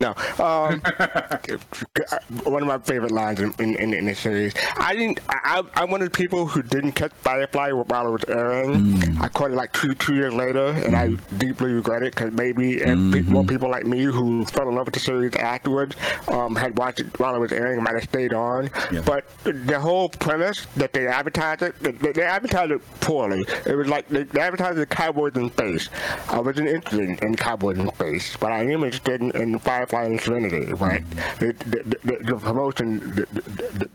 [0.00, 0.14] No.
[0.38, 0.80] Um,
[2.44, 4.54] one of my favorite lines in, in, in, the series.
[4.78, 5.20] I didn't.
[5.28, 9.18] I, I'm one of the people who didn't catch Firefly while it was airing.
[9.20, 12.78] I caught it like two two years later, and I deeply regret it because maybe
[12.78, 15.96] if pe- more people like me who fell in love with the series afterwards
[16.28, 18.70] um, had watched it while it was airing, and might have stayed on.
[18.90, 19.02] Yeah.
[19.04, 23.44] But the whole premise that they advertised it, they, they advertised it poorly.
[23.66, 25.90] It was like they, they advertised the cowboys in space.
[26.30, 30.20] I wasn't interested in cowboys in space, but I am interested in, in Firefly and
[30.20, 31.04] Serenity, right?
[31.38, 33.00] The, the, the, the promotion.
[33.14, 33.90] The,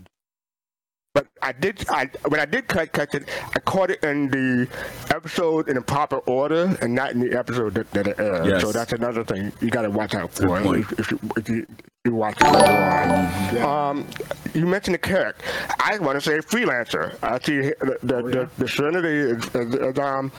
[1.16, 1.84] but I did.
[1.90, 4.68] I when I did cut catch it, I caught it in the
[5.10, 8.46] episode in the proper order, and not in the episode that, that it aired.
[8.46, 8.62] Yes.
[8.62, 11.68] So that's another thing you got to watch out for if, if, you, if you,
[12.04, 13.98] you watch it later on.
[13.98, 14.08] Um,
[14.54, 15.42] you mentioned the Kirk.
[15.80, 17.18] I want to say freelancer.
[17.24, 20.34] I see the the, the, the Serenity is, is, is um.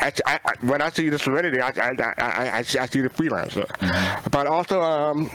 [0.00, 2.86] I, I, I, when I see the Serenity, I I, I, I, I see I
[2.86, 3.66] see the freelancer,
[4.32, 5.30] but also um.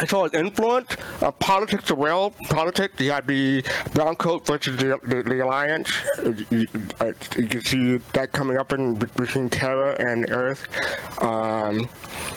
[0.00, 2.30] His influence, uh, politics as well.
[2.48, 3.62] Politics, you had the
[3.94, 5.90] brown coat versus the, the, the alliance.
[6.18, 6.66] Uh, You,
[7.00, 10.66] uh, you can see that coming up in between Terra and Earth.
[11.22, 11.88] Um,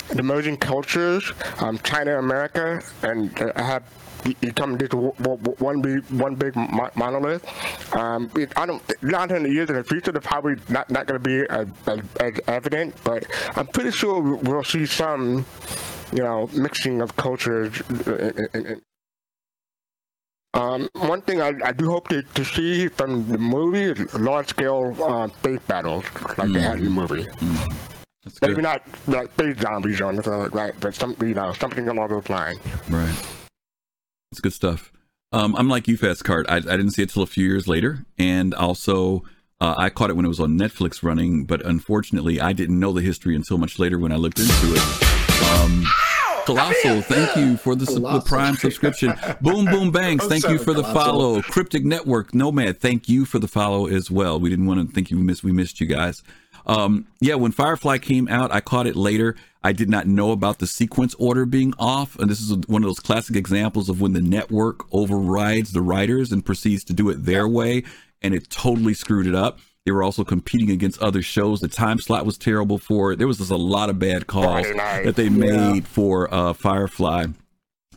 [0.10, 3.84] the emerging cultures, um, China, America, and uh, have
[4.26, 6.56] you- you come into w- w- one big one big
[6.96, 7.44] monolith.
[7.96, 11.06] Um, it, I don't not in the years in the future they're probably not not
[11.06, 13.26] going to be as, as, as evident, but
[13.56, 15.46] I'm pretty sure we'll see some
[16.16, 17.82] you know, mixing of cultures.
[18.08, 18.76] uh, uh, uh,
[20.56, 24.48] Um, one thing I, I do hope to, to see from the movie is large
[24.48, 26.06] scale uh, space battles
[26.38, 27.28] like they had in the movie.
[28.24, 28.64] That's Maybe good.
[28.64, 32.30] not like space zombies or anything like that, but some you know something along those
[32.30, 32.60] lines.
[32.90, 33.14] Right.
[34.32, 34.94] It's good stuff.
[35.34, 36.46] Um, I'm like you, Fast Cart.
[36.48, 39.24] I, I didn't see it till a few years later, and also
[39.60, 41.44] uh, I caught it when it was on Netflix running.
[41.44, 44.84] But unfortunately, I didn't know the history until much later when I looked into it.
[45.60, 45.84] Um,
[46.46, 49.14] Colossal, thank you for the, the Prime subscription.
[49.42, 50.26] Boom, boom, bangs.
[50.26, 51.42] Thank you for the follow.
[51.42, 52.80] Cryptic Network, Nomad.
[52.80, 54.40] Thank you for the follow as well.
[54.40, 55.44] We didn't want to think you missed.
[55.44, 56.24] We missed you guys.
[56.68, 59.36] Um, yeah, when Firefly came out, I caught it later.
[59.64, 62.88] I did not know about the sequence order being off, and this is one of
[62.88, 67.26] those classic examples of when the network overrides the writers and proceeds to do it
[67.26, 67.84] their way,
[68.22, 69.60] and it totally screwed it up.
[69.86, 71.60] They were also competing against other shows.
[71.62, 73.18] The time slot was terrible for it.
[73.20, 74.66] There was just a lot of bad calls
[75.06, 77.28] that they made for uh, Firefly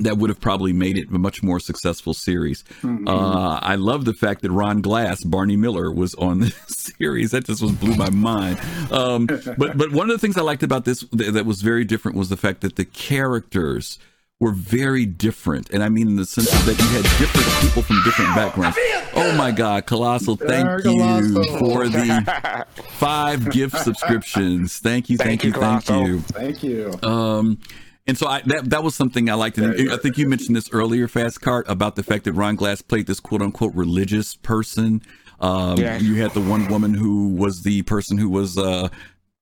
[0.01, 2.65] that would have probably made it a much more successful series.
[2.85, 7.33] Uh, I love the fact that Ron Glass, Barney Miller, was on the series.
[7.33, 8.61] That just was blew my mind.
[8.93, 11.85] Um, but but one of the things I liked about this th- that was very
[11.85, 13.99] different was the fact that the characters
[14.41, 18.03] were very different, and I mean in the sense that you had different people from
[18.05, 18.79] different backgrounds.
[19.15, 20.37] Oh my God, Colossal!
[20.37, 24.79] Thank you for the five gift subscriptions.
[24.79, 26.21] Thank you, thank, you, thank you.
[26.21, 26.93] Thank you.
[27.03, 27.59] Um,
[28.07, 29.59] And so I, that that was something I liked.
[29.59, 32.81] And I think you mentioned this earlier, Fast Cart, about the fact that Ron Glass
[32.81, 35.03] played this quote unquote religious person.
[35.41, 35.99] Um, Yeah.
[35.99, 38.89] You had the one woman who was the person who was uh,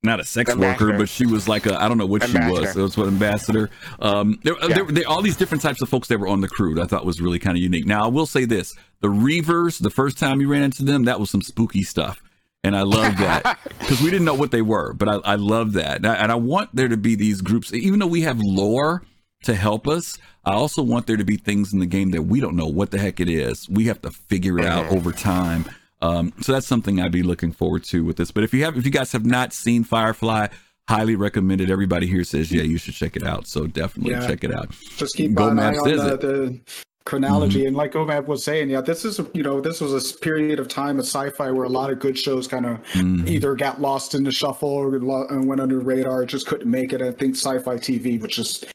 [0.06, 0.86] not a sex Ambassador.
[0.86, 2.58] worker, but she was like a I don't know what she was.
[2.58, 2.80] Ambassador.
[2.80, 3.70] It was what ambassador.
[4.00, 4.68] Um, there, Yeah.
[4.76, 6.74] there, there all these different types of folks that were on the crew.
[6.74, 7.84] That I thought was really kind of unique.
[7.86, 11.20] Now I will say this: the Reavers, the first time you ran into them, that
[11.20, 12.22] was some spooky stuff.
[12.64, 15.74] And I love that because we didn't know what they were, but I, I love
[15.74, 15.96] that.
[15.98, 19.02] And I, and I want there to be these groups, even though we have lore
[19.44, 20.18] to help us.
[20.44, 22.90] I also want there to be things in the game that we don't know what
[22.90, 23.68] the heck it is.
[23.68, 25.64] We have to figure it out over time.
[26.06, 28.30] Um, so that's something I'd be looking forward to with this.
[28.30, 30.48] But if you have, if you guys have not seen Firefly,
[30.88, 31.70] highly recommended.
[31.70, 33.46] Everybody here says, yeah, you should check it out.
[33.46, 34.26] So definitely Yeah.
[34.26, 34.70] check it out.
[34.96, 36.60] Just keep Go an eye Mavs on the, the
[37.04, 37.66] chronology.
[37.66, 40.68] And like Omab was saying, yeah, this is you know this was a period of
[40.68, 43.28] time of sci-fi where a lot of good shows kind of Mhm.
[43.28, 46.92] either got lost in the shuffle or and went under the radar, just couldn't make
[46.92, 47.02] it.
[47.02, 48.66] I think sci-fi TV was just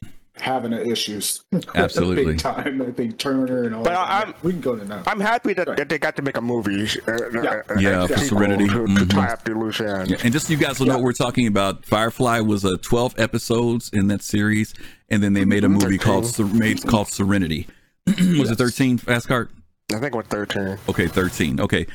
[0.42, 1.42] having issues.
[1.74, 2.24] Absolutely.
[2.32, 2.82] big time.
[2.82, 3.84] I think Turner and all.
[3.84, 3.98] But that.
[4.10, 5.02] I'm- we can go to now.
[5.06, 6.82] I'm happy that, that they got to make a movie.
[7.08, 7.60] Uh, Yeah.
[7.70, 8.68] uh, Yeah, for sequel Serenity.
[8.68, 10.10] To, to tie up the loose ends.
[10.10, 12.72] Yeah, and just so you guys will know what we're talking about, Firefly was uh,
[12.82, 14.74] 12 episodes in that series,
[15.08, 17.68] and then they made a movie called Ser- made called Serenity.
[18.06, 18.98] was it 13?
[18.98, 19.50] Fast cart.
[19.94, 20.78] I think with 13.
[20.88, 21.60] Okay, 13.
[21.60, 21.86] Okay.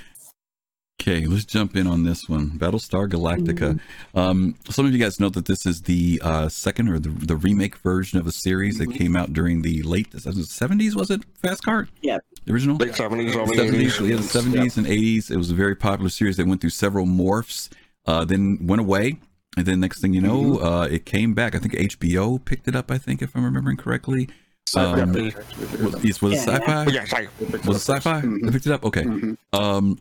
[0.99, 2.49] Okay, let's jump in on this one.
[2.52, 3.80] Battlestar Galactica.
[4.15, 7.36] Um, some of you guys know that this is the uh, second or the, the
[7.36, 11.22] remake version of a series that came out during the late 70s, was it?
[11.36, 11.88] Fast Car?
[12.02, 12.18] Yeah.
[12.45, 12.78] The original?
[12.78, 14.10] Late 70s, early 70s, 80s.
[14.10, 15.30] yeah, the 70s and 80s.
[15.30, 16.36] It was a very popular series.
[16.38, 17.69] They went through several morphs,
[18.07, 19.18] uh, then went away.
[19.56, 21.53] And then next thing you know, uh, it came back.
[21.56, 24.30] I think HBO picked it up, I think, if I'm remembering correctly.
[24.76, 25.45] Um, pictures.
[25.80, 26.86] Was, was it sci-fi?
[26.86, 27.30] But yeah, it's like,
[27.65, 28.22] Was it sci-fi?
[28.22, 28.84] They picked it up?
[28.84, 29.03] Okay.
[29.03, 29.38] Mhm.
[29.53, 29.98] Um,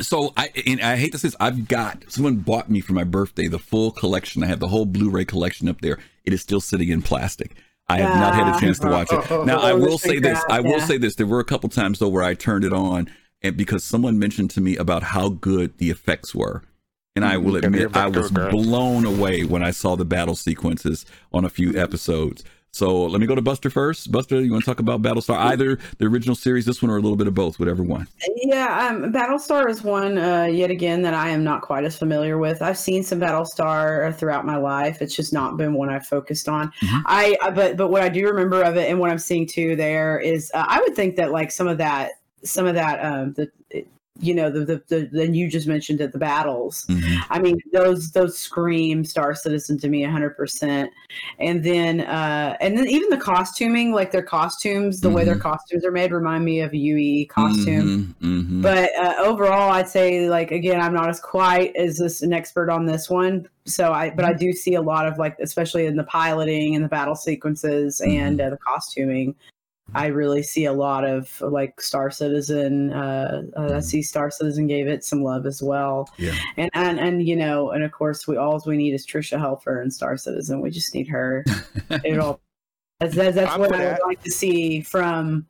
[0.00, 3.04] so I and I hate to say this, I've got someone bought me for my
[3.04, 4.42] birthday the full collection.
[4.42, 5.98] I have the whole Blu-ray collection up there.
[6.24, 7.56] It is still sitting in plastic.
[7.88, 9.30] I have not had a chance to watch it.
[9.46, 10.42] Now I will say this.
[10.48, 11.16] I will say this.
[11.16, 13.10] There were a couple times though where I turned it on
[13.42, 16.62] and because someone mentioned to me about how good the effects were.
[17.14, 21.44] And I will admit I was blown away when I saw the battle sequences on
[21.44, 22.42] a few episodes.
[22.74, 24.10] So let me go to Buster first.
[24.10, 25.36] Buster, you want to talk about Battlestar?
[25.36, 28.08] Either the original series, this one, or a little bit of both, whatever one.
[28.36, 32.38] Yeah, um, Battlestar is one uh, yet again that I am not quite as familiar
[32.38, 32.62] with.
[32.62, 35.02] I've seen some Battlestar throughout my life.
[35.02, 36.72] It's just not been one I've focused on.
[36.82, 37.02] Mhm.
[37.04, 39.76] I uh, but but what I do remember of it and what I'm seeing too
[39.76, 42.12] there is uh, I would think that like some of that
[42.42, 43.50] some of that um the
[44.20, 47.18] you know the the, the then you just mentioned it the battles Mhm.
[47.30, 50.90] I mean, those those scream Star Citizen to me hundred percent.
[51.38, 55.84] And then uh and then even the costuming, like their costumes, the way their costumes
[55.84, 58.14] are made remind me of a UE costume.
[58.22, 58.62] Mhm, mhm.
[58.62, 62.70] But uh, overall, I'd say like again, I'm not as quite as this an expert
[62.70, 63.48] on this one.
[63.64, 66.84] So I, but I do see a lot of like, especially in the piloting and
[66.84, 69.36] the battle sequences and uh, the costuming.
[69.94, 72.92] I really see a lot of like Star Citizen.
[72.92, 76.08] Uh, uh, I see Star Citizen gave it some love as well.
[76.18, 76.36] Yeah.
[76.56, 79.82] And and and you know, and of course, we all we need is Tricia Helfer
[79.82, 80.60] and Star Citizen.
[80.60, 81.44] We just need her.
[81.90, 82.40] it all.
[83.00, 84.06] That's, that's, that's what I would that.
[84.06, 85.46] like to see from.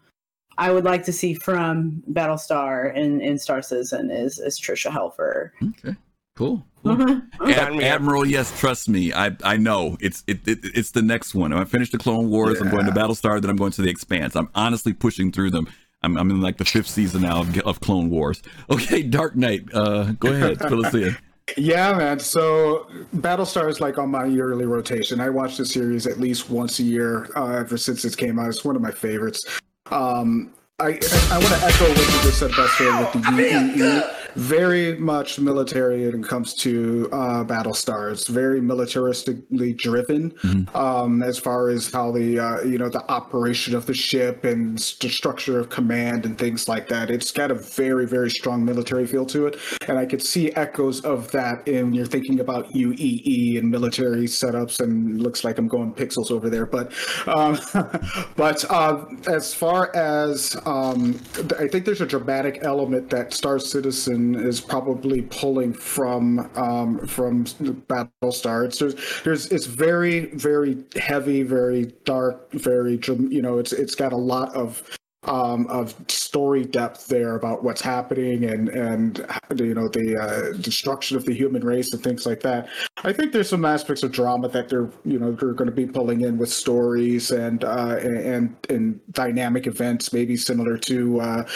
[0.59, 5.51] I would like to see from Battlestar and, and Star Citizen is is Tricia Helfer.
[5.63, 5.97] Okay.
[6.43, 6.67] Cool.
[6.85, 6.97] cool.
[6.97, 7.23] Mhm.
[7.49, 7.95] Ad- Sign me up.
[7.95, 9.13] Admiral, yes, trust me.
[9.13, 11.53] I I know it's it, it it's the next one.
[11.53, 12.61] I finished the Clone Wars.
[12.61, 13.41] I'm going to Battlestar.
[13.41, 14.35] Then I'm going to the Expanse.
[14.37, 15.69] I'm honestly pushing through them.
[16.05, 18.43] I'm, I'm in like the fifth season now of, of Clone Wars.
[18.71, 19.65] Okay, Dark Knight.
[19.73, 21.17] Uh, go ahead, fill us in.
[21.57, 22.19] Yeah, man.
[22.19, 22.87] So
[23.17, 25.21] Battlestar is like on my yearly rotation.
[25.21, 28.49] I watch the series at least once a year uh, ever since it came out.
[28.49, 29.45] It's one of my favorites.
[29.91, 30.99] Um, I
[31.31, 34.22] I want to echo what you just said, Buster, with the UEE.
[34.35, 38.13] Very much military when it comes to uh, Battlestar.
[38.13, 40.35] It's very militaristically driven
[40.75, 44.79] um, as far as how the uh, you know the operation of the ship and
[44.79, 47.11] the structure of command and things like that.
[47.11, 51.01] It's got a very very strong military feel to it, and I could see echoes
[51.03, 54.81] of that in you're thinking about UEE and military setups.
[54.81, 56.93] And looks like I'm going pixels over there, but
[57.27, 57.59] um,
[58.37, 61.21] but uh, as far as um,
[61.59, 67.45] I think there's a dramatic element that Star Citizen is probably pulling from um, from
[67.45, 68.67] Battlestar.
[68.67, 74.13] It's there's, there's it's very very heavy, very dark, very you know it's it's got
[74.13, 74.83] a lot of
[75.25, 79.25] um, of story depth there about what's happening and and
[79.57, 82.69] you know the uh, destruction of the human race and things like that.
[83.05, 85.87] I think there's some aspects of drama that they're you know they're going to be
[85.87, 91.49] pulling in with stories and uh, and and dynamic events, maybe similar to uh,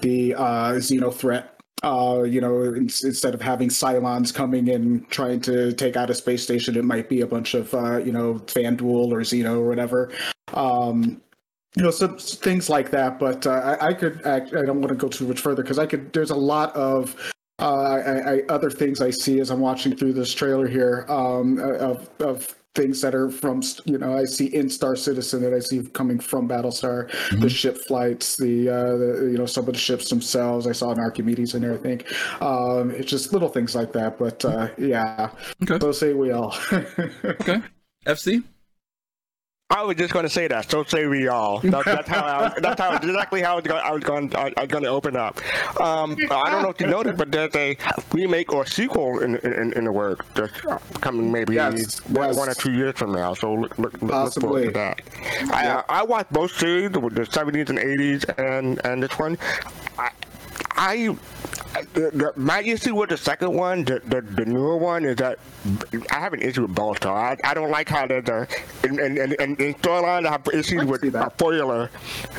[0.00, 5.40] the uh, Xeno threat uh, you know, in- instead of having Cylons coming and trying
[5.42, 8.34] to take out a space station, it might be a bunch of, uh, you know,
[8.46, 10.12] Vanduul or Xeno or whatever.
[10.54, 11.20] Um,
[11.76, 13.18] you know, some things like that.
[13.18, 15.78] But uh, I, I could, act, I don't want to go too much further because
[15.78, 16.12] I could.
[16.12, 17.14] There's a lot of
[17.60, 21.58] uh, I, I, other things I see as I'm watching through this trailer here um,
[21.58, 25.58] of of things that are from you know I see in Star Citizen that I
[25.58, 29.78] see coming from Battlestar, the ship flights, the, uh, the you know some of the
[29.78, 30.66] ships themselves.
[30.66, 31.74] I saw an Archimedes in there.
[31.74, 32.06] I think
[32.42, 34.18] um, it's just little things like that.
[34.18, 35.30] But uh, yeah,
[35.62, 35.78] Okay.
[35.80, 36.54] so say we all.
[37.24, 37.60] Okay.
[38.06, 38.42] FC.
[39.70, 40.70] I was just going to say that.
[40.70, 41.60] So say we all.
[41.60, 42.24] That, that's how.
[42.24, 43.82] I, that's how exactly how I was going.
[43.84, 44.34] I was going.
[44.34, 45.38] I, I to open up.
[45.78, 47.76] Um, I don't know if you noticed, but there's a
[48.12, 50.58] remake or sequel in in, in the work that's
[51.02, 52.36] coming maybe Yes, one, yes.
[52.38, 53.34] one or two years from now.
[53.34, 55.02] So look, look, look, forward to that.
[55.52, 59.36] I, uh, I watched both series, the 70s and 80s, and and this one.
[59.98, 60.10] I,
[60.76, 61.16] I
[61.94, 65.38] the, the, my issue with the second one, the, the, the newer one, is that
[66.10, 67.10] I have an issue with Baltar.
[67.10, 68.46] I, I don't like how there's a
[68.84, 71.84] in in, in, in, in storyline I have issues with a foiler,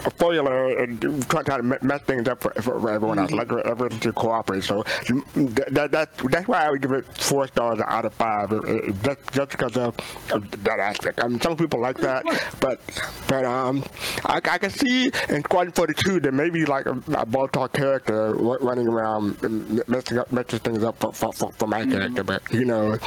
[0.06, 3.32] a foiler, and trying to mess things up for, for, everyone else.
[3.32, 4.64] Like everyone to cooperate.
[4.64, 8.52] So that, that, that that's why I would give it four stars out of five.
[8.52, 9.95] uh, uh, Just just because of,
[10.32, 11.24] of that aspect.
[11.24, 12.26] I mean, some people like that,
[12.60, 12.80] but
[13.28, 13.84] but um,
[14.26, 18.34] I, I can see in Squadron 42 there may be like a, a Baltar character
[18.34, 22.23] running around and messing up, messing things up for, for, for, for my character.
[22.23, 22.97] But you know,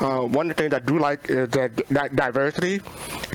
[0.00, 2.80] uh, one of the things I do like is that, that diversity.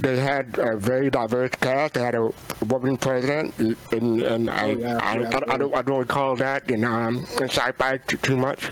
[0.01, 1.93] They had a very diverse cast.
[1.93, 2.31] They had a
[2.67, 6.71] woman president, and, and I, yeah, I, yeah, I, I, don't, I don't recall that
[6.71, 8.69] in um in sci-fi too, too much.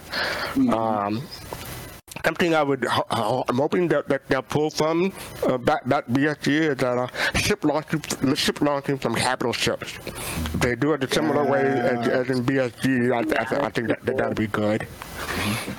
[0.56, 1.22] Um,
[2.26, 5.14] Something I would, ho- I'm hoping that, that they'll pull from
[5.46, 7.08] uh, that, that BSG is that uh,
[7.38, 8.02] ship launching,
[8.36, 9.98] ship launching from capital ships.
[10.56, 14.06] They do it a similar way as, as in BSG, I, I, I think that,
[14.06, 14.88] that that'd be good.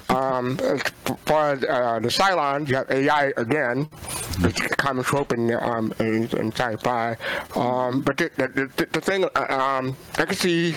[0.09, 0.83] Um, as
[1.27, 3.89] far as uh, the Cylons, you have AI again.
[4.43, 7.17] It's a common trope in, um, in, in sci-fi.
[7.55, 10.77] Um, but the, the, the, the thing uh, um, I can see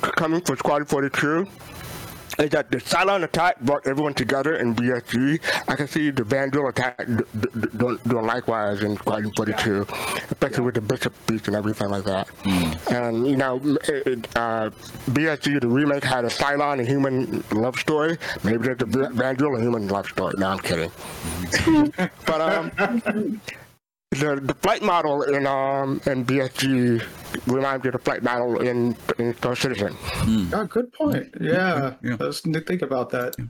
[0.00, 1.46] coming from Squadron 42
[2.38, 5.40] is that the Cylon attack brought everyone together in BSG.
[5.68, 9.86] I can see the Vanduul attack d- d- doing, doing likewise in Squadron 42,
[10.30, 12.28] especially with the Bishop Beast and everything like that.
[12.90, 14.70] And, you know, it, it, uh,
[15.10, 18.16] BSG, the remake, had a Cylon and human love story.
[18.44, 20.34] Maybe there's a Vanduul and human love story.
[20.38, 20.90] No, I'm kidding.
[22.26, 23.40] but, um,
[24.10, 27.02] the, the flight model in um in BSG
[27.46, 29.96] reminds me of the flight model in in Star Citizen.
[30.52, 31.32] oh, good point.
[31.40, 32.16] Yeah, Yeah.
[32.18, 33.36] let's think about that.
[33.38, 33.46] I-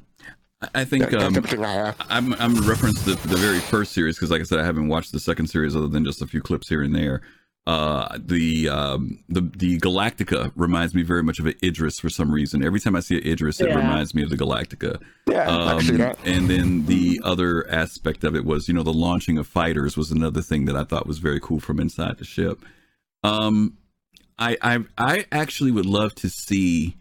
[0.75, 1.35] I think um,
[1.65, 1.97] I have.
[2.11, 5.11] I'm I'm referencing the, the very first series because, like I said, I haven't watched
[5.13, 7.23] the second series other than just a few clips here and there.
[7.71, 12.31] Uh, the um, the the Galactica reminds me very much of an Idris for some
[12.33, 12.65] reason.
[12.65, 15.01] Every time I see an Idris, it reminds me of the Galactica.
[15.29, 16.19] Yeah, I see Um, that.
[16.25, 20.11] and then the other aspect of it was, you know, the launching of fighters was
[20.11, 22.59] another thing that I thought was very cool from inside the ship.
[23.23, 23.77] Um,
[24.39, 26.97] I I I actually would love to see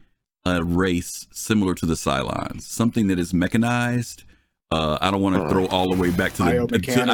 [0.45, 4.23] a race similar to the Cylons, something that is mechanized.
[4.71, 6.51] Uh, I don't want to throw all the way back to the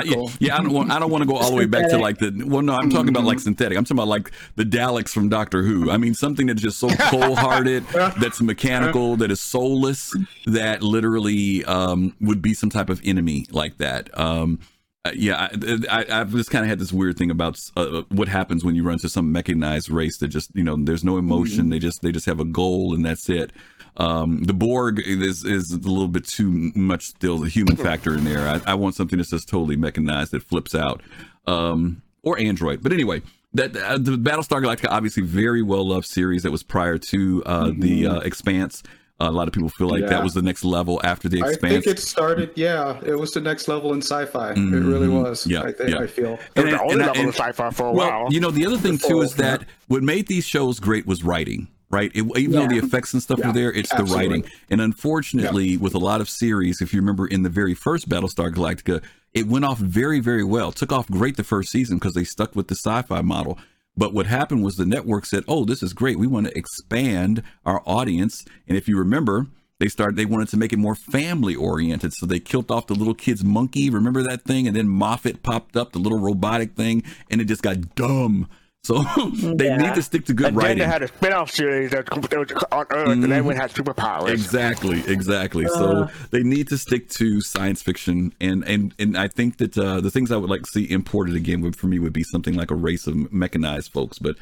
[0.01, 1.97] to- yeah, I don't want I don't want to go all the way back to
[1.97, 3.77] like the well no I'm talking about like synthetic.
[3.77, 5.89] I'm talking about like the Daleks from Doctor Who.
[5.89, 7.87] I mean something that's just so cold hearted
[8.19, 10.13] that's mechanical that is soulless
[10.47, 14.09] that literally um, would be some type of enemy like that.
[14.19, 14.59] Um,
[15.05, 18.27] uh, yeah I, I, I've just kind of had this weird thing about uh, what
[18.27, 21.69] happens when you run to some mechanized race that just you know there's no emotion.
[21.69, 23.53] They just they just have a goal and that's it
[23.97, 28.23] um, the Borg is is a little bit too much still the human factor in
[28.25, 28.47] there.
[28.47, 31.01] I, I want something that's just totally mechanized that flips out,
[31.47, 32.83] um, or Android.
[32.83, 33.21] But anyway,
[33.53, 37.71] that uh, the Battlestar Galactica obviously very well loved series that was prior to uh,
[37.77, 38.83] the uh, Expanse.
[39.21, 41.63] a lot of people feel like that was the next level after the Expanse.
[41.63, 42.51] I think it started.
[42.55, 44.51] Yeah, it was the next level in sci-fi.
[44.51, 45.47] It really was.
[45.47, 45.91] Yeah, I think.
[45.91, 45.99] yeah.
[45.99, 46.33] I feel.
[46.33, 48.33] It was And- the only and- level and- of sci-fi for a well, while.
[48.33, 49.67] you know, the other thing too is that yeah.
[49.87, 52.11] what made these shows great was writing, right?
[52.13, 54.43] It, even though the effects and stuff Yeah, were there, it's the writing.
[54.69, 58.53] And unfortunately, with a lot of series, if you remember in the very first Battlestar
[58.53, 59.01] Galactica,
[59.33, 60.71] it went off very, very well.
[60.71, 63.57] Took off great the first season because they stuck with the sci-fi model.
[63.97, 66.19] But what happened was the network said, "Oh, this is great.
[66.19, 69.47] We want to expand our audience." And if you remember,
[69.79, 72.93] they started they wanted to make it more family oriented so they killed off the
[72.95, 77.03] little kid's monkey remember that thing and then Muffit popped up the little robotic thing
[77.29, 78.47] and it just got dumb
[78.85, 79.03] so
[79.55, 79.77] they Yeah.
[79.77, 80.77] need to stick to good and then writing.
[80.79, 84.29] they had a spin-off series that, that was on Earth, and everyone had superpowers.
[84.29, 85.65] exactly exactly.
[85.67, 86.07] So Uh.
[86.31, 90.11] they need to stick to science fiction and and and i think that uh the
[90.11, 92.71] things i would like to see imported again would for me would be something like
[92.71, 94.35] a race of mechanized folks but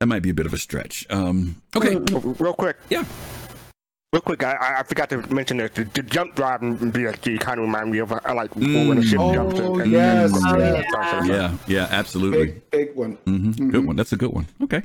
[0.00, 1.06] that might be a bit of a stretch.
[1.10, 1.94] Um okay.
[2.44, 3.04] Real quick, yeah
[4.12, 7.58] Real quick, I, I forgot to mention that the, the jump drive in BSG kind
[7.58, 9.32] of remind me of uh, like when the ship Mm.
[9.32, 9.58] jumps.
[9.58, 10.82] Oh, and, and, yes, Oh, yeah.
[11.00, 11.24] yeah.
[11.24, 12.46] Yeah, yeah, absolutely.
[12.46, 13.12] Big, big one.
[13.24, 13.96] hmm Good one.
[13.96, 14.48] That's a good one.
[14.62, 14.82] Okay.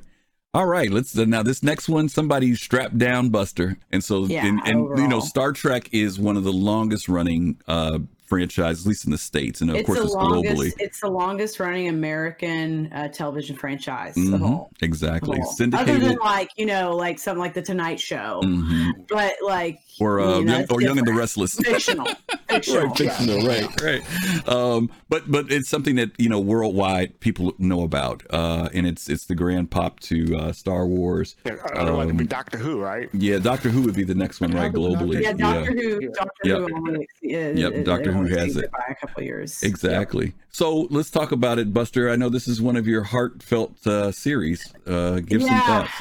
[0.54, 0.90] All right.
[0.90, 2.08] Let's uh, now this next one.
[2.08, 5.20] Somebody strapped down Buster, and so Yeah, and, and you know.
[5.20, 9.62] Star Trek is one of the longest running uh franchise, at least in the states,
[9.62, 10.56] and of it's course it's longest.
[10.56, 10.74] globally.
[10.80, 14.41] It's the longest running American uh, television franchise of Mhm.
[14.41, 14.70] all.
[14.82, 15.38] Exactly.
[15.40, 15.44] all.
[15.48, 16.02] Other Syndicated.
[16.02, 18.91] than like you know, like something like the Tonight Show, Mhm.
[19.08, 21.14] but like Or uh, you know, young, it's or Young and the.
[21.14, 21.56] Restless.
[21.60, 22.06] fictional,
[22.48, 22.88] fictional.
[22.88, 24.48] right, fictional, right, right.
[24.48, 29.10] Um, but but it's something that you know worldwide people know about, uh, and it's
[29.10, 31.36] it's the grand pop to uh, Star Wars.
[31.45, 33.10] Yeah, otherwise it'd be Um, Doctor Who, right?
[33.14, 34.72] Yeah, Doctor Who would be the next one, right?
[34.72, 36.10] Globally, Yeah, Doctor Who.
[36.10, 36.57] Doctor Yep.
[36.60, 38.72] Who only is, Yep, is- Doctor Who has it.
[38.72, 39.64] by a couple years.
[39.64, 40.34] Exactly.
[40.52, 42.10] So let's talk about it, Buster.
[42.11, 44.72] I know this is one of your heartfelt uh, series.
[44.86, 45.91] Uh, give some thoughts.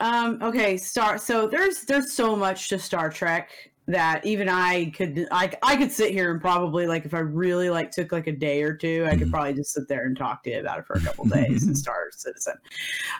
[0.00, 1.18] Um, okay, Star.
[1.18, 3.50] So there's there's so much to Star Trek
[3.88, 7.68] that even I could I I could sit here and probably like if I really
[7.68, 9.32] like took like a day or two, I could Mhm.
[9.32, 11.76] probably just sit there and talk to you about it for a couple days and
[11.76, 12.54] Star Citizen.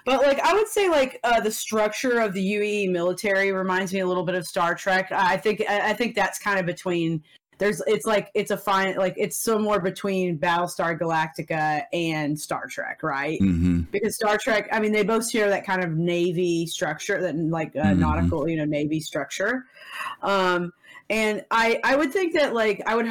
[0.05, 4.01] But like I would say like uh, the structure of the UE military reminds me
[4.01, 5.11] a little bit of Star Trek.
[5.11, 7.23] I think I think that's kind of between
[7.63, 13.03] there's it's like it's a fine like it's somewhere between Battlestar Galactica and Star Trek,
[13.03, 13.39] right?
[13.39, 17.37] hmm because Star Trek, I mean, they both share that kind of navy structure, that
[17.37, 17.99] like uh, Mhm.
[17.99, 19.67] nautical, you know, navy structure.
[20.23, 20.73] Um,
[21.11, 23.07] and I, I would think that like I would,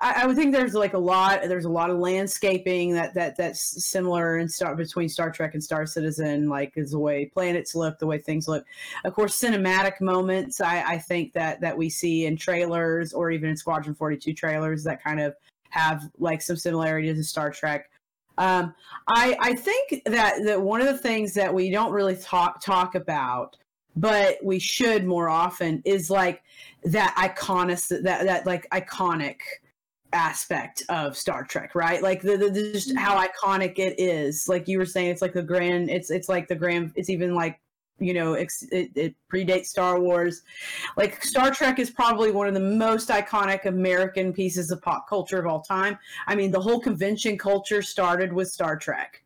[0.00, 3.84] I, would think there's like a lot, there's a lot of landscaping that that that's
[3.84, 7.98] similar in Star between Star Trek and Star Citizen, like is the way planets look,
[7.98, 8.64] the way things look.
[9.04, 10.60] Of course, cinematic moments.
[10.60, 14.34] I, I think that that we see in trailers or even in Squadron Forty Two
[14.34, 15.34] trailers that kind of
[15.70, 17.90] have like some similarities to Star Trek.
[18.38, 18.74] Um,
[19.08, 22.94] I I think that that one of the things that we don't really talk talk
[22.94, 23.56] about,
[23.96, 26.42] but we should more often is like
[26.92, 29.36] that iconic that that like iconic
[30.12, 32.02] aspect of Star Trek, right?
[32.02, 33.26] Like the, the, the just how mm-hmm.
[33.46, 34.48] iconic it is.
[34.48, 35.90] Like you were saying, it's like the grand.
[35.90, 36.92] It's it's like the grand.
[36.96, 37.60] It's even like
[37.98, 40.42] you know ex, it, it predates Star Wars.
[40.96, 45.38] Like Star Trek is probably one of the most iconic American pieces of pop culture
[45.38, 45.98] of all time.
[46.26, 49.22] I mean, the whole convention culture started with Star Trek.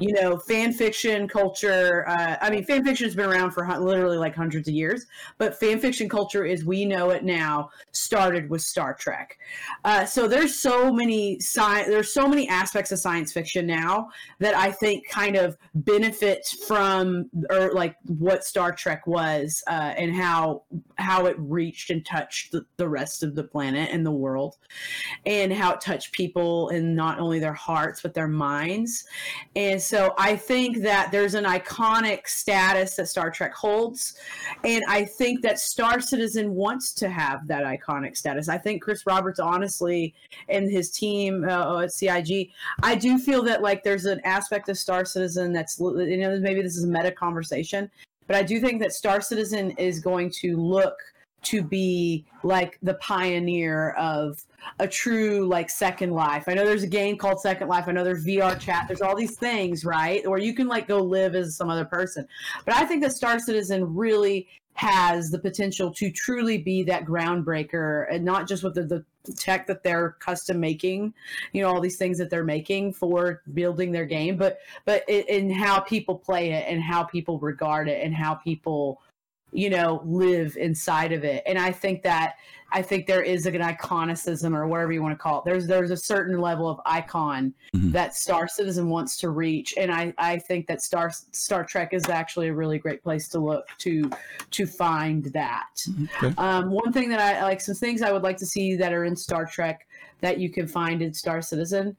[0.00, 2.08] You know, fan fiction culture.
[2.08, 5.06] Uh, I mean, fan fiction has been around for literally like hundreds of years,
[5.36, 9.38] but fan fiction culture, as we know it now, started with Star Trek.
[9.84, 14.08] Uh, so there's so many sci- there's so many aspects of science fiction now
[14.38, 20.14] that I think kind of benefit from or like what Star Trek was uh, and
[20.14, 20.62] how
[20.96, 24.56] how it reached and touched the, the rest of the planet and the world,
[25.26, 29.04] and how it touched people and not only their hearts but their minds.
[29.54, 34.14] And so I think that there's an iconic status that Star Trek holds.
[34.64, 38.48] And I think that Star Citizen wants to have that iconic status.
[38.48, 40.14] I think Chris Roberts, honestly,
[40.48, 42.50] and his team uh, at CIG,
[42.82, 46.62] I do feel that like there's an aspect of Star Citizen that's, you know, maybe
[46.62, 47.90] this is a meta conversation,
[48.26, 50.96] but I do think that Star Citizen is going to look
[51.44, 54.44] to be like the pioneer of
[54.78, 56.44] a true like second life.
[56.46, 57.84] I know there's a game called Second Life.
[57.86, 58.84] I know there's VR chat.
[58.86, 60.26] There's all these things, right?
[60.28, 62.26] Where you can like go live as some other person.
[62.64, 68.06] But I think that Star Citizen really has the potential to truly be that groundbreaker
[68.10, 69.04] and not just with the, the
[69.36, 71.14] tech that they're custom making,
[71.52, 75.48] you know, all these things that they're making for building their game, but but in
[75.50, 79.00] how people play it and how people regard it and how people
[79.54, 82.34] you know live inside of it and i think that
[82.72, 85.92] i think there is an iconicism or whatever you want to call it there's there's
[85.92, 87.92] a certain level of icon Mhm.
[87.92, 92.08] that star citizen wants to reach and i i think that star star trek is
[92.08, 94.10] actually a really great place to look to
[94.50, 95.68] to find that
[96.22, 96.34] Okay.
[96.38, 99.04] um, one thing that I like, some things I would like to see that are
[99.04, 99.86] in Star Trek
[100.20, 101.96] that you can find in Star Citizen.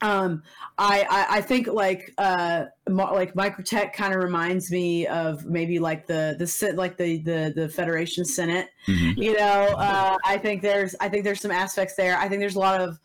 [0.00, 0.42] Um,
[0.78, 6.06] I, I I think like uh like Microtech kind of reminds me of maybe like
[6.06, 8.68] the the like the the the Federation Senate.
[8.86, 9.16] Mhm.
[9.16, 12.16] You know, uh, I think there's I think there's some aspects there.
[12.16, 13.00] I think there's a lot of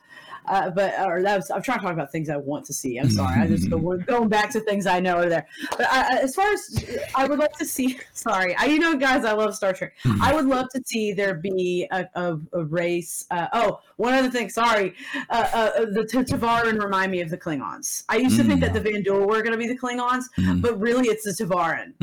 [0.48, 2.98] uh, but or that was I'm trying to talk about things I want to see.
[2.98, 5.48] I'm sorry, I just we're going back to things I know are there.
[5.72, 8.96] But I, I- as far as I would like to see, sorry, I you know
[8.96, 9.94] guys, I love Star Trek.
[10.22, 13.26] I would love to see there be a, a, a race.
[13.32, 14.96] Uh, oh, one other thing, sorry,
[15.30, 18.04] uh, uh, the T- Tevarin remind me of the Klingons.
[18.10, 20.62] I used to think that the Vanduul were going to be the Klingons, Mhm.
[20.62, 21.94] but really it's the Tevarin.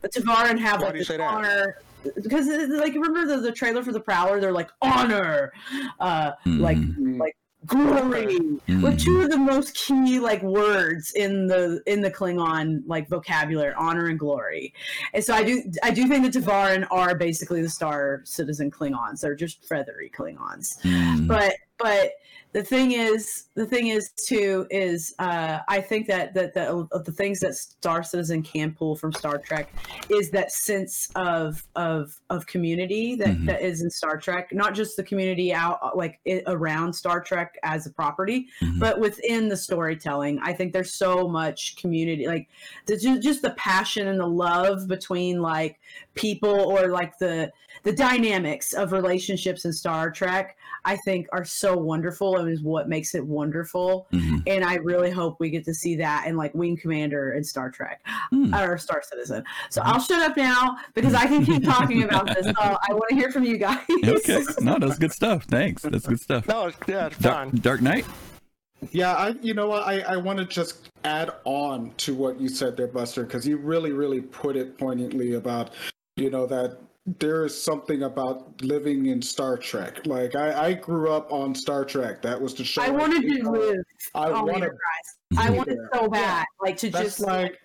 [0.00, 1.28] The Tevarin have Why like do you this say that?
[1.32, 1.76] honor.
[2.22, 5.52] Because like remember the, the trailer for the Prowler, they're like honor,
[5.98, 7.18] uh, like Mhm.
[7.18, 7.36] like
[7.66, 8.38] glory
[8.68, 8.82] Mm.
[8.82, 13.74] with two of the most key like words in the in the Klingon like vocabulary,
[13.76, 14.72] honor and glory.
[15.12, 19.20] And so I do I do think the Tevarin are basically the Star Citizen Klingons.
[19.20, 20.80] They're just feathery Klingons.
[20.82, 21.26] Mm.
[21.26, 22.12] But but
[22.52, 27.04] the thing is the thing is too is uh, I think that that the, of
[27.04, 29.72] the things that Star Citizen can pull from Star Trek
[30.08, 33.46] is that sense of of of community that, Mhm.
[33.46, 37.56] that is in Star Trek, not just the community out like it, around Star Trek
[37.62, 38.80] as a property, Mhm.
[38.80, 40.40] but within the storytelling.
[40.42, 42.48] I think there's so much community, like
[42.86, 45.78] the, just the passion and the love between like
[46.14, 47.52] people or like the
[47.84, 50.56] the dynamics of relationships in Star Trek.
[50.84, 54.06] I think are so wonderful and is what makes it wonderful.
[54.12, 54.42] Mhm.
[54.46, 57.70] And I really hope we get to see that in like Wing Commander and Star
[57.70, 58.00] Trek
[58.32, 58.54] Mm.
[58.68, 59.44] or Star Citizen.
[59.70, 62.46] So I'll shut up now because I can keep talking about this.
[62.46, 63.78] So I want to hear from you guys.
[64.04, 64.42] Okay.
[64.60, 65.44] No, that's good stuff.
[65.44, 65.82] Thanks.
[65.82, 66.46] That's good stuff.
[66.48, 67.60] No, yeah, it's Dark, fun.
[67.60, 68.06] Dark Knight.
[68.92, 72.48] Yeah, I you know what I, I want to just add on to what you
[72.48, 75.74] said there, Buster, because you really really put it poignantly about
[76.16, 76.78] you know that
[77.18, 80.06] there is something about living in Star Trek.
[80.06, 82.22] Like I, I grew up on Star Trek.
[82.22, 82.82] That was the show.
[82.82, 83.84] I wanted to live
[84.14, 84.56] I oh on wanted.
[84.56, 84.78] Enterprise.
[85.38, 87.58] I wanted so bad, like to That's just like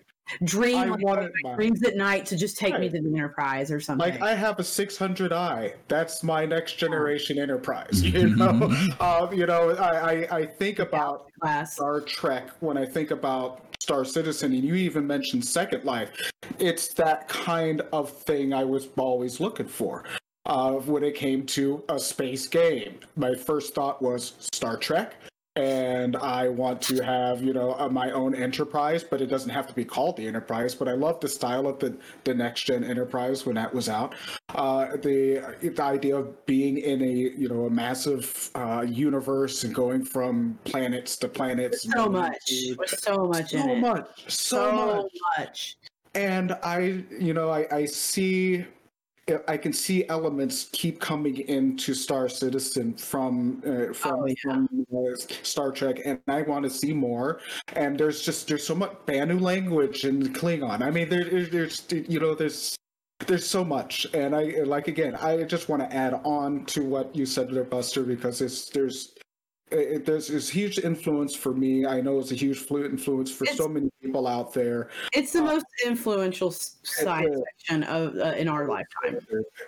[0.44, 3.70] dream I like, wanted my dreams at night to just take me to the Enterprise
[3.70, 4.10] or something.
[4.10, 5.74] like I have a 600i.
[5.88, 8.02] That's my next generation Enterprise.
[8.16, 9.70] You know, um, you know.
[9.70, 11.74] I, I I think about class.
[11.74, 16.32] Star Trek when I think about Star Citizen, and you even mentioned Second Life.
[16.58, 20.04] It's that kind of thing I was always looking for.
[20.46, 25.16] Uh, when it came to a space game, my first thought was Star Trek,
[25.56, 29.66] and I want to have you know uh, my own Enterprise, but it doesn't have
[29.66, 30.74] to be called the Enterprise.
[30.74, 34.14] But I love the style of the the next gen Enterprise when that was out.
[34.54, 39.74] Uh, the the idea of being in a you know a massive uh, universe and
[39.74, 41.82] going from planets to planets.
[41.90, 42.52] so much.
[42.76, 45.12] There's so much in so much, so, So much.
[45.38, 45.76] much.
[46.14, 48.64] And I, you know, I, I see,
[49.48, 54.34] I can see elements keep coming into Star Citizen from uh, from, Oh, yeah.
[54.40, 57.40] from uh, Star Trek, and I want to see more.
[57.72, 60.80] And there's just there's so much Banu language and Klingon.
[60.80, 62.76] I mean, there, there's there's you know there's
[63.26, 65.16] there's so much, and I like again.
[65.16, 69.15] I just want to add on to what you said there, Buster, because it's there's.
[69.70, 71.86] It, there's this huge influence for me.
[71.86, 74.90] I know it's a huge flu- influence for so many people out there.
[75.12, 79.18] It's the most influential science fiction of uh, in our lifetime.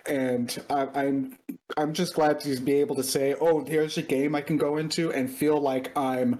[0.07, 1.37] and I, I'm
[1.77, 4.77] I'm just glad to be able to say, oh, here's a game I can go
[4.77, 6.39] into and feel like I'm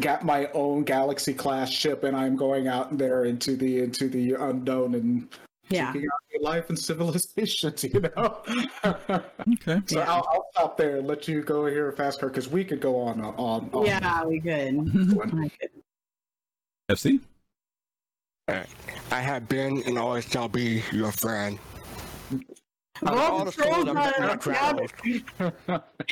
[0.00, 4.32] got my own galaxy class ship and I'm going out there into the into the
[4.32, 5.28] unknown and
[5.70, 5.92] Yeah.
[5.92, 7.84] seeking out new life and civilizations.
[7.94, 8.42] You know.
[8.84, 9.80] Okay.
[9.86, 10.12] so Yeah.
[10.12, 13.00] I'll, I'll stop there and let you go here fast car because we could go
[13.00, 13.70] on uh, on.
[13.72, 14.78] on Yeah, we could.
[15.34, 15.70] I could.
[16.90, 17.20] FC.
[18.48, 21.58] I have been and always shall be your friend.
[23.02, 25.22] Met in my a travels, He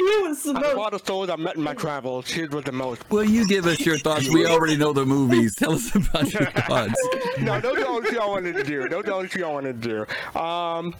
[0.02, 2.72] was out of supposed all the souls I met in my travels, his was the
[2.72, 3.08] most.
[3.10, 4.28] Well, you give us your thoughts.
[4.28, 5.54] We already know the movies.
[5.56, 6.94] Tell us about your thoughts.
[7.40, 8.88] no, those are the only two I wanted to do.
[8.88, 10.40] Those are the only two I wanted to do.
[10.40, 10.94] Um,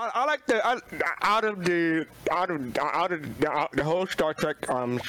[0.00, 0.78] I, I like the I,
[1.22, 5.00] out of the out of out of the, out, the whole Star Trek um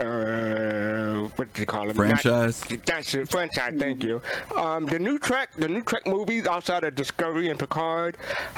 [0.00, 2.68] uh what do you call it Franchise.
[2.70, 3.74] Not- that's it franchise.
[3.78, 4.20] Thank you.
[4.56, 8.16] Um, the new Trek the new Trek movies outside of Discovery and Picard,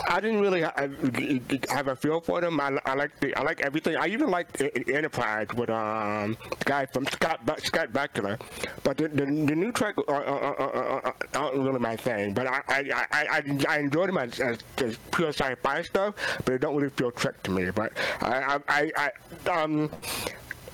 [0.09, 0.73] I didn't really ha-
[1.71, 2.61] have a feel for them.
[2.61, 3.97] I, I like the I like everything.
[3.97, 4.49] I even like
[4.89, 8.41] Enterprise with um the guy from Scott Ba- Scott Bakula,
[8.83, 11.01] but the, the, the new Trek uh, uh, uh, uh,
[11.35, 12.35] uh, aren't really my thing.
[12.35, 13.07] But I I, I,
[13.39, 17.11] I, I enjoy them as, as, as pure sci-fi stuff, but it don't really feel
[17.11, 17.71] Trek to me.
[17.71, 19.11] But I I, I,
[19.47, 19.91] I um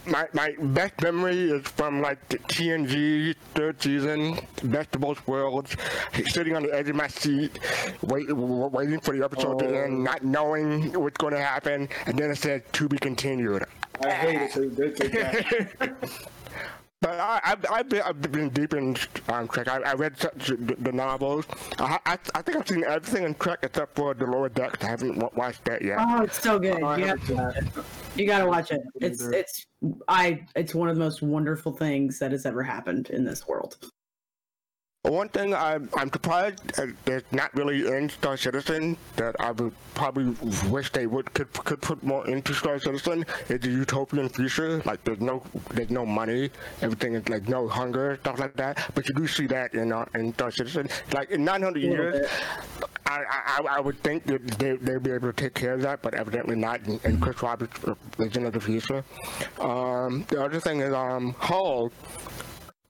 [0.06, 5.76] my my best memory is from like the TNG third season, Best of Both Worlds,
[6.26, 7.58] sitting on the edge of my seat,
[8.02, 12.18] wait, w- waiting for the episode to end, not knowing what's going to happen, and
[12.18, 13.64] then it said to be continued.
[14.04, 14.52] I hate it.
[14.52, 15.94] so they did that.
[17.02, 18.96] But I, I've, I've, been, I've been deep in
[19.28, 19.66] um, Trek.
[19.66, 21.44] I, I read such, the, the novels.
[21.80, 24.84] I, I, I think I've seen everything in Trek except for the lower decks.
[24.84, 25.98] I haven't wa- watched that yet.
[26.00, 26.80] Oh, it's so good.
[26.80, 27.66] I You haven't gotta,
[28.14, 28.82] you gotta watch it.
[29.00, 29.66] It's it's
[30.06, 33.78] I it's one of the most wonderful things that has ever happened in this world.
[35.04, 39.72] One thing I'm, I'm surprised uh, there's not really in Star Citizen that I would
[39.94, 40.26] probably
[40.70, 44.80] wish they would could could put more into Star Citizen is the utopian future.
[44.84, 46.50] Like there's no there's no money,
[46.82, 48.92] everything is like no hunger, stuff like that.
[48.94, 50.88] But you do see that in uh, in Star Citizen.
[51.12, 52.28] Like in 900 years,
[53.04, 56.02] I, I I would think that they they'd be able to take care of that,
[56.02, 56.80] but evidently not.
[56.82, 57.76] And, and Chris Roberts,
[58.18, 59.02] Legend of the Future.
[59.58, 61.90] Um, the other thing is um Hull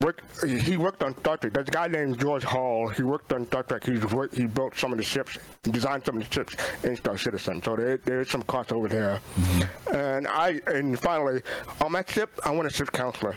[0.02, 1.52] worked, he worked on Star Trek.
[1.52, 2.88] There's a guy named George Hull.
[2.88, 3.84] He worked on Star Trek.
[3.84, 6.96] He's worked, he built some of the ships, he designed some of the ships in
[6.96, 7.62] Star Citizen.
[7.62, 9.20] So there, there's some crossover there.
[9.38, 9.94] Mm-hmm.
[9.94, 11.42] And I, and finally,
[11.80, 13.36] on that ship, I want a ship counselor.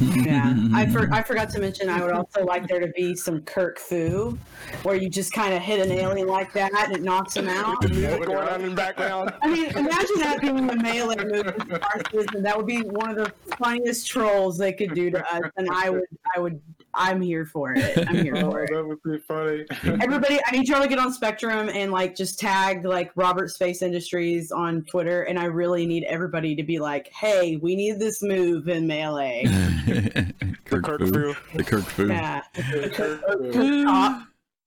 [0.00, 3.40] yeah, I, for, I forgot to mention I would also like there to be some
[3.42, 4.38] Kirk Fu,
[4.82, 7.82] where you just kind of hit an alien like that and it knocks him out.
[7.88, 9.32] music going on in the background.
[9.40, 12.40] I mean, imagine that being the melee movie.
[12.40, 15.90] That would be one of the funniest trolls they could do to us, and I
[15.90, 16.04] would,
[16.36, 16.60] I would,
[16.94, 18.08] I'm here for it.
[18.08, 18.70] I'm here for it.
[18.72, 19.64] that would be funny.
[20.02, 23.82] Everybody, I need y'all to get on Spectrum and like just tag like Robert Space
[23.82, 28.22] Industries on Twitter, and I really need everybody to be like, "Hey, we need this
[28.22, 29.44] move in melee."
[30.64, 31.34] Kirk, Kirk Fu.
[31.54, 32.06] The Kirk Fu.
[32.06, 32.42] Yeah.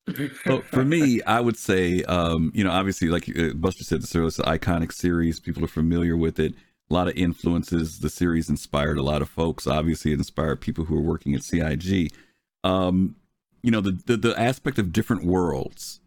[0.46, 4.16] well, for me, I would say, um, you know, obviously, like uh, Buster said, this
[4.16, 5.40] is an iconic series.
[5.40, 6.54] People are familiar with it.
[6.90, 8.00] A lot of influences.
[8.00, 9.66] The series inspired a lot of folks.
[9.68, 12.12] Obviously, it inspired people who are working at CIG.
[12.64, 13.16] Um,
[13.62, 16.02] you know, the, the, the aspect of different worlds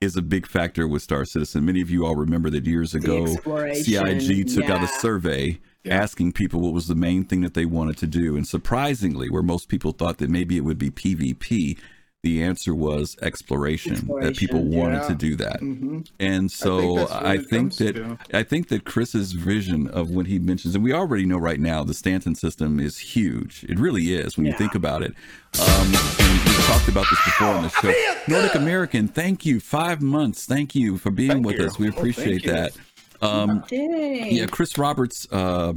[0.00, 1.64] is a big factor with Star Citizen.
[1.64, 4.74] Many of you all remember that years ago, CIG took yeah.
[4.74, 5.58] out a survey
[5.88, 8.36] asking people what was the main thing that they wanted to do.
[8.36, 11.78] And surprisingly, where most people thought that maybe it would be PvP,
[12.26, 15.08] the answer was exploration, exploration that people wanted yeah.
[15.08, 15.60] to do that.
[15.60, 16.00] Mm-hmm.
[16.18, 18.18] And so I think, I think that.
[18.34, 21.84] I think that Chris's vision of when he mentions, and we already know right now,
[21.84, 23.64] the Stanton system is huge.
[23.68, 24.52] It really is when yeah.
[24.52, 25.14] you think about it.
[25.60, 27.94] Um, we talked about this before on the show.
[28.26, 29.60] Nordic American, thank you.
[29.60, 30.46] Five months.
[30.46, 31.66] Thank you for being thank with you.
[31.66, 31.78] us.
[31.78, 32.76] We appreciate oh, that.
[33.22, 35.74] Um, yeah, Chris Roberts uh,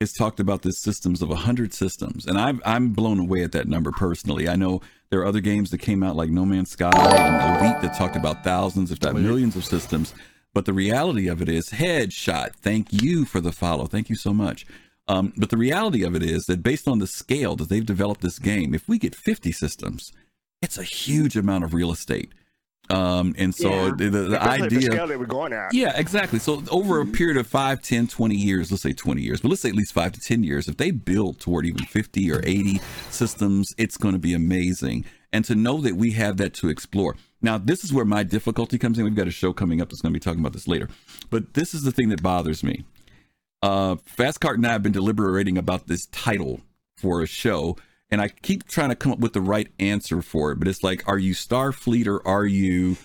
[0.00, 3.68] has talked about the systems of 100 systems, and I'm, I'm blown away at that
[3.68, 4.48] number personally.
[4.48, 7.82] I know there are other games that came out like No Man's Sky and Elite
[7.82, 10.14] that talked about thousands, if not millions of systems.
[10.52, 12.54] But the reality of it is, headshot.
[12.56, 13.86] Thank you for the follow.
[13.86, 14.66] Thank you so much.
[15.06, 18.22] Um, but the reality of it is that based on the scale that they've developed
[18.22, 20.12] this game, if we get 50 systems,
[20.62, 22.32] it's a huge amount of real estate.
[22.90, 23.92] Um, and so yeah.
[23.96, 25.72] the, the, idea, the that we're going at.
[25.72, 26.38] Yeah, exactly.
[26.38, 29.62] So over a period of 5, 10, 20 years, let's say 20 years, but let's
[29.62, 32.80] say at least five to 10 years, if they build toward even 50 or 80
[33.10, 35.04] systems, it's going to be amazing.
[35.32, 37.16] And to know that we have that to explore.
[37.42, 39.04] Now, this is where my difficulty comes in.
[39.04, 40.88] We've got a show coming up that's going to be talking about this later.
[41.30, 42.84] But this is the thing that bothers me.
[43.62, 46.60] Uh, Fastcart and I have been deliberating about this title
[46.98, 47.76] for a show
[48.14, 50.84] and I keep trying to come up with the right answer for it, but it's
[50.84, 52.96] like, are you Starfleet or are you,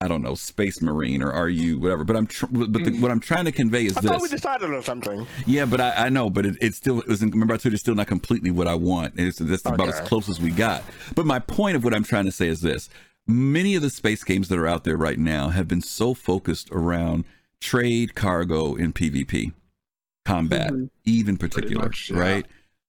[0.00, 2.04] I don't know, Space Marine or are you whatever?
[2.04, 4.10] But I'm, tr- but the, what I'm trying to convey is I this.
[4.10, 5.26] thought we decided on something.
[5.46, 7.20] Yeah, but I, I know, but it, it still it was.
[7.20, 9.12] Remember, I told you, it's still not completely what I want.
[9.18, 9.74] It's that's okay.
[9.74, 10.82] about as close as we got.
[11.14, 12.88] But my point of what I'm trying to say is this:
[13.26, 16.70] many of the space games that are out there right now have been so focused
[16.72, 17.26] around
[17.60, 19.52] trade, cargo, and PvP
[20.24, 20.86] combat, mm-hmm.
[21.04, 22.18] even particular, much, yeah.
[22.18, 22.46] right?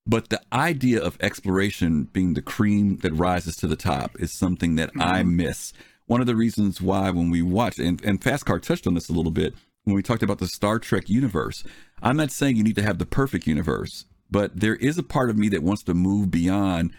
[0.08, 4.76] But the idea of exploration being the cream that rises to the top is something
[4.76, 5.02] that mm-hmm.
[5.02, 5.74] I miss.
[6.06, 9.10] One of the reasons why when we watch and, and Fast Car touched on this
[9.10, 11.64] a little bit when we talked about the Star Trek universe.
[12.04, 15.30] I'm not saying you need to have the perfect universe, but there is a part
[15.30, 16.92] of me that wants to move beyond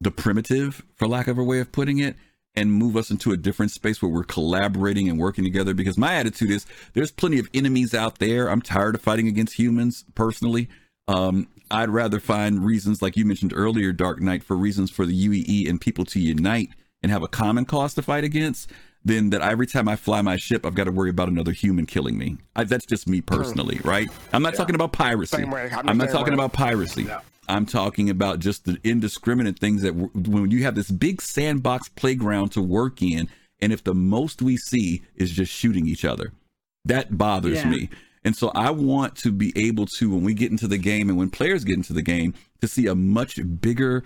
[0.00, 2.16] the primitive, for lack of a way of putting it,
[2.54, 5.72] and move us into a different space where we're collaborating and working together.
[5.74, 8.48] Because my attitude is there's plenty of enemies out there.
[8.48, 10.68] I'm tired of fighting against humans personally.
[11.08, 15.28] Um, I'd rather find reasons, like you mentioned earlier, Dark Knight, for reasons for the
[15.28, 16.68] UEE and people to unite
[17.02, 18.70] and have a common cause to fight against,
[19.04, 21.86] than that every time I fly my ship, I've got to worry about another human
[21.86, 22.36] killing me.
[22.54, 23.88] I, that's just me personally, hmm.
[23.88, 24.08] right?
[24.32, 24.58] I'm not yeah.
[24.58, 25.42] talking about piracy.
[25.42, 26.44] I'm, I'm not talking way.
[26.44, 27.04] about piracy.
[27.04, 27.20] Yeah.
[27.48, 32.50] I'm talking about just the indiscriminate things that when you have this big sandbox playground
[32.52, 33.28] to work in,
[33.60, 36.32] and if the most we see is just shooting each other,
[36.84, 37.68] that bothers yeah.
[37.68, 37.90] me.
[38.24, 41.18] And so I want to be able to, when we get into the game and
[41.18, 44.04] when players get into the game, to see a much bigger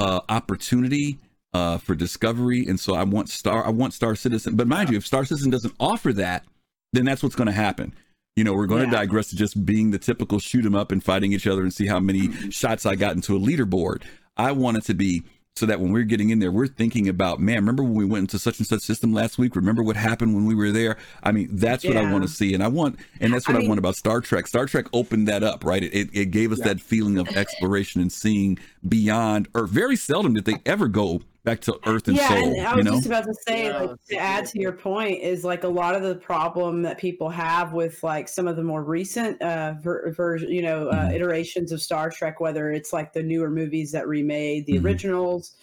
[0.00, 1.18] uh, opportunity
[1.52, 2.64] uh, for discovery.
[2.66, 4.56] And so I want Star, I want Star Citizen.
[4.56, 6.44] But mind you, if Star Citizen doesn't offer that,
[6.92, 7.94] then that's what's going to happen.
[8.36, 8.90] You know, we're going yeah.
[8.90, 11.74] to digress to just being the typical shoot 'em up and fighting each other and
[11.74, 12.50] see how many mm-hmm.
[12.50, 14.02] shots I got into a leaderboard.
[14.36, 15.24] I want it to be
[15.58, 18.22] so that when we're getting in there, we're thinking about, man, remember when we went
[18.22, 19.56] into such and such system last week?
[19.56, 20.96] Remember what happened when we were there?
[21.22, 21.94] I mean, that's yeah.
[21.94, 22.54] what I want to see.
[22.54, 24.46] And I want, and that's what I, I mean, want about Star Trek.
[24.46, 25.82] Star Trek opened that up, right?
[25.82, 26.66] It, it, it gave us yeah.
[26.66, 31.60] that feeling of exploration and seeing beyond, or very seldom did they ever go back
[31.60, 32.36] to Earth and yeah, Soul.
[32.36, 34.72] and I you was know, just about to say, Yeah, like, to add to your
[34.72, 38.56] point, is like a lot of the problem that people have with like some of
[38.56, 41.14] the more recent uh, ver- version, you know, uh, Mhm.
[41.14, 44.84] iterations of Star Trek, whether it's like the newer movies that remade the Mhm.
[44.84, 45.54] originals,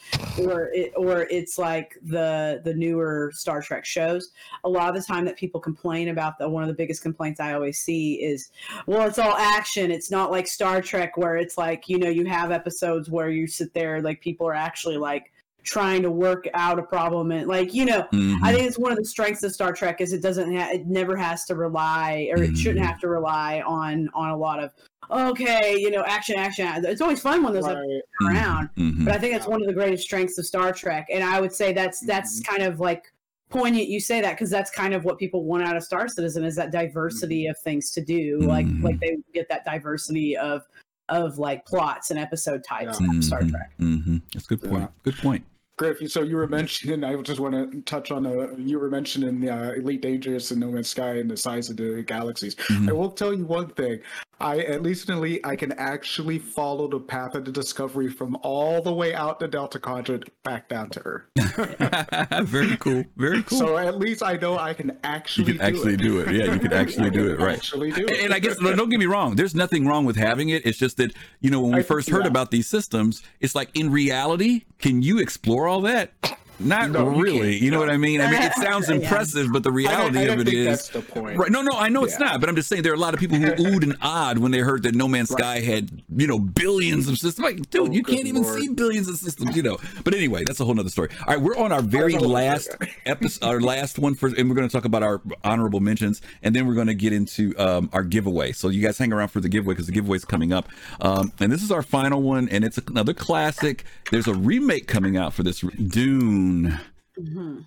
[0.41, 4.31] or it, or it's like the the newer Star Trek shows.
[4.63, 7.39] A lot of the time that people complain about the one of the biggest complaints
[7.39, 8.49] I always see is,
[8.87, 9.91] well, it's all action.
[9.91, 13.47] It's not like Star Trek where it's like you know you have episodes where you
[13.47, 15.31] sit there like people are actually like
[15.65, 18.37] trying to work out a problem and like you know Mhm.
[18.43, 20.85] i think it's one of the strengths of star trek is it doesn't ha- it
[20.85, 22.87] never has to rely or it shouldn't Mhm.
[22.87, 24.71] have to rely on on a lot of
[25.11, 27.77] okay you know action action it's always fun when those Right.
[27.77, 29.05] episodes come around Mhm.
[29.05, 31.53] but i think that's one of the greatest strengths of star trek and i would
[31.53, 33.11] say that's that's kind of like
[33.49, 36.43] poignant you say that because that's kind of what people want out of star citizen
[36.43, 40.63] is that diversity of things to do like like they get that diversity of
[41.09, 43.07] of like plots and episode types Yeah.
[43.17, 44.21] of star trek Mhm.
[44.33, 44.81] That's a good point.
[44.81, 44.87] Yeah.
[45.03, 45.45] Good point.
[45.77, 49.41] Griff, so you were mentioning, I just want to touch on, uh, you were mentioning
[49.41, 52.55] the uh, Elite Dangerous and No Man's Sky and the size of the galaxies.
[52.55, 52.89] Mhm.
[52.89, 53.99] I will tell you one thing.
[54.39, 58.35] I, at least in Elite, I can actually follow the path of the Discovery from
[58.43, 61.23] all the way out the Delta Quadrant back down to Earth.
[62.49, 63.05] Very cool.
[63.15, 63.57] Very cool.
[63.57, 65.47] So at least I know I can actually.
[65.47, 66.33] you can actually do it.
[66.33, 67.39] Yeah, you can actually do it.
[67.39, 67.55] Right.
[67.57, 68.19] Actually do it.
[68.25, 69.35] And I guess don't get me wrong.
[69.35, 70.65] There's nothing wrong with having it.
[70.65, 73.69] It's just that you know when we I- first heard about these systems, it's like
[73.73, 76.11] in reality, can you explore all that?
[76.59, 77.51] Not No, really.
[77.51, 77.61] can't.
[77.63, 78.21] You know what I mean?
[78.21, 78.95] I mean, it sounds Yeah.
[78.95, 81.37] impressive, but the I don't- reality I don't of it think is that's the point.
[81.37, 81.51] Right.
[81.51, 83.19] No, no, I know it's not, but I'm just saying there are a lot of
[83.19, 86.39] people who oohed and awed when they heard that No Man's Sky had, you know,
[86.39, 87.39] billions of systems.
[87.43, 88.59] Like, dude, Oh, you can't even Lord.
[88.61, 89.77] see billions of systems, you know.
[90.03, 91.09] But anyway, that's a whole nother story.
[91.27, 92.69] All right, we're on our very That's a whole nother last
[93.05, 96.55] episode, our last one for, and we're going to talk about our honorable mentions, and
[96.55, 98.51] then we're going to get into um, our giveaway.
[98.53, 100.69] So you guys hang around for the giveaway because the giveaway is coming up.
[101.01, 103.83] Um, and this is our final one, and it's another classic.
[104.11, 106.44] There's a remake coming out for this Dune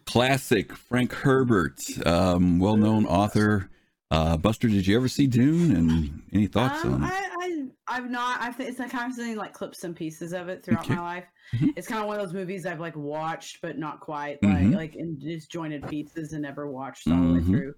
[0.07, 3.71] classic Frank Herbert, um, well-known author.
[4.11, 5.77] Uh, Buster, did you ever see Dune?
[5.77, 7.11] And any thoughts Um, on it?
[7.13, 8.41] I, I, I've not.
[8.41, 10.95] I've it's like kind of seen like clips and pieces of it throughout Okay.
[10.95, 11.25] my life.
[11.55, 11.73] Mhm.
[11.77, 14.97] It's kind of one of those movies I've like watched, but not quite like like
[14.97, 17.75] in disjointed pieces and never watched all the way through.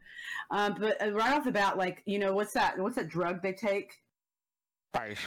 [0.52, 2.78] Um, but uh, right off the bat, like you know, what's that?
[2.78, 3.93] What's that drug they take?
[4.93, 5.19] Spice.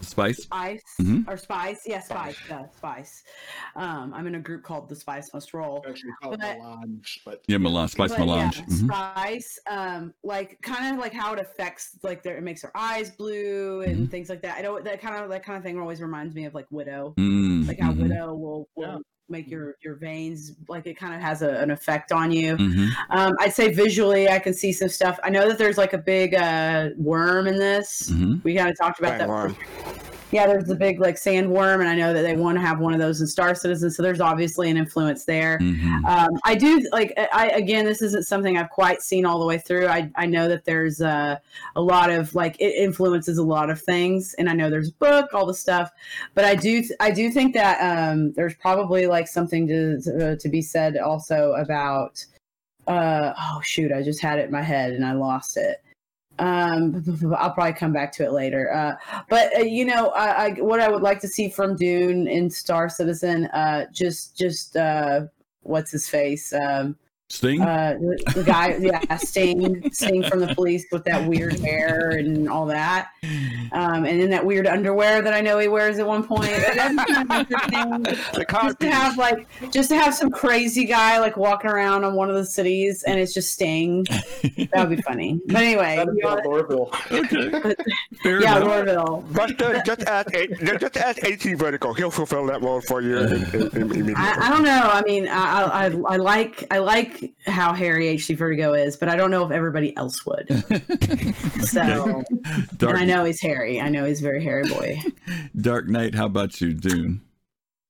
[0.00, 0.42] Spice?
[0.42, 1.28] Spice Mhm.
[1.28, 1.80] or spice?
[1.86, 2.36] Yeah, spice.
[2.50, 3.22] Yeah, spice.
[3.76, 5.84] Um, I'm in a group called the Spice Must Roll.
[5.88, 8.56] Actually call it But- melange, but Yeah, Melange, Spice But Melange.
[8.58, 8.86] Yeah, Mhm.
[8.88, 13.10] Spice, um, like kind of like how it affects, like their, it makes their eyes
[13.12, 14.04] blue and Mm-hmm.
[14.06, 14.58] things like that.
[14.58, 17.14] I know that kind of that kind of thing always reminds me of like Widow,
[17.16, 18.98] Mm, like how mhm, Widow will, will Yeah.
[19.28, 22.56] Make your your veins like it kind of has a, an effect on you.
[22.56, 22.90] mhm.
[23.10, 25.18] Um, I'd say visually, I can see some stuff.
[25.24, 28.10] I know that there's like a big uh, worm in this.
[28.10, 28.42] Mhm.
[28.44, 30.15] We kind of talked about that.
[30.32, 32.92] Yeah, there's the big like sandworm, and I know that they want to have one
[32.92, 35.58] of those in Star Citizen, so there's obviously an influence there.
[35.60, 36.04] Mhm.
[36.04, 39.58] Um, I do like I again, this isn't something I've quite seen all the way
[39.58, 39.86] through.
[39.86, 41.36] I I know that there's uh,
[41.76, 44.94] a lot of like it influences a lot of things, and I know there's a
[44.94, 45.90] book, all the stuff,
[46.34, 50.48] but I do I do think that um, there's probably like something to to, to
[50.48, 52.24] be said also about.
[52.88, 53.90] Uh, oh shoot!
[53.92, 55.82] I just had it in my head and I lost it.
[56.38, 57.02] Um,
[57.38, 58.72] I'll probably come back to it later.
[58.72, 58.94] Uh,
[59.28, 62.50] but uh, you know, I, I, what I would like to see from Dune in
[62.50, 65.22] Star Citizen, uh, just just uh,
[65.62, 66.52] what's his face?
[66.52, 66.96] Um,
[67.28, 67.60] Sting?
[67.60, 72.48] uh, the, the guy, yeah, Sting, Sting from the police with that weird hair and
[72.48, 73.08] all that,
[73.72, 76.50] um, and then that weird underwear that I know he wears at one point.
[76.50, 78.02] That'd be kind of interesting.
[78.04, 82.14] The Just to have like, just to have some crazy guy like walking around on
[82.14, 84.04] one of the cities, and it's just Sting.
[84.04, 85.40] That would be funny.
[85.46, 86.92] But anyway, that'd be Lorville.
[87.10, 87.74] okay.
[88.22, 88.68] Fair yeah, enough.
[88.68, 89.32] Lorville.
[89.34, 91.92] Buster, just ask, A- just ask AT Vertical.
[91.92, 94.14] He'll fulfill that role for you in- in- in- immediately.
[94.16, 94.80] I, I don't know.
[94.92, 97.15] I mean, I, I I like I like
[97.46, 100.48] how Harry HD Vertigo is, but I don't know if everybody else would.
[101.66, 102.22] So,
[102.76, 103.80] Dark, and I know he's hairy.
[103.80, 105.02] I know he's a very hairy boy.
[105.60, 107.22] Dark Knight, how about you, Dune?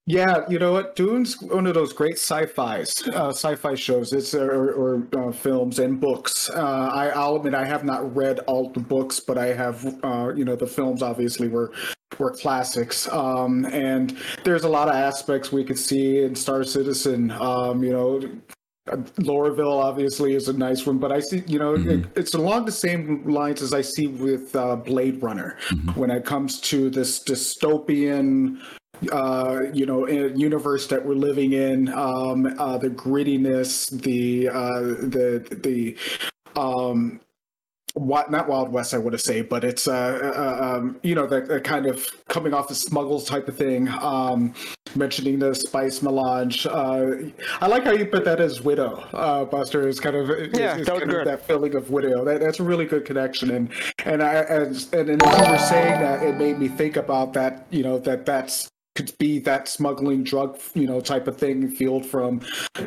[0.08, 0.94] Yeah, you know what?
[0.94, 4.12] Dune's one of those great sci-fi's, uh, sci-fi shows.
[4.12, 6.48] It's uh, or, or uh, films and books.
[6.48, 9.84] Uh, I, I'll admit I have not read all the books, but I have.
[10.04, 11.72] Uh, you know, the films obviously were
[12.18, 13.08] were classics.
[13.08, 17.32] Um, and there's a lot of aspects we could see in Star Citizen.
[17.32, 18.20] Um, you know.
[18.86, 22.72] Lorville obviously is a nice one, but I see, you know, it, it's along the
[22.72, 25.58] same lines as I see with uh, Blade Runner.
[25.94, 28.60] When it comes to this dystopian
[29.12, 35.44] uh, you know, universe that we're living in, um, uh, the grittiness, the uh, the
[35.62, 35.96] the
[36.58, 37.20] um,
[37.96, 41.26] what not Wild West, I want to say, but it's uh, uh, um, you know,
[41.26, 43.88] the, the kind of coming off the smuggles type of thing.
[43.88, 44.52] Um,
[44.94, 46.66] mentioning the spice melange.
[46.66, 49.88] Uh, I like how you put that as widow, uh, Buster.
[49.88, 52.22] Is kind of yeah, is, that, kind of that feeling of widow.
[52.24, 53.50] That, that's a really good connection.
[53.50, 53.70] And
[54.04, 57.32] and I as and, and as you were saying that, it made me think about
[57.32, 57.66] that.
[57.70, 62.06] You know that that's could be that smuggling drug, you know, type of thing field
[62.06, 62.40] from,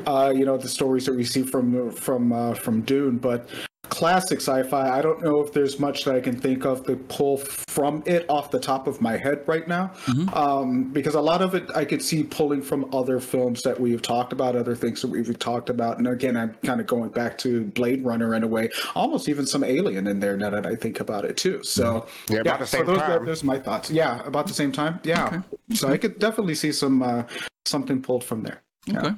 [0.07, 3.17] uh, you know, the stories that we see from from uh, from Dune.
[3.17, 3.47] But
[3.83, 4.97] classic sci-fi.
[4.97, 8.25] I don't know if there's much that I can think of to pull from it
[8.29, 10.29] off the top of my head right now, mm-hmm.
[10.37, 14.01] um, because a lot of it I could see pulling from other films that we've
[14.01, 17.37] talked about, other things that we've talked about, and again, I'm kind of going back
[17.39, 20.75] to Blade Runner in a way, almost even some Alien in there now that I
[20.75, 21.63] think about it too.
[21.63, 23.25] So yeah, yeah about the same so those, time.
[23.25, 23.89] those are my thoughts.
[23.89, 24.99] Yeah, about the same time.
[25.03, 25.41] Yeah, okay.
[25.75, 27.23] so I could definitely see some uh,
[27.65, 28.61] something pulled from there.
[28.89, 29.15] Okay.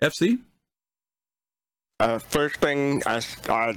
[0.00, 0.08] Yeah.
[0.08, 0.38] FC.
[2.02, 3.72] Uh, first thing I, uh,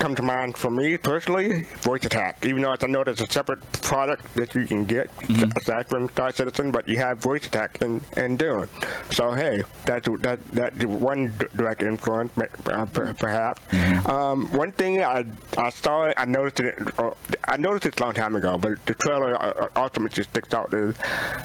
[0.00, 2.44] come to mind for me personally, voice attack.
[2.44, 5.56] Even though I know there's a separate product that you can get mm-hmm.
[5.56, 8.68] aside from Star Citizen, but you have voice attack and and Dune.
[9.10, 12.86] So hey, that's that that one direct influence, uh,
[13.16, 13.62] perhaps.
[13.70, 14.10] Mm-hmm.
[14.10, 15.24] Um, one thing I
[15.56, 16.74] I saw, I noticed it.
[16.98, 17.12] Uh,
[17.44, 20.96] I noticed it a long time ago, but the trailer uh, ultimately sticks out is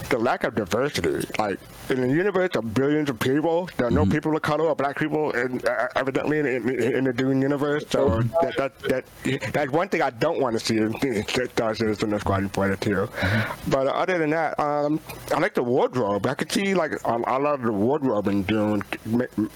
[0.09, 1.27] the lack of diversity.
[1.37, 1.59] Like
[1.91, 4.13] in the universe of billions of people, there are no mm-hmm.
[4.13, 5.89] people of color or black people, and uh,
[6.23, 7.85] evidently in, in, in the Dune universe.
[7.89, 10.77] So that, that that that's one thing I don't want to see
[11.07, 12.89] in Star Citizen the Squadron 42.
[12.89, 13.71] Mm-hmm.
[13.71, 14.99] But other than that, um,
[15.31, 16.25] I like the wardrobe.
[16.25, 18.81] I could see like um, I love the wardrobe in Dune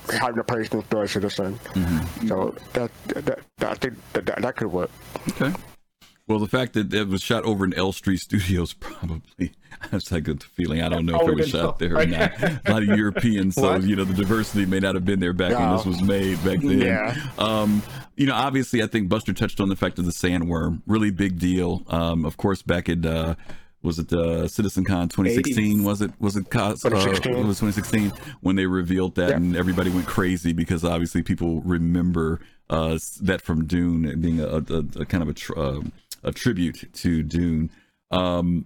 [0.09, 1.55] having a place in Star Citizen.
[1.55, 2.27] Mm-hmm.
[2.27, 4.91] So that, that, that, I think that, that, that could work.
[5.29, 5.53] Okay.
[6.27, 9.53] Well, the fact that it was shot over in Elstree Studios probably
[9.91, 10.81] has a good feeling.
[10.81, 12.31] I don't know if it was shot there or not.
[12.43, 15.57] A lot of Europeans, so you know the diversity may not have been there back
[15.57, 16.81] when this was made back then.
[16.81, 17.15] Yeah.
[17.37, 17.81] Um,
[18.15, 20.81] you know, obviously, I think Buster touched on the fact of the sandworm.
[20.85, 21.83] Really big deal.
[21.87, 23.35] Um, of course, back in uh,
[23.81, 25.79] was it uh, CitizenCon 2016?
[25.79, 25.83] 80s.
[25.83, 27.33] Was it was it, uh, 2016.
[27.33, 29.35] it was 2016 when they revealed that, yeah.
[29.37, 35.01] and everybody went crazy because obviously people remember uh, that from Dune being a, a,
[35.01, 35.33] a kind of a.
[35.33, 35.81] Tr- uh,
[36.27, 37.71] a tribute to Dune.
[38.11, 38.65] Um,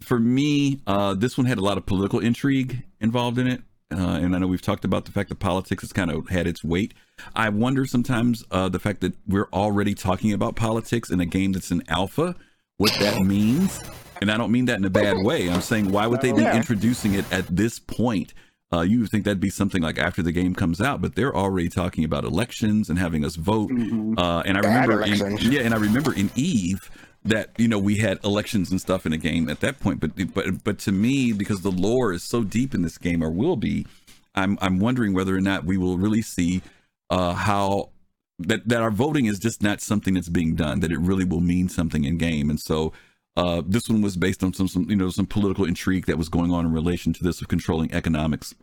[0.00, 3.62] for me, uh, this one had a lot of political intrigue involved in it.
[3.90, 6.46] Uh, and I know we've talked about the fact that politics has kind of had
[6.46, 6.92] its weight.
[7.34, 11.52] I wonder sometimes uh, the fact that we're already talking about politics in a game
[11.52, 12.36] that's an alpha,
[12.76, 13.80] what that means.
[14.20, 15.48] And I don't mean that in a bad way.
[15.48, 18.34] I'm saying, why would they be introducing it at this point?
[18.70, 21.34] Uh, you would think that'd be something like after the game comes out, but they're
[21.34, 23.70] already talking about elections and having us vote.
[23.70, 24.18] Mm-hmm.
[24.18, 26.90] Uh, and I remember, in, yeah, and I remember in Eve
[27.24, 30.00] that you know we had elections and stuff in the game at that point.
[30.00, 33.30] But but but to me, because the lore is so deep in this game, or
[33.30, 33.86] will be,
[34.34, 36.60] I'm I'm wondering whether or not we will really see
[37.08, 37.90] uh, how
[38.38, 40.80] that that our voting is just not something that's being done.
[40.80, 42.92] That it really will mean something in game, and so.
[43.36, 46.28] Uh, this one was based on some, some, you know, some political intrigue that was
[46.28, 48.54] going on in relation to this of controlling economics.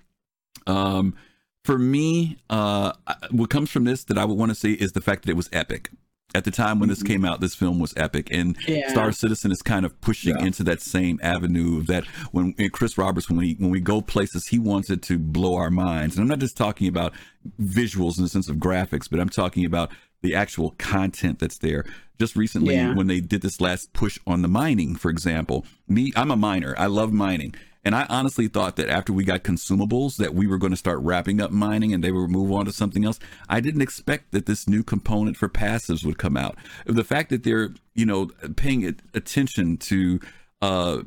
[0.68, 1.16] Um,
[1.64, 2.94] for me, uh,
[3.32, 5.38] what comes from this that I would want to see is the fact that it
[5.38, 5.90] was epic.
[6.34, 7.08] At the time when this mm-hmm.
[7.08, 8.90] came out, this film was epic, and yeah.
[8.90, 10.46] Star Citizen is kind of pushing yeah.
[10.46, 14.48] into that same avenue of that when Chris Roberts, when we when we go places,
[14.48, 16.16] he wants it to blow our minds.
[16.16, 17.14] And I'm not just talking about
[17.62, 19.92] visuals in the sense of graphics, but I'm talking about
[20.26, 21.86] the actual content that's there.
[22.20, 22.94] Just recently, yeah.
[22.94, 26.74] when they did this last push on the mining, for example, me, I'm a miner.
[26.78, 27.56] I love mining.
[27.84, 31.00] And I honestly thought that after we got consumables, that we were going to start
[31.02, 33.20] wrapping up mining and they would move on to something else.
[33.48, 36.58] I didn't expect that this new component for passives would come out.
[36.88, 40.20] The fact that they're, you know, paying attention to
[40.62, 41.04] uh,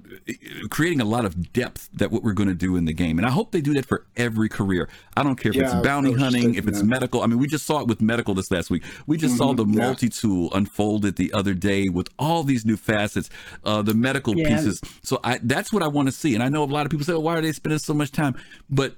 [0.70, 3.19] creating a lot of depth that what we're going to do in the game.
[3.19, 4.89] And I hope they do that for every career.
[5.16, 7.23] I don't care if yeah, it's bounty hunting, if it's medical.
[7.23, 8.85] I mean, we just saw it with medical this last week.
[9.07, 9.87] We just mm-hmm, saw the yeah.
[9.87, 13.31] multi tool unfolded the other day with all these new facets,
[13.65, 14.49] uh, the medical yeah.
[14.49, 14.81] pieces.
[15.03, 16.35] So I, that's what I want to see.
[16.35, 18.12] And I know a lot of people say, well, why are they spending so much
[18.12, 18.37] time?
[18.69, 18.95] But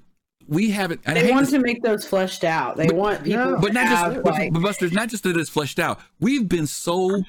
[0.48, 1.04] we haven't.
[1.04, 2.76] They want to, to make those fleshed out.
[2.76, 4.24] They but, want people, but not just.
[4.24, 6.00] Like, but, but not just that it's fleshed out.
[6.18, 7.22] We've been so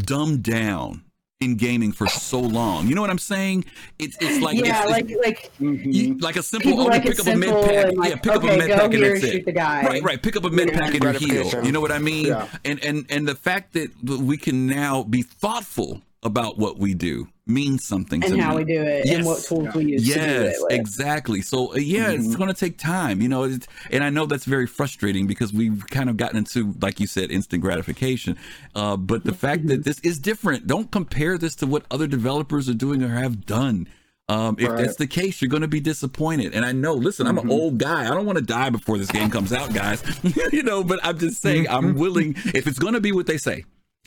[0.00, 1.05] dumbed down
[1.40, 2.86] in gaming for so long.
[2.86, 3.66] You know what I'm saying?
[3.98, 6.18] It's it's like yeah, it's, like like you, mm-hmm.
[6.18, 7.92] like a simple oh, like pick up a med pack.
[7.94, 9.56] Like, yeah, pick okay, up a med pack and that's it.
[9.56, 10.22] Right, right.
[10.22, 11.64] Pick up a med pack and you heal.
[11.64, 12.26] You know what I mean?
[12.26, 12.48] Yeah.
[12.64, 17.28] And and and the fact that we can now be thoughtful about what we do
[17.46, 18.64] means something and how me.
[18.64, 19.16] we do it yes.
[19.16, 22.24] and what tools we use yes exactly so uh, yeah mm-hmm.
[22.24, 23.44] it's going to take time you know
[23.90, 27.30] and i know that's very frustrating because we've kind of gotten into like you said
[27.30, 28.36] instant gratification
[28.74, 29.82] uh, but the fact that mm-hmm.
[29.82, 33.86] this is different don't compare this to what other developers are doing or have done
[34.28, 34.78] um, if right.
[34.78, 36.52] that's the case, you're going to be disappointed.
[36.52, 37.48] And I know, listen, I'm mm-hmm.
[37.48, 38.06] an old guy.
[38.06, 40.02] I don't want to die before this game comes out, guys.
[40.52, 43.38] you know, but I'm just saying, I'm willing, if it's going to be what they
[43.38, 43.64] say,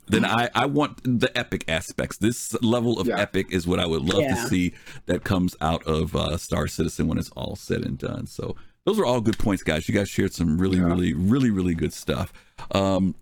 [0.10, 2.18] then I, I want the epic aspects.
[2.18, 3.20] This level of Yeah.
[3.20, 4.36] epic is what I would love Yeah.
[4.36, 4.74] to see
[5.06, 8.28] that comes out of uh, Star Citizen when it's all said and done.
[8.28, 8.56] So
[8.86, 9.88] those are all good points, guys.
[9.88, 10.86] You guys shared some really, Yeah.
[10.86, 12.34] really, really, really good stuff.
[12.72, 13.16] Um,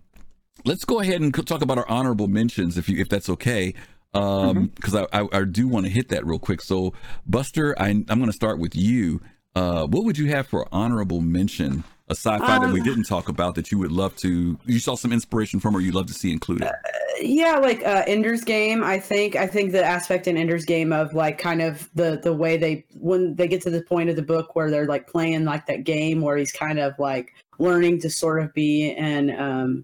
[0.66, 3.74] let's go ahead and talk about our honorable mentions, if you if that's okay.
[4.14, 6.62] Um, because I, I I do want to hit that real quick.
[6.62, 6.94] So
[7.26, 9.22] Buster, I, I'm going to start with you.
[9.56, 11.84] Uh, what would you have for honorable mention?
[12.10, 14.96] A sci-fi that we Um, didn't talk about that you would love to, you saw
[14.96, 16.70] some inspiration from, or you'd love to see included.
[17.20, 21.16] yeah like uh ender's game i think i think the aspect in ender's game of
[21.16, 24.22] like kind of the the way they when they get to the point of the
[24.22, 28.08] book where they're like playing like that game where he's kind of like learning to
[28.08, 29.84] sort of be an um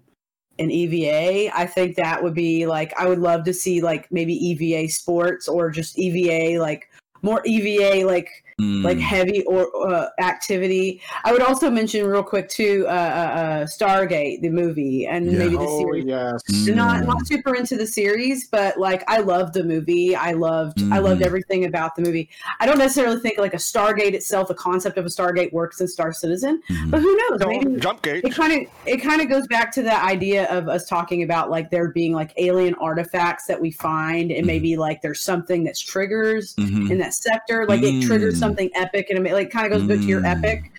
[0.60, 4.34] an eva i think that would be like i would love to see like maybe
[4.34, 6.88] eva sports or just eva like
[7.22, 8.84] more eva like Mm.
[8.84, 11.00] like heavy or uh, activity.
[11.24, 15.38] I would also mention real quick too, uh, uh, uh, Stargate, the movie, and Yeah.
[15.38, 16.04] maybe the Oh series.
[16.04, 16.40] yes.
[16.52, 16.74] Mm.
[16.76, 20.14] Not not super into the series, but like I loved the movie.
[20.14, 21.26] I loved I loved Mhm.
[21.26, 22.28] everything about the movie.
[22.60, 25.88] I don't necessarily think like a Stargate itself, the concept of a Stargate works in
[25.88, 27.40] Star Citizen, but who knows?
[27.44, 28.24] Maybe Jump gate.
[28.24, 31.50] it kind of it kind of goes back to the idea of us talking about
[31.50, 35.80] like there being like alien artifacts that we find and maybe like there's something that's
[35.80, 36.90] triggers Mhm.
[36.92, 38.43] in that sector like it triggers Mm.
[38.44, 40.36] Something epic and it like kind of goes back to your Mm.
[40.36, 40.70] epic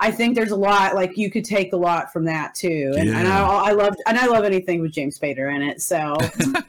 [0.00, 3.08] i think there's a lot like you could take a lot from that too and,
[3.10, 6.16] and I, I love and i love anything with james spader in it so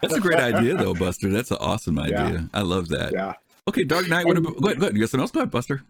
[0.00, 1.28] That's a great idea, though, Buster.
[1.30, 2.48] That's an awesome idea.
[2.54, 3.12] I love that.
[3.12, 3.32] Yeah.
[3.66, 4.24] Okay, Dark Knight.
[4.26, 4.94] What And- about, go ahead, go ahead.
[4.94, 5.30] You got something else?
[5.32, 5.82] Go ahead, Buster.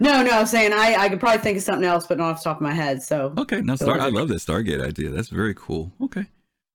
[0.00, 2.38] no no i'm saying i i could probably think of something else but not off
[2.42, 4.00] the top of my head so Okay, now Star.
[4.00, 5.10] I love that Stargate idea.
[5.10, 5.92] That's very cool.
[6.00, 6.24] Okay.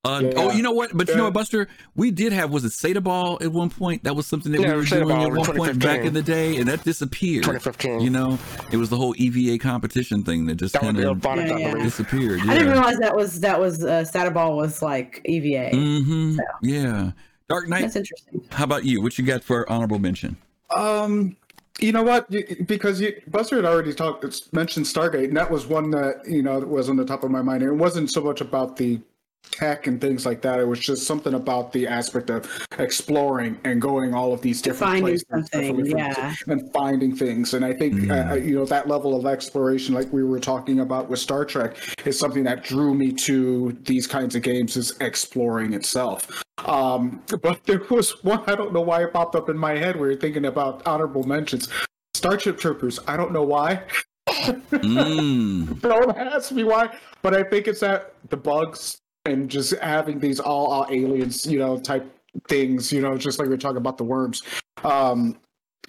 [0.04, 0.32] Uh, Yeah.
[0.36, 0.90] Oh, you know what?
[0.96, 1.66] But you know what, Buster?
[1.96, 4.04] We did have was it Sata Ball at one point?
[4.04, 6.12] That was something that Yeah, we were Sata doing Ball at one point back in
[6.12, 7.44] the day, and that disappeared.
[7.44, 8.00] 2015.
[8.00, 8.38] You know,
[8.70, 11.58] it was the whole EVA competition thing that just That kind of bonus, Yeah, I
[11.60, 11.82] yeah.
[11.82, 12.40] disappeared.
[12.42, 16.34] i didn't realize that was that was uh Sataball was like eva Mm-hmm.
[16.36, 16.42] So.
[16.62, 17.10] Yeah.
[17.48, 17.82] Dark Knight.
[17.82, 19.00] that's interesting How about you?
[19.02, 20.36] What you got for honorable mention?
[20.74, 21.36] Um,
[21.80, 22.30] you know what?
[22.30, 26.42] You, because you, Buster had already talked, mentioned Stargate, and that was one that you
[26.42, 27.62] know that was on the top of my mind.
[27.62, 29.00] It wasn't so much about the
[29.50, 30.58] tech and things like that.
[30.58, 34.92] It was just something about the aspect of exploring and going all of these different
[34.92, 36.34] Finding places, something, yeah.
[36.46, 37.54] and finding things.
[37.54, 40.80] And I think uh, uh, you know that level of exploration, like we were talking
[40.80, 44.76] about with Star Trek, is something that drew me to these kinds of games.
[44.76, 46.42] Is exploring itself.
[46.66, 49.96] Um, but there was one I don't know why it popped up in my head.
[49.96, 51.68] We were thinking about honorable mentions.
[52.14, 52.98] Starship Troopers.
[53.06, 53.82] I don't know why.
[54.28, 55.80] Mm.
[55.82, 60.40] Don't ask me why, but I think it's that the bugs and just having these
[60.40, 62.10] all out aliens, you know, type
[62.48, 64.42] things, you know, just like we are talking about the worms.
[64.82, 65.38] Um,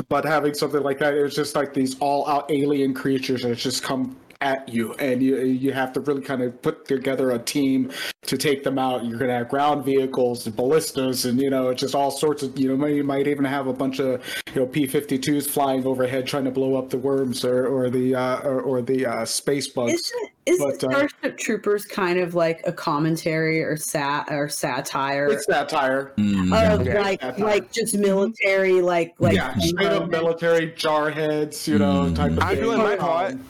[0.10, 3.84] but having something like that, it's just like these all out alien creatures that just
[3.84, 7.92] come at you, and you you have to really kind of put together a team
[8.24, 9.06] to take them out.
[9.06, 12.76] You're gonna have ground vehicles and ballistas, and you know, just all sorts of you
[12.76, 14.22] know, you might even have a bunch of
[14.54, 18.40] you know P-52s flying overhead trying to blow up the worms or or the uh,
[18.42, 19.94] or, or the uh, space bugs.
[19.94, 25.28] Isn't, isn't But, uh, Starship Troopers kind of like a commentary or sat or satire
[25.28, 26.14] It's satire.
[26.18, 26.80] Mm.
[26.80, 27.02] of Yeah.
[27.02, 27.46] like Satire.
[27.46, 32.16] like just military like like yeah, straight up military jarheads, you know, Mm.
[32.16, 32.44] type of thing.
[32.44, 32.64] I'm thing.
[32.64, 33.46] doing my Um,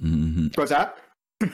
[0.00, 0.10] part.
[0.10, 0.56] Mhm.
[0.56, 0.96] What's that?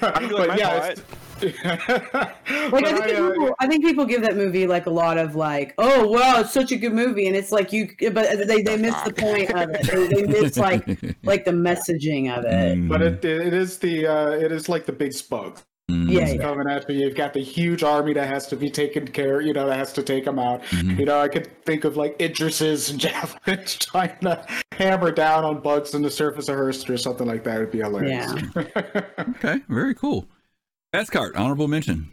[0.02, 1.02] I'm doing my part.
[1.42, 5.34] Like I think, uh, people, I think people give that movie like a lot of
[5.34, 8.76] like, oh wow, it's such a good movie, and it's like you, but they, they
[8.76, 9.82] miss the point of it.
[9.90, 10.86] They, they miss like
[11.24, 12.78] like the messaging of it.
[12.78, 12.88] Mm.
[12.88, 15.71] but it it is the uh, it is like the big spug Mm.
[15.88, 16.36] Yeah, yeah.
[16.42, 17.06] coming after you.
[17.06, 19.40] You've got the huge army that has to be taken care.
[19.40, 20.62] You know, that has to take them out.
[20.64, 20.98] Mhm.
[20.98, 22.98] You know, I could think of like Idrises and
[23.46, 27.44] javelins trying to hammer down on bugs on the surface of Hearst or something like
[27.44, 27.56] that.
[27.56, 28.32] It'd be hilarious.
[28.56, 29.02] Yeah.
[29.20, 30.28] okay, very cool.
[30.94, 32.10] Ascart, honorable mention.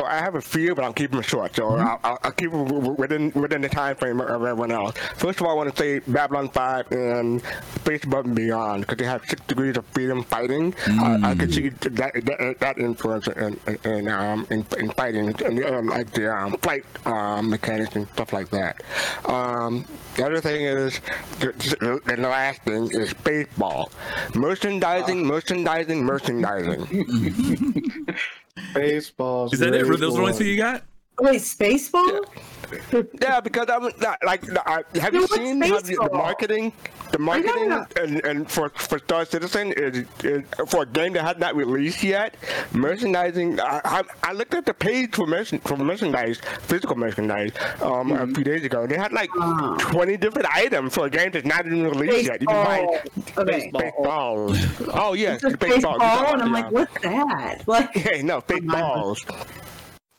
[0.00, 1.54] So I have a few, but I'm keeping them short.
[1.54, 1.86] So Mm-hmm.
[1.86, 4.96] I'll, I'll, I'll keep it w- w- within within the time frame of everyone else.
[5.16, 7.42] First of all, I want to say Babylon 5 and
[7.76, 10.74] Space Above and Beyond because they have six degrees of freedom fighting.
[10.88, 11.94] Uh, I can see that
[12.24, 16.56] that, that influence in in, in, um, in, in fighting and um, like the um,
[16.62, 18.82] flight um, mechanics and stuff like that.
[19.26, 19.84] Um,
[20.16, 20.98] the other thing is,
[21.40, 21.52] the,
[22.06, 23.92] the, the last thing is baseball.
[24.34, 28.06] Merchandising, merchandising, merchandising.
[28.74, 29.52] Baseballs.
[29.52, 29.86] Is that it?
[29.86, 30.84] Those are the only two you got?
[31.20, 32.24] Wait, Spaceball?
[33.20, 36.72] Yeah, because I'm not, like, I, have you seen how the, the marketing,
[37.10, 41.36] the marketing, and, and for for Star Citizen is, is for a game that has
[41.38, 42.36] not released yet.
[42.72, 43.58] Merchandising.
[43.60, 47.52] I, I, I looked at the page for merchant, for merchandise, physical merchandise,
[47.82, 48.30] um, Mm-hmm.
[48.30, 48.86] a few days ago.
[48.86, 49.76] They had like Ah.
[49.90, 52.40] 20 different items for a game that's not even released yet.
[52.40, 53.00] You can Baseball.
[53.34, 53.70] buy Okay.
[53.72, 54.88] baseballs.
[54.94, 55.98] Oh yes, baseball.
[55.98, 56.54] baseball, and I'm Yeah.
[56.54, 57.62] like, what's that?
[57.66, 59.24] Like, Hey, no, fake my- balls.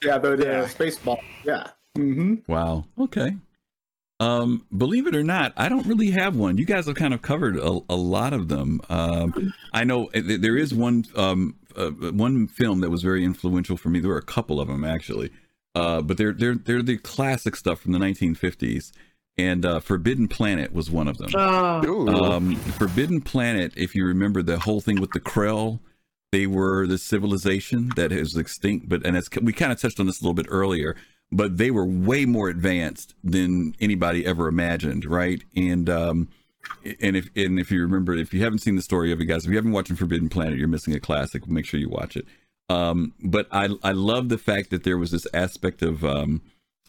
[0.04, 0.68] Yeah, the, the Yeah.
[0.68, 1.20] space ball.
[1.46, 1.68] Yeah.
[1.98, 2.52] Mm-hmm.
[2.52, 2.86] Wow.
[3.00, 3.36] Okay.
[4.20, 6.58] Um, believe it or not, I don't really have one.
[6.58, 8.80] You guys have kind of covered a, a lot of them.
[8.88, 13.24] Um, I know uh, th- there is one um, uh, one film that was very
[13.26, 14.00] influential for me.
[14.00, 15.32] There were a couple of them actually,
[15.74, 18.92] uh, but they're they're they're the classic stuff from the 1950s.
[19.38, 21.32] And uh, Forbidden Planet was one of them.
[21.34, 25.80] Oh, Um, Forbidden Planet, if you remember the whole thing with the Krell,
[26.32, 28.90] they were the civilization that is extinct.
[28.90, 30.96] But and it's we kind of touched on this a little bit earlier,
[31.32, 35.44] but they were way more advanced than anybody ever imagined, right?
[35.56, 36.30] And um,
[37.02, 39.46] and if and if you remember, if you haven't seen the story of it, guys,
[39.46, 41.48] if you haven't watched Forbidden Planet, you're missing a classic.
[41.48, 42.26] Make sure you watch it.
[42.70, 46.42] Um, but I I love the fact that there was this aspect of um,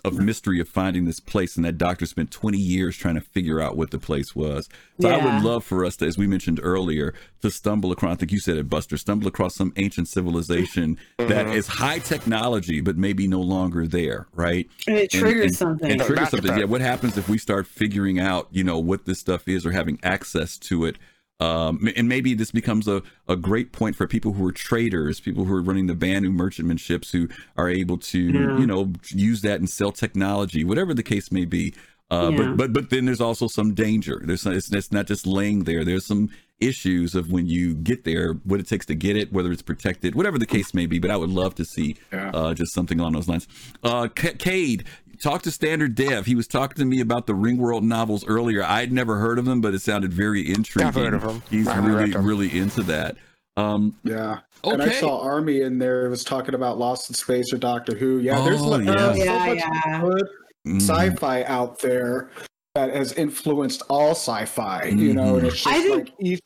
[0.04, 3.60] of mystery of finding this place, and that doctor spent 20 years trying to figure
[3.60, 4.68] out what the place was.
[5.00, 8.14] So I would love for us to, as we mentioned earlier, to stumble across.
[8.14, 8.96] I think you said it, Buster.
[8.96, 11.28] Stumble across some ancient civilization mm-hmm.
[11.28, 14.68] that is high technology, but maybe no longer there, right?
[14.86, 15.90] and it triggers and- something.
[15.90, 16.58] And trigger Back something.
[16.58, 16.64] Yeah.
[16.64, 19.98] What happens if we start figuring out, you know, what this stuff is or having
[20.02, 20.96] access to it?
[21.43, 25.44] Um, and maybe this becomes a, a great point for people who are traders, people
[25.44, 29.59] who are running the Banu merchantman ships who are able to, you know, use that
[29.59, 31.74] and sell technology, whatever the case may be.
[32.10, 32.36] Uh, Yeah.
[32.39, 34.20] but, but, but then there's also some danger.
[34.24, 35.82] There's, it's, it's not just laying there.
[35.85, 36.28] There's some
[36.60, 40.14] issues of when you get there, what it takes to get it, whether it's protected,
[40.14, 40.98] whatever the case may be.
[41.01, 42.31] But I would love to see Yeah.
[42.32, 43.48] uh, just something along those lines.
[43.82, 44.85] Uh, K- Cade,
[45.22, 46.26] talk to Standard Dev.
[46.26, 48.62] He was talking to me about the Ringworld novels earlier.
[48.62, 50.88] I'd never heard of them, but it sounded very intriguing.
[50.88, 51.42] I've heard of them.
[51.48, 52.26] He's I haven't really, them.
[52.26, 53.16] really into that.
[53.56, 54.40] Um, Yeah.
[54.64, 56.06] And I saw Army in there.
[56.06, 58.18] It was talking about Lost in Space or Doctor Who.
[58.18, 58.94] Yeah, there's Oh, like, yeah.
[58.94, 60.00] there's so Yeah, much yeah.
[60.00, 60.28] good
[60.68, 62.30] mm, sci-fi out there
[62.76, 64.84] that has influenced all sci-fi.
[64.86, 66.40] You know, and it's I just think- like each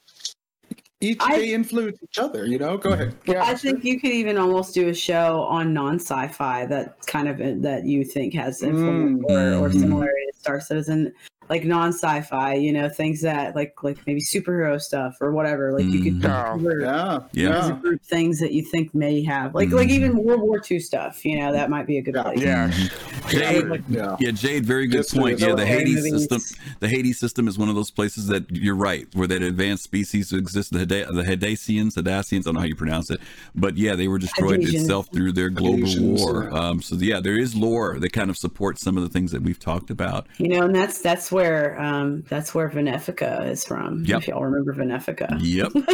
[1.00, 2.46] each I- they influence each other.
[2.46, 3.14] You know, go ahead.
[3.26, 3.42] Yeah.
[3.44, 7.84] I think you could even almost do a show on non-sci-fi that kind of that
[7.84, 9.34] you think has influence or,
[9.66, 9.80] or Mhm.
[9.80, 11.12] similarity to Star Citizen,
[11.48, 12.54] like non-sci-fi.
[12.54, 15.72] You know, things that like like maybe superhero stuff or whatever.
[15.72, 16.24] Like you could Mhm.
[16.24, 16.52] Oh.
[16.58, 17.18] cover Yeah.
[17.32, 17.58] Yeah.
[17.64, 19.92] as a group things that you think may have like like Mhm.
[19.92, 21.24] even World War II stuff.
[21.24, 22.32] You know, that might be a good Mm-hmm.
[22.32, 22.44] place.
[22.44, 22.70] Yeah.
[23.28, 24.16] Jade, Yeah.
[24.20, 25.40] yeah, Jade, very good Yes, it point.
[25.40, 26.12] Yeah, the Okay, Hades movies.
[26.28, 29.82] system, the Hades system is one of those places that you're right, where that advanced
[29.84, 30.72] species exist.
[30.72, 33.20] The Heda- the Hadesians, Hadasians, I don't know how you pronounce it,
[33.54, 34.74] but yeah, they were destroyed Hadesians.
[34.82, 36.50] itself through their global Hadesians, war.
[36.52, 36.58] yeah.
[36.58, 39.42] Um, so yeah, there is lore that kind of supports some of the things that
[39.42, 40.26] we've talked about.
[40.38, 44.04] You know, and that's that's where um that's where Venefica is from.
[44.04, 44.18] Yep.
[44.22, 45.36] If y'all remember Venefica.
[45.40, 45.72] Yep,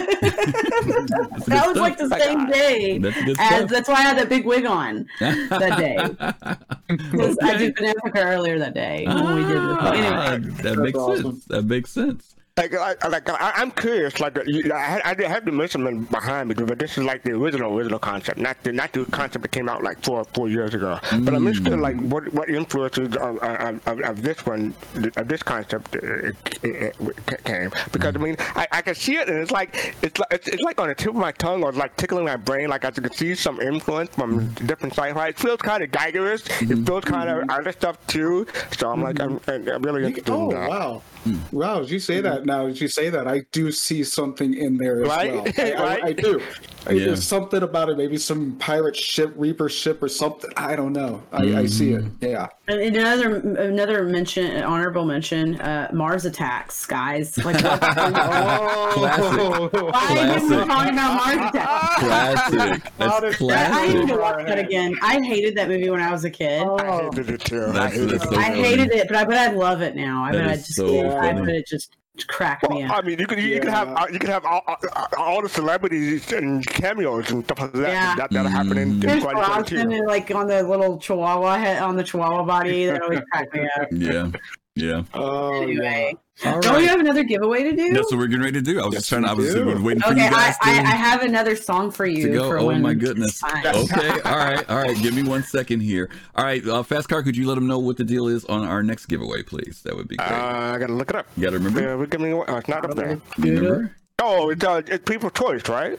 [1.47, 2.99] That good was like the Like, same uh, day.
[2.99, 5.97] That's As, that's why I had that big wig on that day.
[7.13, 10.51] 'Cause I did Venefica earlier that day when we did the Ah, anyway.
[10.63, 11.23] that makes awesome.
[11.33, 11.45] sense.
[11.47, 12.35] That makes sense.
[12.59, 14.21] Like, like, like I, I'm curious.
[14.21, 17.75] Like, I, had- I have the measurement behind me, but this is like the original,
[17.75, 20.99] original concept, not the not the concept that came out like four four years ago.
[21.21, 22.11] But I'm interested, like, mm.
[22.11, 24.75] what what influences of, of, of, of this one,
[25.17, 28.23] of this concept, it, it, it came because I mm.
[28.23, 30.89] mean, I, I can see it, and it's like it's like it's, it's like on
[30.89, 32.69] the tip of my tongue, or like tickling my brain.
[32.69, 34.67] Like I can see some influence from mm.
[34.67, 35.29] different sci-fi.
[35.29, 36.51] It feels kind of Geigerist.
[36.71, 37.51] It feels kind of mm-hmm.
[37.51, 38.47] other stuff too.
[38.77, 39.71] So I'm like, I'm, mm-hmm.
[39.71, 40.69] I'm really interested in oh that.
[40.69, 41.03] wow,
[41.51, 41.81] wow!
[41.81, 42.25] Did you say mm-hmm.
[42.25, 42.42] that?
[42.45, 43.27] Now did you say that?
[43.29, 45.33] I do see something in there as Right?
[45.35, 45.45] well.
[45.59, 46.05] I, I- Right?
[46.05, 46.41] I do.
[46.87, 47.07] I- Yeah.
[47.07, 47.97] There's something about it.
[47.97, 50.51] Maybe some pirate ship, Reaper ship, or something.
[50.57, 51.23] I don't know.
[51.33, 52.05] I, I see it.
[52.21, 52.49] Yeah.
[52.67, 57.37] And another another mention, honorable mention, uh, Mars attacks, guys.
[57.45, 58.91] Like, what's going on?
[58.93, 59.83] Classic.
[59.83, 60.67] why didn't we Classic.
[60.67, 62.01] talk about Mars attacks?
[62.01, 62.93] Classic.
[62.99, 63.41] That's
[63.73, 64.95] I need to watch that again.
[65.03, 66.63] I hated that movie when I was a kid.
[66.67, 67.67] I hated it too.
[67.75, 68.23] I hated it.
[68.23, 70.25] so I hated it, but I bet I love it now.
[70.25, 71.47] I That bet I just, so I funny.
[71.47, 71.97] bet it just
[72.29, 72.91] cracked me up.
[72.93, 74.79] I mean, you could you could have uh, you could have all, all,
[75.17, 78.15] all the celebrities and cameos and stuff like that Yeah.
[78.17, 79.75] that, that are happening in There's 2022.
[79.77, 82.87] Brosnan and like on the little Chihuahua head on the Chihuahua body.
[82.87, 83.89] That always cracked me up.
[83.93, 84.31] Yeah,
[84.75, 85.03] yeah.
[85.15, 86.15] Oh, Anyway,
[86.47, 87.93] All don't we have another giveaway to do?
[87.93, 88.81] That's what we're getting ready to do.
[88.81, 89.23] I was Yes, just trying.
[89.25, 89.65] to I we was do.
[89.83, 90.59] waiting for Okay, you I, to.
[90.63, 92.29] I, I have another song for you.
[92.29, 92.49] to go.
[92.49, 93.43] For Oh when my goodness.
[93.45, 94.09] Okay.
[94.25, 94.69] All right.
[94.71, 94.97] All right.
[95.03, 96.09] Give me one second here.
[96.35, 96.67] All right.
[96.67, 97.23] Uh, Fast car.
[97.23, 99.83] Could you let them know what the deal is on our next giveaway, please?
[99.85, 100.39] That would be Uh, great.
[100.41, 101.27] I gotta look it up.
[101.37, 101.81] you got to remember.
[101.83, 102.33] Yeah, we give me.
[102.33, 103.21] Uh, it's not up there.
[103.39, 103.97] You remember?
[104.21, 105.99] Oh, it's uh, it's people's choice, right?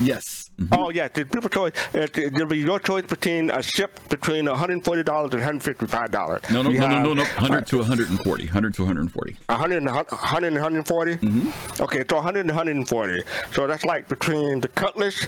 [0.00, 0.41] Yes.
[0.60, 0.68] Mhm.
[0.78, 1.72] Oh yeah, it's people's choice.
[1.94, 6.42] It, it, there'll be your choice between a ship between 140 dollars and 155 dollars.
[6.50, 7.22] No, no, no, no, no, no.
[7.22, 8.44] 100 to 140.
[8.44, 9.36] 100 to 140.
[9.48, 11.16] 100 and 100 and 140?
[11.16, 11.82] Mm-hmm.
[11.82, 13.22] Okay, so 100 and 140.
[13.52, 15.26] So that's like between the Cutlass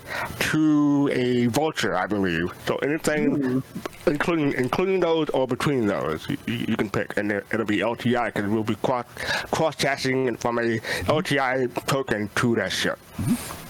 [0.51, 2.53] to a Vulture, I believe.
[2.67, 3.63] So anything,
[4.07, 8.27] including including those or between those, you, you can pick, and it, it'll be LTI
[8.27, 9.07] because we'll be cross
[9.51, 10.79] cross chasing from a
[11.09, 12.99] LTI token to that ship.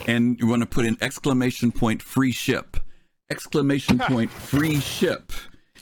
[0.06, 2.76] And you want to put an exclamation point free ship
[3.30, 5.32] exclamation point free ship.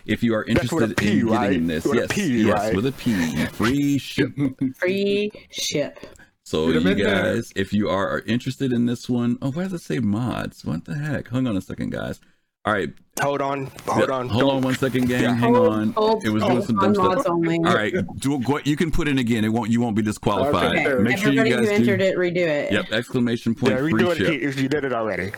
[0.05, 1.67] If you are interested P, in getting right?
[1.67, 2.75] this, With yes, P, yes, right?
[2.75, 4.33] with a P, free ship.
[4.77, 5.99] Free ship.
[6.43, 7.35] So you in there.
[7.35, 10.65] guys, if you are, are interested in this one, oh, why does it say mods?
[10.65, 11.29] What the heck?
[11.29, 12.21] Hang on a second, guys.
[12.65, 14.29] All right, Hold on, hold Yep, on.
[14.29, 15.23] hold don't- on one second, gang.
[15.23, 15.35] Yeah.
[15.35, 15.93] Hang Hold- on.
[15.93, 17.27] hold- it was doing some dumb stuff.
[17.27, 17.59] only.
[17.59, 19.45] All right, do, go, you can put in again.
[19.45, 19.71] It won't.
[19.71, 20.79] You won't be disqualified.
[20.79, 21.03] Okay.
[21.03, 22.05] Make sure you Everybody guys who entered do.
[22.07, 22.73] it, redo it.
[22.73, 24.43] Yep, exclamation point Yeah, free it ship.
[24.43, 25.31] if you did it already.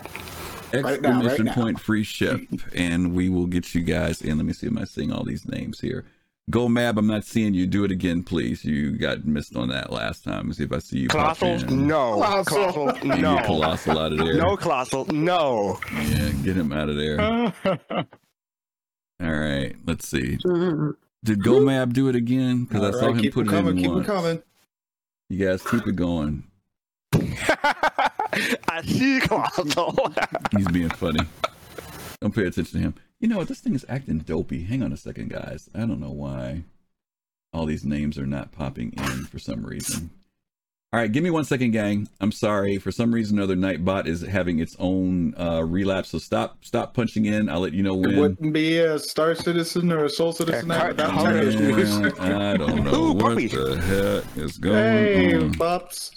[0.73, 1.63] Right now, exclamation right now.
[1.63, 2.41] point free ship
[2.73, 5.47] and we will get you guys in let me see am i seeing all these
[5.47, 6.03] names here
[6.49, 7.67] go mab i'm not seeing you.
[7.67, 8.63] Do it again please.
[8.63, 10.47] You got missed on that last time.
[10.47, 11.87] Let's see if i see you pop Colossal, in.
[11.87, 12.13] no.
[12.13, 12.71] Colossal.
[12.71, 13.37] Colossal, no.
[13.43, 14.35] colossal out of there.
[14.37, 15.79] No, Colossal, no.
[15.91, 17.19] yeah get him out of there.
[19.21, 20.37] All right let's see.
[20.45, 20.91] Mm-hmm.
[21.23, 22.65] Did go mab do it again?
[22.65, 24.07] Because i saw right, him keep put them it coming, in keep them once.
[24.07, 24.43] coming.
[25.29, 26.43] you guys keep it going.
[27.13, 30.13] I see Colossal.
[30.55, 31.21] he's being funny.
[32.21, 34.91] Don't pay attention to him you know what this thing is acting dopey hang on
[34.93, 36.63] a second guys i don't know why
[37.53, 40.09] all these names are not popping in for some reason
[40.93, 44.05] all right give me one second gang i'm sorry for some reason or other nightbot
[44.07, 47.95] is having its own uh relapse so stop stop punching in i'll let you know
[47.95, 48.11] when.
[48.13, 51.47] It wouldn't be a Star Citizen or a Soul Citizen Yeah, without hold tech on.
[51.47, 52.19] issues.
[52.19, 53.47] I don't know Ooh, what puppy.
[53.47, 56.11] the heck is going Hey, on Bops.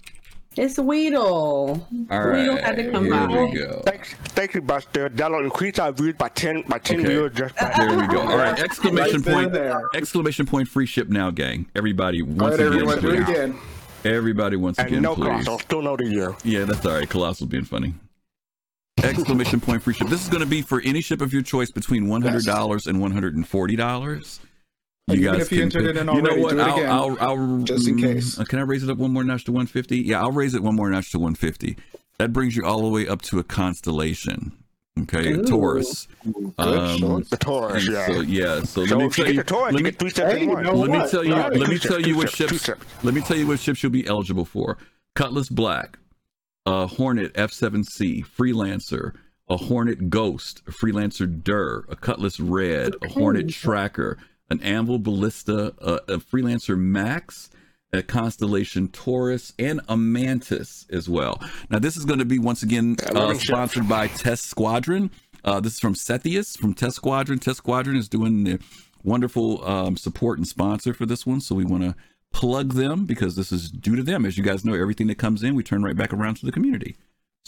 [0.59, 1.87] It's Weedle.
[2.11, 2.41] All right.
[2.41, 3.45] Weedle had to come here by.
[3.45, 3.81] we go.
[3.87, 5.09] Thank, thank you, Buster.
[5.09, 7.09] That'll increase our views by ten by ten okay.
[7.09, 8.23] views just by There we go.
[8.23, 9.53] All right, exclamation right point!
[9.53, 9.81] There.
[9.95, 10.67] Exclamation point!
[10.67, 11.67] Free ship now, gang.
[11.77, 13.29] Everybody, once right, again, everyone, please.
[13.29, 13.59] Again.
[14.05, 15.45] Everybody once and again, no please.
[15.45, 16.37] Colossal, still no to you.
[16.43, 17.09] Yeah, that's all right.
[17.09, 17.95] Colossal being funny.
[19.01, 20.09] Exclamation point free ship.
[20.09, 24.39] This is going to be for any ship of your choice between $100 and $140.
[25.09, 26.51] You Even if you entered it in already, you know what?
[26.51, 26.91] do it I'll, again.
[26.91, 28.39] I'll, I'll, just in mm, case.
[28.39, 29.99] Uh, can I raise it up one more notch to 150?
[30.01, 31.79] Yeah, I'll raise it one more notch to 150.
[32.19, 34.53] That brings you all the way up to a constellation.
[35.03, 35.41] Okay, Ooh.
[35.41, 36.09] a Taurus.
[36.59, 38.07] Um, the Taurus, yeah.
[38.07, 38.61] So, yeah.
[38.63, 41.35] So, so let me tell you, you Taurus, let me, you let me tell you,
[41.35, 42.69] let me tell you what ships.
[43.03, 44.77] Let me tell you what ships you'll be eligible for:
[45.15, 45.99] Cutlass Black,
[46.67, 49.15] a Hornet F7C, Freelancer,
[49.49, 54.19] a Hornet Ghost, a Freelancer Dur, a Cutlass Red, a Hornet Tracker,
[54.51, 57.51] an Anvil Ballista, a, a Freelancer Max,
[57.93, 61.43] a Constellation Taurus, and a Mantis as well.
[61.71, 65.11] Now, this is going to be once again uh, sponsored by Test Squadron.
[65.45, 67.39] Uh, this is from Sethius from Test Squadron.
[67.39, 68.59] Test Squadron is doing the
[69.03, 71.95] wonderful um, support and sponsor for this one, so we want to
[72.33, 74.27] plug them because this is due to them.
[74.27, 76.53] As you guys know, everything that comes in, we turn right back around to the
[76.53, 76.97] community.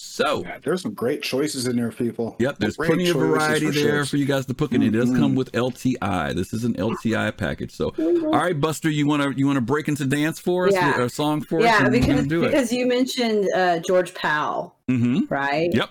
[0.02, 2.36] So, Yeah, there's some great choices in there, people.
[2.38, 4.10] yep, there's Great plenty of variety for there ships.
[4.10, 6.34] for you guys to pick, and it does come with LTI.
[6.34, 7.72] This is an LTI package.
[7.72, 10.74] So, all right, Buster, you want to you want to break into dance for us,
[10.74, 10.98] Yeah.
[10.98, 11.64] or a song for us?
[11.64, 12.46] Yeah, because gonna do it.
[12.48, 15.32] because you mentioned uh, George Powell, Mm-hmm.
[15.32, 15.70] right?
[15.72, 15.90] Yep.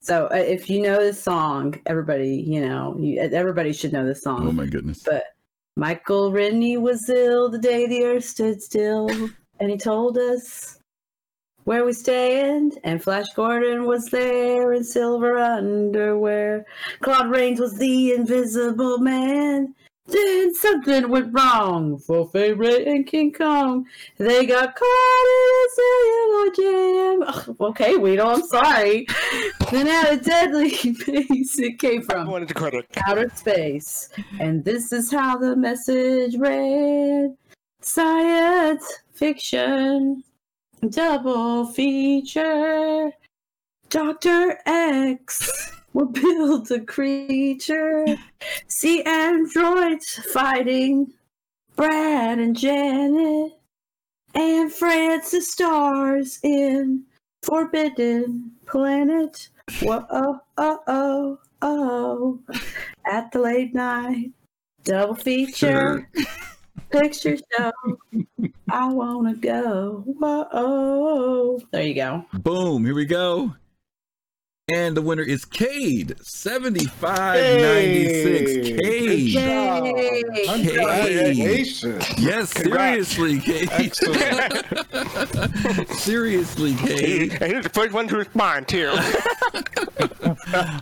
[0.00, 4.22] So uh, if you know this song, everybody, you know, you, everybody should know this
[4.22, 4.48] song.
[4.48, 5.02] Oh my goodness.
[5.04, 5.24] But
[5.76, 9.08] Michael Rennie was ill the day the earth stood still,
[9.60, 10.78] and he told us
[11.70, 12.80] where we stand.
[12.82, 16.66] And Flash Gordon was there in silver underwear.
[16.98, 19.72] Claude Rains was the invisible man.
[20.08, 23.86] Then something went wrong for Ray and King Kong.
[24.18, 27.22] They got caught in a cellular jam.
[27.28, 29.06] Ugh, okay, Weedle, I'm sorry.
[29.70, 30.70] then out of deadly
[31.04, 32.86] pace it came I from wanted to credit.
[33.06, 34.08] outer space.
[34.40, 37.36] And this is how the message read
[37.80, 40.24] Science fiction,
[40.88, 43.12] double feature.
[43.88, 44.58] Dr.
[44.66, 48.06] X will build a creature.
[48.68, 51.12] See androids fighting
[51.76, 53.52] Brad and Janet.
[54.34, 57.04] Anne Francis stars in
[57.42, 59.48] Forbidden Planet.
[59.82, 62.40] Whoa, oh, oh, oh, oh.
[63.04, 64.30] At the late night
[64.84, 66.08] double feature
[66.90, 67.72] picture show.
[68.70, 70.02] I wanna go.
[70.06, 71.60] Whoa.
[71.70, 72.24] There you go.
[72.34, 73.54] Boom, here we go.
[74.72, 78.68] And the winner is Cade, 7596.
[78.68, 78.76] Hey.
[78.78, 79.30] Cade.
[79.32, 80.22] Yay.
[80.46, 82.04] Congratulations.
[82.16, 83.68] Yes, seriously, Cade.
[85.96, 87.32] Seriously, Cade.
[87.42, 88.90] And he's the first one to respond, too.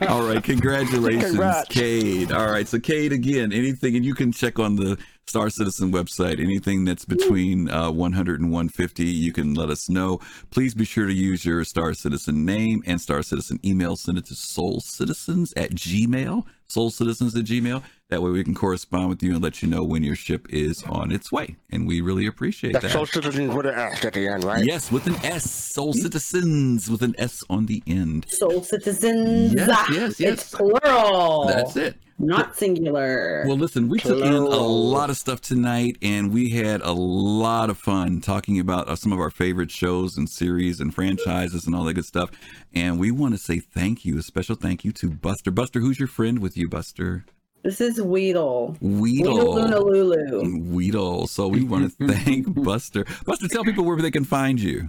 [0.07, 1.69] All right, congratulations, Congrats.
[1.71, 2.31] Cade.
[2.31, 4.99] All right, so Cade, again, anything, and you can check on the
[5.29, 6.41] Star Citizen website.
[6.41, 10.21] Anything that's between uh, 100 and 150, you can let us know.
[10.51, 13.97] Please be sure to use your Star Citizen name and Star Citizen email.
[13.97, 17.83] Send it to soulcitizens at gmail, soulcitizens at gmail.
[18.11, 20.83] That way we can correspond with you and let you know when your ship is
[20.85, 21.57] on its way.
[21.71, 22.93] And we really appreciate That's that.
[22.93, 24.65] Soul Citizens with an S at the end, right?
[24.65, 25.51] Yes, with an S.
[25.51, 28.25] Soul Citizens with an S on the end.
[28.31, 29.55] Soul citizens.
[29.55, 30.33] Yes, Ah, yes, yes.
[30.33, 31.49] It's plural.
[31.49, 31.97] That's it.
[32.19, 33.45] Not singular.
[33.47, 37.69] Well, listen, we took in a lot of stuff tonight, and we had a lot
[37.69, 41.77] of fun talking about uh, some of our favorite shows and series and franchises and
[41.77, 42.31] all that good stuff.
[42.75, 45.51] And we want to say thank you, a special thank you to Buster.
[45.51, 47.27] Buster, who's your friend with you, Buster?
[47.63, 48.77] This is Weedle.
[48.81, 50.61] Weedle Weedle.
[50.61, 51.27] Weedle.
[51.27, 53.05] So we want to thank Buster.
[53.25, 54.89] Buster, tell people where they can find you.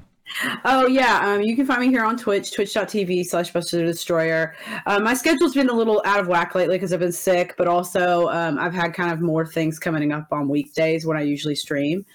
[0.63, 4.55] Oh yeah, um, you can find me here on Twitch, twitch.tv slash Buster the Destroyer.
[4.85, 7.67] Uh, my schedule's been a little out of whack lately because I've been sick, but
[7.67, 11.55] also um, I've had kind of more things coming up on weekdays when I usually
[11.55, 12.05] stream.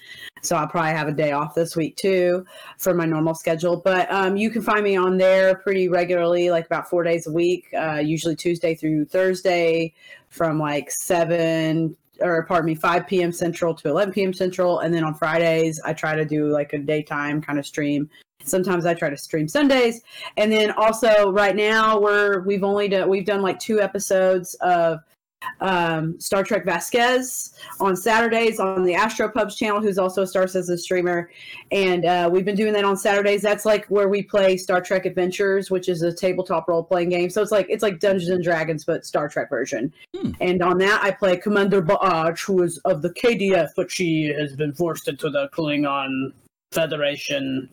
[0.41, 2.45] So I'll probably have a day off this week too
[2.77, 3.77] for my normal schedule.
[3.77, 7.31] But um, you can find me on there pretty regularly, like about four days a
[7.31, 9.93] week, uh, usually Tuesday through Thursday
[10.35, 13.31] from like seven or pardon me, 5 p.m.
[13.31, 14.33] Central to 11 p.m.
[14.33, 14.79] Central.
[14.79, 18.09] And then on Fridays, I try to do like a daytime kind of stream.
[18.43, 20.01] Sometimes I try to stream Sundays.
[20.37, 24.99] And then also right now we're, we've only done, we've done like two episodes of
[25.59, 30.47] um, Star Trek Vasquez on Saturdays on the Astro Pubs channel, who's also a Star
[30.47, 31.29] Citizen streamer.
[31.71, 33.41] And uh, we've been doing that on Saturdays.
[33.41, 37.29] That's like where we play Star Trek Adventures, which is a tabletop role playing game.
[37.29, 39.93] So it's like it's like Dungeons and Dragons, but Star Trek version.
[40.15, 40.31] Hmm.
[40.41, 44.55] And on that, I play Commander Baaj, who is of the KDF, but she has
[44.55, 46.33] been forced into the Klingon
[46.71, 47.69] Federation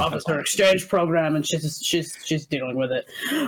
[0.00, 3.06] officer exchange program and she's she's she's dealing with it.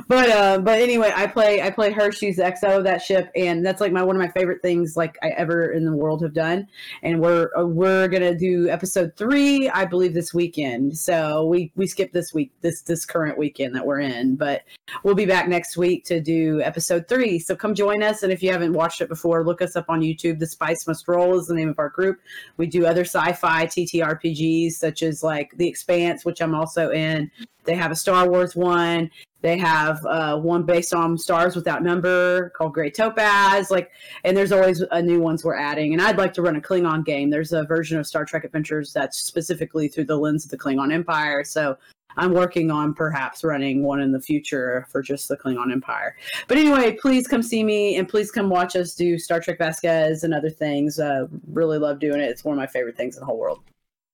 [0.09, 3.31] But uh but anyway i play i play her she's the xo of that ship
[3.35, 6.23] and that's like my one of my favorite things like i ever in the world
[6.23, 6.69] have done.
[7.03, 10.99] And we're uh, we're gonna do episode three i believe this weekend.
[10.99, 14.63] So we we skipped this week this this current weekend that we're in but
[15.05, 17.39] we'll be back next week to do episode three.
[17.39, 20.03] So come join us and if you haven't watched it before look us up on
[20.03, 20.39] youtube.
[20.39, 22.21] The spice must roll is the name of our group.
[22.59, 27.31] We do other sci-fi ttrpgs such as like the expanse which i'm also in
[27.65, 29.11] they have a star wars one
[29.41, 33.91] they have uh, one based on stars without number called great topaz like
[34.25, 37.05] and there's always uh, new ones we're adding and i'd like to run a klingon
[37.05, 40.59] game there's a version of star trek adventures that's specifically through the lens of the
[40.59, 41.77] klingon empire so
[42.17, 46.17] I'm working on perhaps running one in the future for just the Klingon Empire.
[46.49, 50.25] But anyway, please come see me and please come watch us do Star Trek Vasquez
[50.25, 50.99] and other things.
[50.99, 52.29] Uh, really love doing it.
[52.29, 53.61] It's one of my favorite things in the whole world.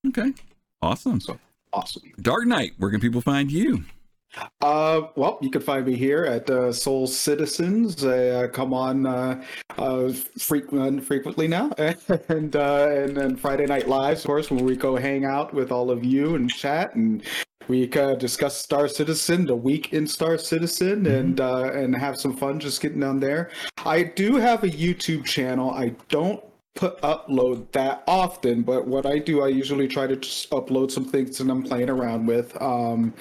[0.07, 0.33] Okay.
[0.81, 1.19] Awesome.
[1.19, 1.37] So
[1.73, 2.03] awesome.
[2.21, 3.83] Dark Knight, where can people find you?
[4.61, 8.05] Uh, well, you can find me here at uh, Soul Citizens.
[8.05, 9.43] I uh, come on uh,
[9.77, 11.71] uh, frequent, frequently now,
[12.29, 15.71] and uh, and then Friday Night Lives, of course, when we go hang out with
[15.71, 17.23] all of you and chat, and
[17.69, 22.35] we uh, discuss Star Citizen, the week in Star Citizen, and uh, and have some
[22.35, 23.51] fun just getting down there.
[23.85, 25.71] I do have a YouTube channel.
[25.71, 26.43] I don't
[26.75, 31.05] put upload that often, but what I do, I usually try to just upload some
[31.05, 32.59] things that I'm playing around with.
[32.61, 33.13] Um,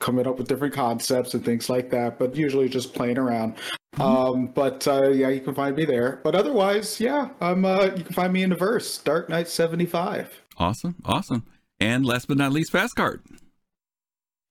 [0.00, 3.54] coming up with different concepts and things like that, but usually just playing around.
[3.98, 6.20] Um, but uh, yeah, you can find me there.
[6.22, 7.64] But otherwise, yeah, I'm.
[7.64, 10.30] Uh, you can find me in the verse, Dark Knight seventy five.
[10.58, 10.96] Awesome.
[11.04, 11.44] Awesome.
[11.80, 13.22] And last but not least, Fast Card.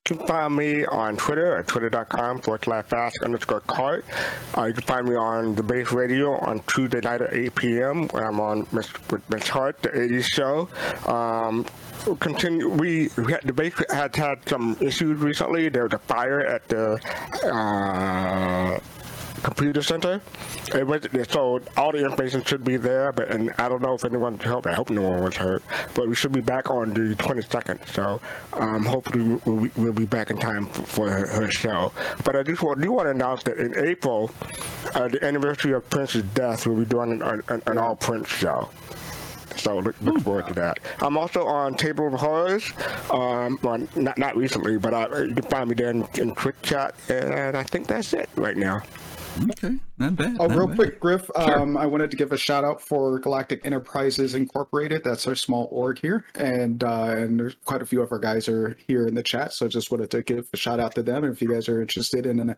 [0.09, 4.03] You can find me on Twitter at twitter.com forward slash fast underscore cart.
[4.57, 8.07] Uh, you can find me on the base radio on Tuesday night at 8 p.m.
[8.09, 10.67] where I'm on Miss, with Miss Hart, the 80s show.
[11.09, 11.65] Um,
[12.19, 12.67] continue.
[12.67, 15.69] We, we had, the base has had some issues recently.
[15.69, 16.99] There was a fire at the
[17.45, 18.79] uh,
[19.43, 20.21] computer center.
[20.73, 24.05] It was, so all the information should be there, but and I don't know if
[24.05, 24.65] anyone helped.
[24.67, 25.63] I hope no one was hurt,
[25.93, 27.87] but we should be back on the 22nd.
[27.89, 28.19] So
[28.53, 31.91] um, hopefully we'll, be- we'll be back in time for, for her, her show.
[32.23, 34.31] But I just want, do want to announce that in April,
[34.95, 38.69] uh, the anniversary of Prince's death, we'll be doing an, an, an all Prince show.
[39.57, 40.79] So look, look forward to that.
[41.01, 42.71] I'm also on Table of Horrors.
[43.11, 46.59] Um, well, not not recently, but I, you can find me there in, in Quick
[46.63, 48.81] Chat, and I think that's it right now.
[49.41, 49.75] Okay.
[49.97, 50.37] Not bad.
[50.39, 50.75] Oh, not real bad.
[50.75, 51.29] quick, Griff.
[51.35, 55.03] Um, I wanted to give a shout out for Galactic Enterprises Incorporated.
[55.03, 58.47] That's our small org here, and uh, and there's quite a few of our guys
[58.47, 59.53] are here in the chat.
[59.53, 61.23] So just wanted to give a shout out to them.
[61.23, 62.57] And if you guys are interested in a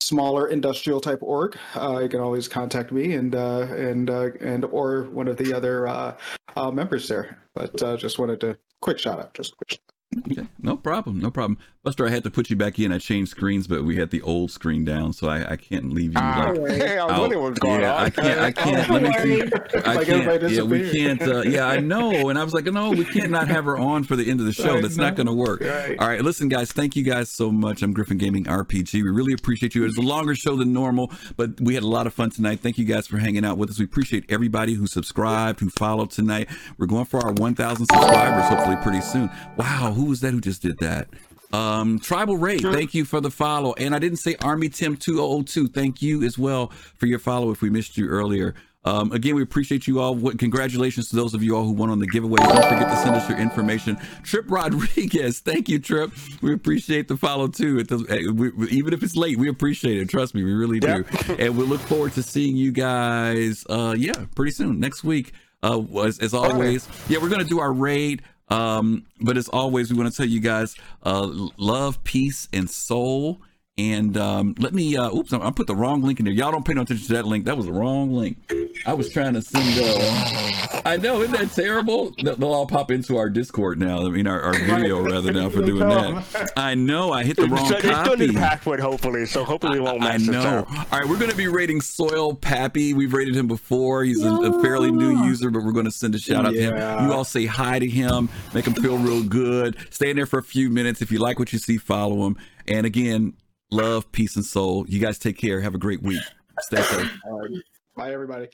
[0.00, 4.64] smaller industrial type org, uh, you can always contact me and uh, and uh, and
[4.66, 6.16] or one of the other uh,
[6.56, 7.38] uh, members there.
[7.54, 9.80] But uh, just wanted to quick shout out, just quick.
[10.18, 11.56] Okay, no problem, no problem.
[11.82, 12.92] Buster, I had to put you back in.
[12.92, 16.12] I changed screens, but we had the old screen down, so I, I can't leave
[16.12, 16.18] you.
[16.18, 18.04] Ah, like, hey, I was wondering what's going yeah, on.
[18.04, 18.40] I can't.
[18.40, 18.90] I can't.
[18.90, 19.42] Let me see.
[19.86, 20.50] I Like can't.
[20.50, 21.22] Yeah, we can't.
[21.22, 22.28] Uh, yeah, I know.
[22.28, 24.46] And I was like, no, we can't not have her on for the end of
[24.46, 24.80] the show.
[24.82, 25.62] That's not going to work.
[25.62, 25.96] Right.
[25.98, 26.70] All right, listen, guys.
[26.70, 27.80] Thank you guys so much.
[27.80, 28.92] I'm Griffin Gaming RPG.
[28.92, 29.86] We really appreciate you.
[29.86, 32.60] It's a longer show than normal, but we had a lot of fun tonight.
[32.60, 33.78] Thank you guys for hanging out with us.
[33.78, 36.50] We appreciate everybody who subscribed, who followed tonight.
[36.76, 39.30] We're going for our 1,000 subscribers hopefully pretty soon.
[39.56, 41.08] Wow, who was that who just did that?
[41.52, 43.74] Um, Tribal Ray, thank you for the follow.
[43.74, 45.68] And I didn't say Army Tim 2002.
[45.68, 48.54] Thank you as well for your follow if we missed you earlier.
[48.82, 50.18] Um, again, we appreciate you all.
[50.32, 52.38] Congratulations to those of you all who won on the giveaway.
[52.38, 53.98] Don't forget to send us your information.
[54.22, 56.10] Trip Rodriguez, thank you, Trip.
[56.40, 57.80] We appreciate the follow too.
[57.80, 60.08] It does, eh, we, even if it's late, we appreciate it.
[60.08, 61.04] Trust me, we really do.
[61.38, 63.66] and we look forward to seeing you guys.
[63.68, 65.32] Uh, yeah, pretty soon next week.
[65.62, 68.22] Uh, as, as always, yeah, we're gonna do our raid.
[68.50, 70.74] Um, but as always, we want to tell you guys,
[71.04, 73.40] uh, love, peace, and soul.
[73.78, 76.34] And um, let me, uh, oops, I, I put the wrong link in there.
[76.34, 77.46] Y'all don't pay no attention to that link.
[77.46, 78.36] That was the wrong link.
[78.84, 79.78] I was trying to send.
[79.80, 82.12] Uh, I know, isn't that terrible?
[82.22, 84.04] They'll all pop into our Discord now.
[84.06, 86.52] I mean, our, our video rather now for doing that.
[86.56, 87.12] I know.
[87.12, 88.38] I hit the wrong so they still need copy.
[88.38, 89.24] password, hopefully.
[89.26, 90.58] So hopefully it won't I mess us know.
[90.58, 90.92] up.
[90.92, 92.92] All right, we're going to be rating Soil Pappy.
[92.92, 94.04] We've rated him before.
[94.04, 96.60] He's a, a fairly new user, but we're going to send a shout out to
[96.60, 96.76] him.
[96.76, 99.76] You all say hi to him, make him feel real good.
[99.90, 101.00] Stay in there for a few minutes.
[101.00, 102.36] If you like what you see, follow him.
[102.68, 103.34] And again,
[103.70, 104.84] love, peace, and soul.
[104.88, 105.60] You guys take care.
[105.60, 106.22] Have a great week.
[106.60, 107.18] Stay safe.
[107.26, 107.50] Right.
[107.96, 108.48] Bye, everybody.